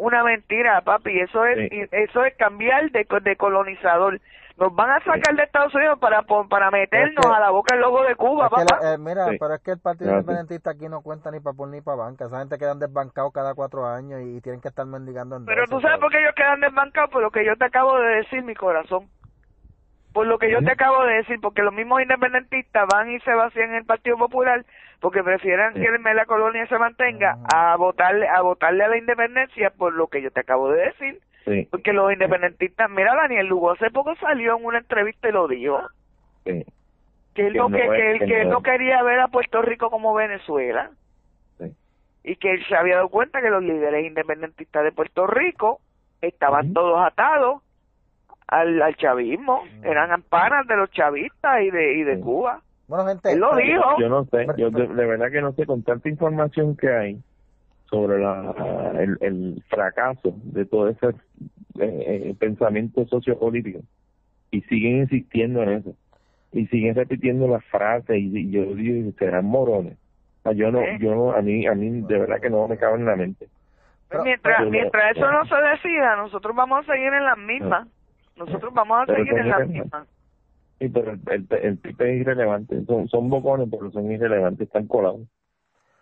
[0.00, 1.20] una mentira, papi.
[1.20, 1.82] Eso es Sí.
[1.92, 4.20] eso es cambiar de, de colonizador.
[4.56, 7.80] Nos van a sacar de Estados Unidos para para meternos que- a la boca el
[7.80, 8.78] logo de Cuba, Es papá.
[8.82, 9.36] la- eh, mira, Sí.
[9.40, 10.10] pero es que el Partido.
[10.12, 12.26] Independentista aquí no cuenta ni para por ni para banca.
[12.26, 15.70] Esa gente quedan desbancados cada cuatro años y, tienen que estar mendigando en Pero dólares,
[15.70, 18.42] tú sabes por qué ellos quedan desbancados por lo que yo te acabo de decir,
[18.42, 19.08] mi corazón.
[20.12, 23.32] Por lo que yo te acabo de decir, porque los mismos independentistas van y se
[23.32, 24.64] vacían en el Partido Popular
[25.00, 25.80] porque prefieren Sí.
[25.80, 30.22] que la colonia se mantenga a votarle a votarle a la independencia por lo que
[30.22, 31.20] yo te acabo de decir.
[31.46, 35.48] Sí, Porque los independentistas, mira, Daniel Lugo hace poco salió en una entrevista y lo
[35.48, 35.80] dijo,
[36.44, 36.64] sí,
[37.34, 40.90] que él Que no, que, él, que no quería ver a Puerto Rico como Venezuela.
[42.22, 45.80] y que él se había dado cuenta que los líderes independentistas de Puerto Rico
[46.20, 47.62] estaban todos atados
[48.46, 52.60] al, al chavismo, eran ampanas de los chavistas y de, y de Cuba.
[52.90, 53.82] Bueno, gente, Él lo dijo.
[54.00, 57.20] Yo no sé, yo de, de verdad que no sé, con tanta información que hay
[57.84, 61.12] sobre la, el, el fracaso de todo ese eh,
[61.78, 63.78] eh, pensamiento sociopolítico
[64.50, 65.94] y siguen insistiendo en eso
[66.52, 69.96] y siguen repitiendo las frases y, y yo digo serán morones
[70.40, 70.98] O sea, yo no ¿Eh?
[71.00, 73.46] yo no a mí a mí de verdad que no me cabe en la mente
[73.46, 77.38] Pues Pero- mientras, pero- mientras eso no se decida, nosotros vamos a seguir en las
[77.38, 77.86] mismas.
[78.36, 80.08] Nosotros vamos a seguir en las mismas.
[80.80, 82.84] Sí pero el, el, el tipo es irrelevante.
[82.86, 85.22] Son son bocones pero son irrelevantes están colados.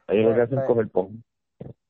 [0.09, 1.25] Ellos lo que hacen Pues, coger pon.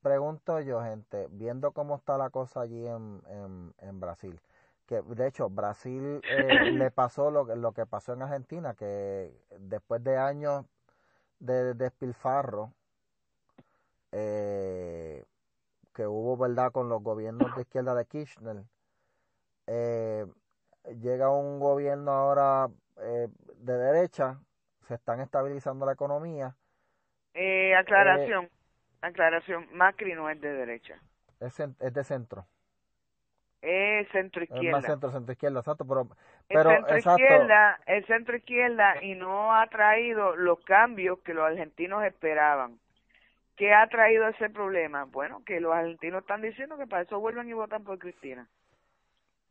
[0.02, 4.40] Pregunto yo, gente, viendo cómo está la cosa allí en, en, en Brasil,
[4.86, 9.32] que de hecho Brasil eh, le pasó lo, que- lo que pasó en Argentina, que
[9.60, 10.64] después de años
[11.40, 12.74] de despilfarro
[14.12, 15.24] eh,
[15.94, 18.64] que hubo, ¿verdad?, con los gobiernos de izquierda de Kirchner,
[19.66, 20.26] eh,
[21.00, 24.40] llega un gobierno ahora eh, de derecha,
[24.86, 26.56] se están estabilizando la economía,
[27.34, 28.50] Eh, aclaración,
[29.00, 29.66] aclaración.
[29.72, 31.00] Macri no es de derecha,
[31.40, 32.48] es, es de centro.
[33.62, 34.84] es centro Es más izquierda.
[34.84, 36.08] centro, centro izquierda, exacto, pero,
[36.50, 41.44] pero centro exacto, izquierda, es centro izquierda y no ha traído los cambios que los
[41.44, 42.78] argentinos esperaban.
[43.56, 45.04] ¿Qué ha traído ese problema?
[45.04, 48.48] Bueno, que los argentinos están diciendo que para eso vuelven y votan por Cristina.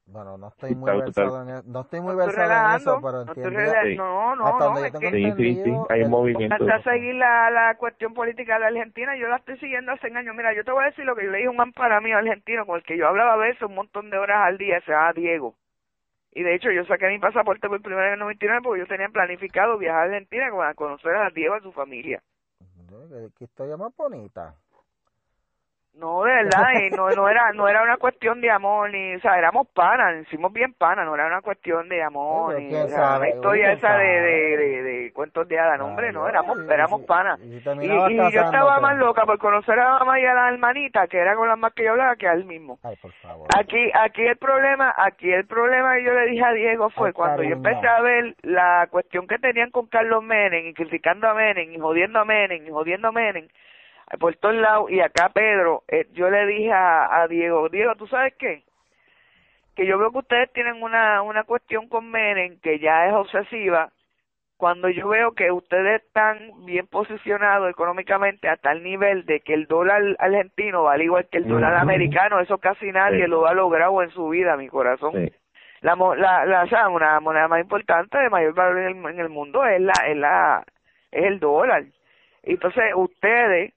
[0.08, 3.60] Bueno, no estoy muy versado en, e- no estoy muy versado en eso, pero entiendo,
[3.84, 3.96] Sí.
[3.98, 6.56] no, no, hasta no, es tengo que Sí, sí, sí, entendido, hay el- movimiento.
[6.56, 10.34] hasta seguir la, la cuestión política de Argentina, yo la estoy siguiendo hace años.
[10.36, 12.18] Mira, yo te voy a decir lo que yo le dije a un ampara mío
[12.18, 14.92] argentino con el que yo hablaba a veces un montón de horas al día, se
[14.92, 15.56] llama Diego.
[16.32, 18.88] Y de hecho yo saqué mi pasaporte por primera vez en el 99 porque yo
[18.88, 22.22] tenía planificado viajar a Argentina a conocer a Diego y a su familia.
[22.88, 24.56] que- que historia más bonita.
[25.98, 29.20] No, de verdad, y no, no era no era una cuestión de amor, ni, o
[29.20, 33.18] sea, éramos panas, hicimos bien panas, no era una cuestión de amor, ni o sea,
[33.18, 37.02] una historia esa de, de, de, de cuentos de hadas, no, hombre, no, éramos, éramos
[37.06, 37.40] panas.
[37.40, 38.82] y yo estaba casándote.
[38.82, 41.58] más loca por conocer a la mamá y a la hermanita, que era con las
[41.58, 42.78] más que yo hablaba, que a él mismo.
[42.84, 43.48] Ay, por favor.
[43.58, 47.14] Aquí, aquí el problema, aquí el problema que yo le dije a Diego fue Ay,
[47.14, 51.34] cuando yo empecé a ver la cuestión que tenían con Carlos Menem y criticando a
[51.34, 53.48] Menem y jodiendo a Menem y jodiendo a Menem
[54.20, 58.08] por todos lados y acá Pedro, eh, yo le dije a, a Diego, Diego, ¿tú
[58.08, 58.64] sabes qué?
[59.76, 63.92] Que yo veo que ustedes tienen una, una cuestión con Menem que ya es obsesiva
[64.58, 69.68] cuando yo veo que ustedes están bien posicionados económicamente a tal nivel de que el
[69.68, 73.30] dólar argentino vale igual que el dólar americano, eso casi nadie Sí.
[73.30, 75.12] lo ha logrado en su vida, mi corazón.
[75.14, 75.32] Sí.
[75.82, 79.20] La, la, la, o sea, una moneda más importante de mayor valor en el, en
[79.20, 80.64] el mundo es la, es la,
[81.12, 81.84] es el dólar.
[82.42, 83.74] Entonces, ustedes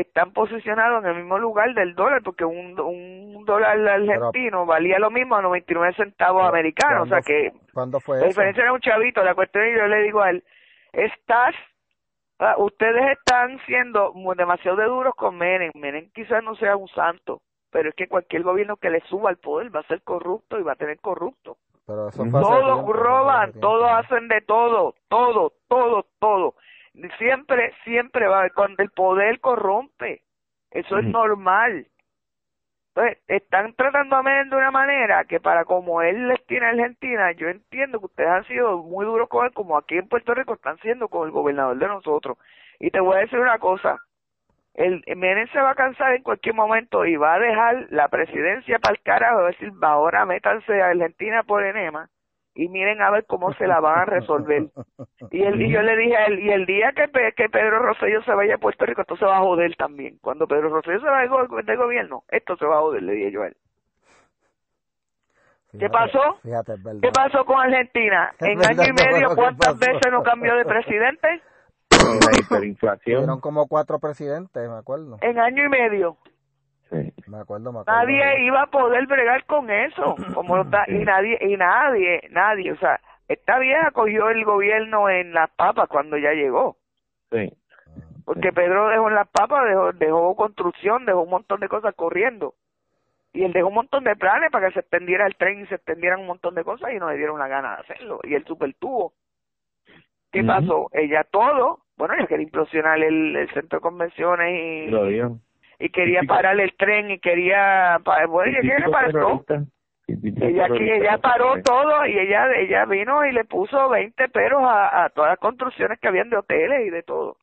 [0.00, 5.10] están posicionados en el mismo lugar del dólar porque un, un dólar argentino valía lo
[5.10, 8.28] mismo a 99 centavos americanos, o sea ¿cuándo que ¿Cuándo fue la eso?
[8.28, 10.44] diferencia era un chavito, la cuestión es yo le digo a él,
[10.92, 11.54] estás,
[12.40, 17.40] ah, ustedes están siendo demasiado de duros con Menem, Menem quizás no sea un santo,
[17.70, 20.62] pero es que cualquier gobierno que le suba al poder va a ser corrupto y
[20.62, 21.56] va a tener corrupto.
[21.86, 26.54] Pero eso Todos tiempo, eso roban, todos hacen de todo, todo, todo, todo.
[27.18, 30.22] Siempre, siempre va, cuando el poder corrompe,
[30.70, 31.86] eso es normal.
[32.94, 36.68] Entonces, están tratando a Menem de una manera que para como él les tiene a
[36.68, 40.32] Argentina, yo entiendo que ustedes han sido muy duros con él, como aquí en Puerto
[40.34, 42.38] Rico están siendo con el gobernador de nosotros.
[42.78, 43.98] Y te voy a decir una cosa,
[44.74, 48.78] el Menem se va a cansar en cualquier momento y va a dejar la presidencia
[48.78, 52.08] para el carajo, va a decir, "Va, ahora métanse a Argentina por enema
[52.54, 54.68] y miren a ver cómo se la van a resolver.
[55.30, 58.22] Y, el, y yo le dije a él, y el día que, que Pedro Rosselló
[58.22, 60.18] se vaya a Puerto Rico, esto se va a joder también.
[60.20, 63.12] Cuando Pedro Rosselló se vaya del, go- del gobierno, esto se va a joder, le
[63.14, 63.56] dije yo a él.
[65.78, 66.38] ¿Qué pasó?
[66.42, 67.00] Fíjate, es verdad.
[67.02, 68.32] ¿Qué pasó con Argentina?
[68.38, 71.42] Es En verdad, año y medio, ¿cuántas veces no cambió de presidente?
[71.90, 75.18] la hiperinflación Tuvieron como cuatro presidentes, me acuerdo.
[75.20, 76.16] En año y medio.
[76.94, 77.30] Sí.
[77.30, 78.00] Me acuerdo, me acuerdo.
[78.00, 82.72] Nadie iba a poder bregar con eso, como lo está, y nadie, y nadie, nadie,
[82.72, 86.76] o sea, esta vieja cogió el gobierno en las papas cuando ya llegó,
[87.30, 87.52] sí
[88.24, 92.54] porque Pedro dejó en las papas, dejó, dejó construcción, dejó un montón de cosas corriendo,
[93.32, 95.76] y él dejó un montón de planes para que se extendiera el tren y se
[95.76, 98.44] extendieran un montón de cosas y no le dieron la gana de hacerlo, y él
[98.46, 99.12] super tuvo.
[100.32, 100.88] ¿Qué pasó?
[100.92, 105.38] Ella todo, bueno, ella quería implosionar el, el centro de convenciones y, lo digo
[105.84, 107.98] y quería parar el tren y quería,
[108.28, 108.60] bueno, ella
[110.06, 110.96] típico ella aquí terrorista.
[110.96, 115.30] ella paró todo y ella ella vino y le puso 20 peros a, a todas
[115.30, 117.36] las construcciones que habían de hoteles y de todo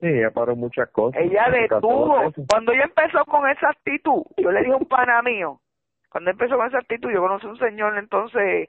[0.00, 0.08] Sí.
[0.08, 1.20] Ella paró muchas cosas.
[1.22, 2.30] Ella detuvo.
[2.50, 5.60] Cuando ella empezó con esa actitud, yo le dije a un pana mío,
[6.10, 8.68] cuando empezó con esa actitud, yo conocí a un señor entonces,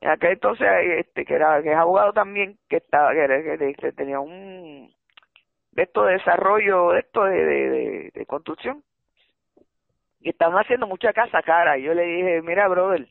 [0.00, 0.66] en aquel entonces,
[0.98, 4.90] este, que era, que es abogado también, que estaba, que, era- que- que tenía un,
[5.72, 8.82] de esto de desarrollo, de esto de, de, de, construcción.
[10.20, 11.78] Y estaban haciendo mucha casa cara.
[11.78, 13.08] Y yo le dije, mira, brother,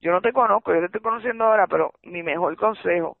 [0.00, 3.16] yo no te conozco, yo te estoy conociendo ahora, pero mi mejor consejo,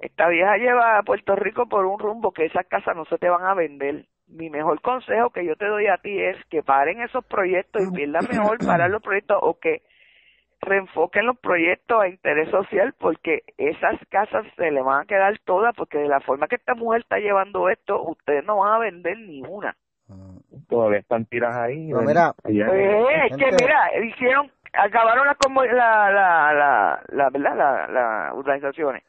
[0.00, 3.28] esta vieja lleva a Puerto Rico por un rumbo que esas casas no se te
[3.28, 4.06] van a vender.
[4.26, 7.94] Mi mejor consejo que yo te doy a ti es que paren esos proyectos y
[7.94, 9.82] pierdan mejor parar los proyectos o que
[10.62, 15.74] reenfoquen los proyectos a interés social porque esas casas se le van a quedar todas
[15.76, 19.18] porque de la forma que esta mujer está llevando esto, ustedes no van a vender
[19.18, 19.76] ni una.
[20.08, 20.38] Mm.
[20.68, 21.88] Todavía están tiras ahí.
[21.88, 22.32] No, mira.
[22.44, 27.56] Eh, es que mira, hicieron, acabaron las como la, la, la, la, ¿verdad?
[27.56, 29.02] La, la urbanizaciones.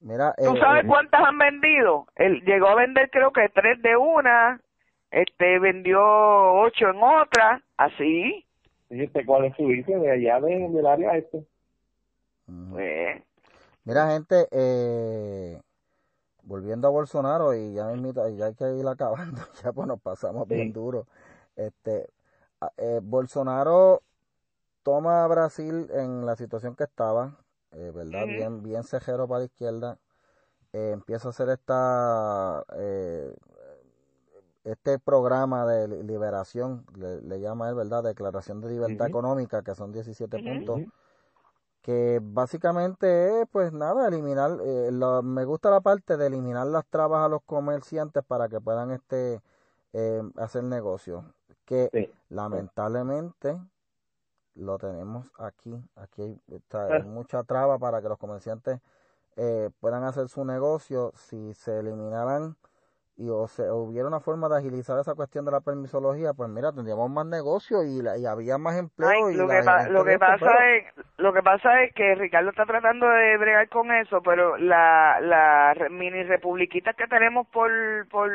[0.00, 2.06] Mira, ¿Tú eh, sabes eh, cuántas han vendido?
[2.16, 4.60] Él llegó a vender creo que tres de una,
[5.10, 8.45] este vendió ocho en otra, así.
[9.26, 9.96] ¿Cuál es su dice?
[9.96, 11.44] De allá de- del área este.
[12.70, 13.22] Pues,
[13.84, 15.60] Mira, gente, eh,
[16.42, 20.48] volviendo a Bolsonaro y ya mismito, ya hay que ir acabando, ya pues nos pasamos
[20.48, 21.06] bien duro.
[21.56, 22.08] Este,
[22.60, 24.02] a- eh, Bolsonaro
[24.82, 27.36] toma a Brasil en la situación que estaba,
[27.72, 28.26] eh, ¿verdad?
[28.26, 29.98] Bien, bien cejero para la izquierda.
[30.72, 33.32] Eh, empieza a hacer esta, eh,
[34.66, 38.02] este programa de li- liberación, le, le llama él, ¿verdad?
[38.04, 40.48] Declaración de libertad económica, que son 17 Ujú.
[40.50, 40.80] puntos
[41.82, 44.90] que básicamente es, pues nada, eliminar, eh,
[45.22, 49.40] me gusta la parte de eliminar las trabas a los comerciantes para que puedan este
[49.92, 51.24] eh, hacer negocios,
[51.64, 52.10] que Sí.
[52.28, 53.60] lamentablemente
[54.54, 56.96] lo tenemos aquí, aquí hay, está, Ah.
[56.96, 58.80] hay mucha traba para que los comerciantes
[59.36, 62.56] eh, puedan hacer su negocio, si se eliminaran
[63.18, 66.70] y o se hubiera una forma de agilizar esa cuestión de la permisología, pues mira,
[66.72, 70.04] tendríamos más negocio y, la- y había más empleo ay, y lo que pa- lo
[70.18, 70.84] pasa pero- es
[71.18, 75.74] lo que pasa es que Ricardo está tratando de bregar con eso, pero la la
[75.90, 77.70] mini republiquitas que tenemos por
[78.10, 78.30] por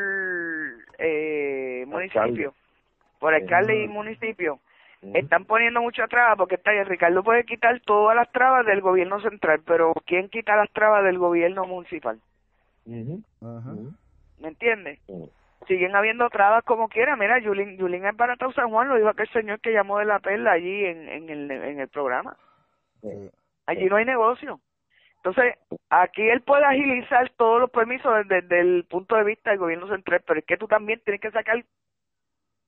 [0.98, 2.53] eh, municipio,
[3.20, 3.94] por alcalde y Ujú.
[3.94, 4.60] municipio,
[5.03, 5.16] Ujú.
[5.18, 9.20] están poniendo muchas trabas porque está ahí, Ricardo puede quitar todas las trabas del gobierno
[9.22, 12.20] central, pero ¿quién quita las trabas del gobierno municipal?
[12.86, 13.22] Ujú.
[13.41, 13.94] Ujú.
[14.41, 14.99] ¿Me entiendes?
[15.68, 17.15] Siguen habiendo trabas como quiera.
[17.15, 20.19] Mira, Yulín, Yulín es baratado San Juan, lo dijo aquel señor que llamó de la
[20.19, 22.35] perla allí en, en, el, en el programa.
[23.68, 24.59] Allí no hay negocio.
[25.18, 25.55] Entonces,
[25.91, 29.88] aquí él puede agilizar todos los permisos desde, desde el punto de vista del gobierno
[29.88, 31.63] central, pero es que tú también tienes que sacar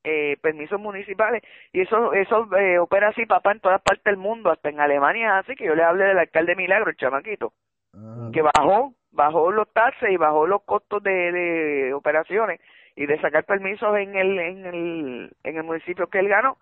[0.03, 1.41] eh, permisos municipales
[1.71, 5.39] y eso eso eh, opera así, papá, en todas partes del mundo, hasta en Alemania,
[5.39, 7.53] así que yo le hablé del alcalde Milagro, el chamaquito,
[7.93, 8.31] Ujú.
[8.31, 12.59] que bajó, bajó los taxes y bajó los costos de, de operaciones
[12.95, 16.57] y de sacar permisos en el, en el, en el municipio que él ganó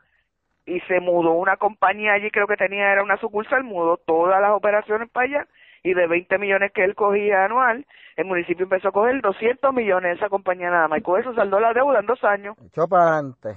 [0.65, 4.52] y se mudó una compañía allí, creo que tenía, era una sucursal, mudó todas las
[4.52, 5.48] operaciones para allá
[5.84, 10.11] y de 20 millones que él cogía anual, el municipio empezó a coger 200 millones
[10.11, 12.56] de esa compañía nada más y con eso saldó la deuda en dos años.
[12.64, 13.56] Echó para adelante.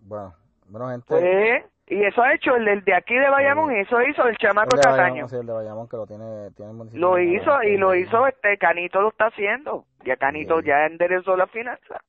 [0.00, 0.34] Bueno,
[0.68, 1.06] bueno, gente.
[1.08, 4.36] Pues, y eso ha hecho el, el de aquí de Bayamón y eso hizo el
[4.38, 5.12] chamaco el de Cataño.
[5.12, 7.76] Bayamón, sí, el de Bayamón que lo tiene, tiene el municipio Lo hizo Bayamón, y
[7.76, 9.84] lo hizo este Canito lo está haciendo.
[10.04, 12.00] Ya Canito ya enderezó la finanza.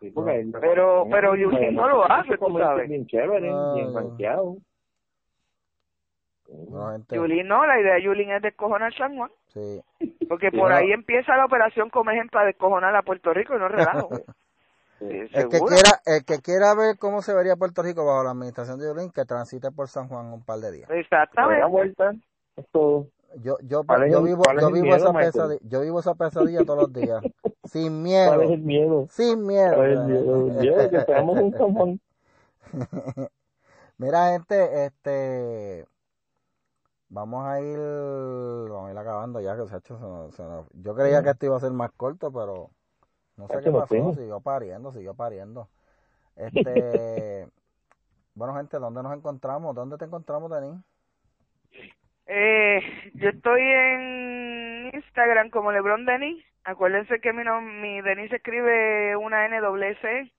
[0.00, 2.88] Sí, porque hay- Pero- pero Yulín no lo hace, tú sabes.
[2.88, 3.74] Bien chévere, Ay.
[3.74, 3.92] bien
[6.92, 9.30] gente, Yulín no, la idea de Yulín es descojonar San Juan.
[9.48, 9.80] sí.
[10.28, 10.76] Porque por no.
[10.76, 14.08] ahí empieza la operación como ejemplo a descojonar a Puerto Rico y no relajo.
[15.08, 18.30] Sí, El que quiera, el que quiera ver cómo se vería Puerto Rico bajo la
[18.30, 20.90] administración de Yulín, que transite por San Juan un par de días.
[20.90, 21.64] Exactamente.
[21.66, 22.12] vuelta,
[22.56, 23.08] es todo.
[23.34, 26.64] Yo, yo, ¿Cuál yo vivo, cuál yo vivo miedo, esa pesadilla, yo vivo esa pesadilla
[26.64, 27.22] todos los días,
[27.64, 29.08] sin ¿Cuál miedo, es el miedo?
[29.08, 29.74] sin miedo.
[29.74, 30.46] ¿Cuál es el miedo?
[30.46, 32.00] El miedo de que seamos un San Juan.
[33.98, 35.86] Mira, gente, este,
[37.08, 40.42] vamos a ir, vamos a ir acabando ya, que se ha hecho, se se
[40.74, 42.70] yo creía que esto iba a ser más corto, pero
[43.36, 44.16] no sé qué pasó, fuimos.
[44.16, 45.68] siguió pariendo, siguió pariendo.
[46.36, 47.46] Este,
[48.34, 49.74] bueno, gente, ¿dónde nos encontramos?
[49.74, 50.80] ¿Dónde te encontramos, Denis?
[52.26, 52.80] Eh,
[53.14, 56.44] yo estoy en Instagram como Lebron Denis.
[56.64, 60.32] Acuérdense que mi, nom- mi Denis se escribe una N doble C.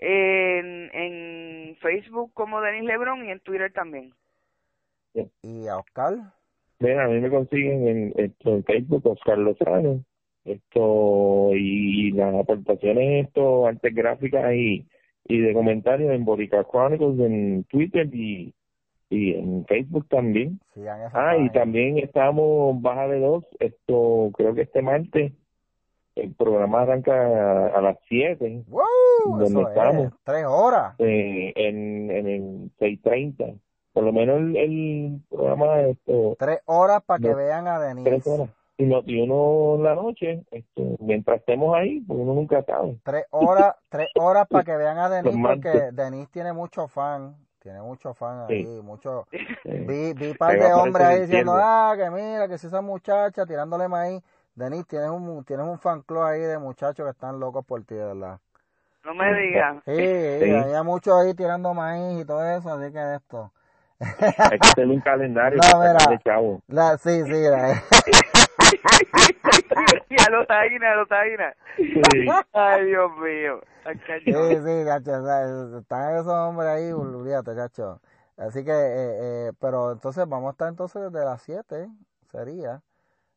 [0.00, 4.14] En, en Facebook como Denis Lebron y en Twitter también.
[5.42, 10.04] Y a Oscar, a mí me consiguen en, en Facebook Oscar Lozano.
[10.48, 14.86] Esto, y las aportaciones, esto, artes gráficas y,
[15.26, 18.54] y de comentarios en Borica Chronicles en Twitter y,
[19.10, 20.58] y en Facebook también.
[21.12, 25.32] Ah, y también estamos baja de dos, esto, creo que este martes,
[26.16, 28.64] el programa arranca a, las 7.
[28.68, 28.82] ¡Wow!
[29.38, 30.06] ¿Dónde Eso estamos?
[30.06, 30.94] es, tres horas.
[30.98, 32.42] eh, en, en el
[32.80, 33.58] 6.30.
[33.92, 37.94] Por lo menos el, el programa esto, Tres horas para que No, vean a tres
[38.04, 38.30] Denise.
[38.30, 38.48] horas.
[38.80, 42.96] Y, no, y uno en la noche, esto, mientras estemos ahí, pues uno nunca sabe.
[43.02, 45.90] Tres horas, tres horas para que vean a Denise Los porque.
[45.92, 47.36] Denise tiene mucho fan.
[47.58, 48.82] Tiene mucho fan ahí, Sí.
[48.82, 49.26] mucho.
[49.32, 53.44] Eh, Vi, vi par de hombres ahí diciendo, ah, que mira, que si esa muchacha
[53.46, 54.22] tirándole maíz.
[54.54, 57.94] Denise, tienes un, tienes un fan club ahí de muchachos que están locos por ti,
[57.96, 58.38] de verdad.
[59.04, 59.82] No me digas.
[59.84, 60.50] Sí, sí, Sí.
[60.52, 63.52] había muchos ahí tirando maíz y todo eso, así que esto.
[63.98, 66.18] Hay que hacer un calendario No, para mira.
[66.24, 66.60] chavo.
[66.68, 67.82] La, sí, sí, la-
[70.26, 71.54] a los taínas, a los taínas.
[71.76, 72.26] Sí.
[72.52, 73.60] Ay, Dios mío.
[74.24, 78.00] Sí, sí, chacho, o sea, están esos hombres ahí, olvídate, chacho.
[78.36, 81.88] Así que, eh, eh, pero entonces vamos a estar entonces desde las 7,
[82.30, 82.82] sería,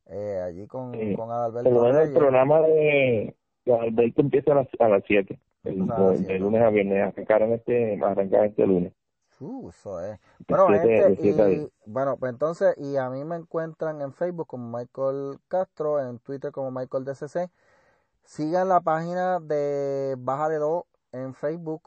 [0.08, 1.16] eh, allí con, Sí.
[1.16, 2.18] con Adalberto menos el Reyes.
[2.18, 3.36] programa de,
[3.66, 5.40] de Alberto empieza a las, a las 7.
[5.64, 5.78] El,
[6.40, 7.14] lunes a viernes.
[7.14, 8.94] Arrancaron este, arrancar este lunes.
[9.42, 10.20] Uh, eso es.
[10.48, 15.40] Bueno, gente, y, bueno, pues entonces, y a mí me encuentran en Facebook como Michael
[15.48, 17.50] Castro, en Twitter como Michael DCC.
[18.24, 21.82] Sigan la página de Bájale 2 en Facebook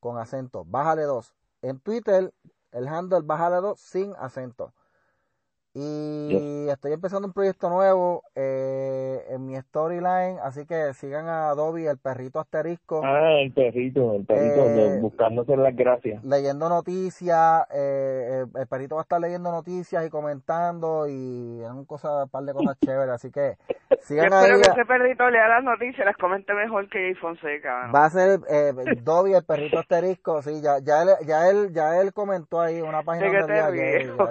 [0.00, 1.34] con acento, Bájale 2.
[1.60, 2.32] En Twitter,
[2.72, 4.72] el handle Bájale 2 sin acento.
[5.76, 11.88] Y estoy empezando un proyecto nuevo eh, en mi storyline, así que sigan a Adobe,
[11.88, 16.22] el perrito asterisco Ah, el perrito, el perrito, Eh, buscándose las gracias.
[16.24, 21.84] leyendo noticias, eh, el, perrito va a estar leyendo noticias y comentando y es un
[21.86, 23.56] cosa, un par de cosas chéveres, así que
[23.90, 24.44] Yo sigan ahí.
[24.44, 27.80] espero que ese perrito lea las noticias, las comente mejor que Jay Fonseca.
[27.80, 27.92] mano.
[27.92, 28.72] Va a ser eh,
[29.02, 33.02] Dobby, el perrito asterisco, sí, ya, ya él, ya él, ya él comentó ahí una
[33.02, 34.06] página ¿De qué donde te ríes?
[34.16, 34.24] ya-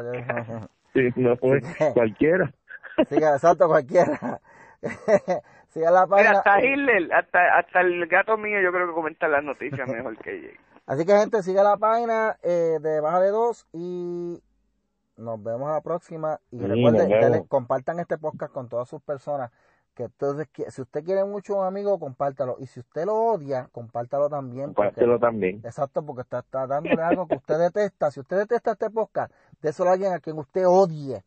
[0.47, 1.61] ya- Sí, no fue
[1.93, 2.53] cualquiera.
[3.09, 4.41] sí, exacto, cualquiera.
[5.69, 6.31] Siga la Mira, página.
[6.33, 10.31] hasta Hitler, hasta, hasta el gato mío yo creo que comenta las noticias mejor que
[10.41, 10.57] Jay.
[10.85, 14.43] Así que gente, siga la página eh, de Baja de 2 y
[15.17, 16.39] nos vemos a la próxima.
[16.51, 19.51] Y Sí, recuerden, compartan este podcast con todas sus personas.
[19.95, 22.55] Que entonces, que- si usted quiere mucho a un amigo, compártalo.
[22.59, 24.73] Y si usted lo odia, compártalo también.
[24.73, 25.61] porque- Compártelo también.
[25.63, 28.09] exacto, porque está, está dándole algo que usted detesta.
[28.09, 31.23] Si usted detesta este podcast, déselo a alguien a quien usted odie.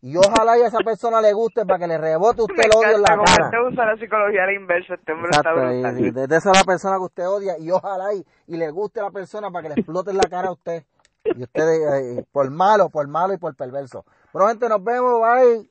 [0.00, 2.70] Y ojalá y a esa persona le guste para que le rebote usted Me el
[2.76, 3.44] odio en la cara.
[3.46, 6.00] este usa la psicología a la inversa, este hombre está Exacto, y, brutal.
[6.00, 8.70] y de de eso a la persona que usted odia y ojalá y, y le
[8.70, 10.84] guste a la persona para que le explote en la cara a usted.
[11.24, 14.04] Y usted, eh, por malo, por malo y por perverso.
[14.32, 15.68] Bueno, gente, nos vemos, bye.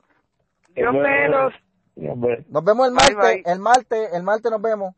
[0.74, 1.54] Dios menos.
[1.98, 3.42] Nos vemos el martes, bye.
[3.44, 4.94] el martes, el martes nos vemos.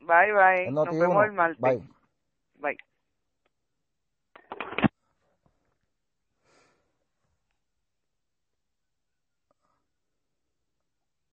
[0.00, 0.70] Bye, bye.
[0.70, 1.60] Nos vemos el martes.
[1.60, 1.82] Bye.
[2.60, 2.76] Bye.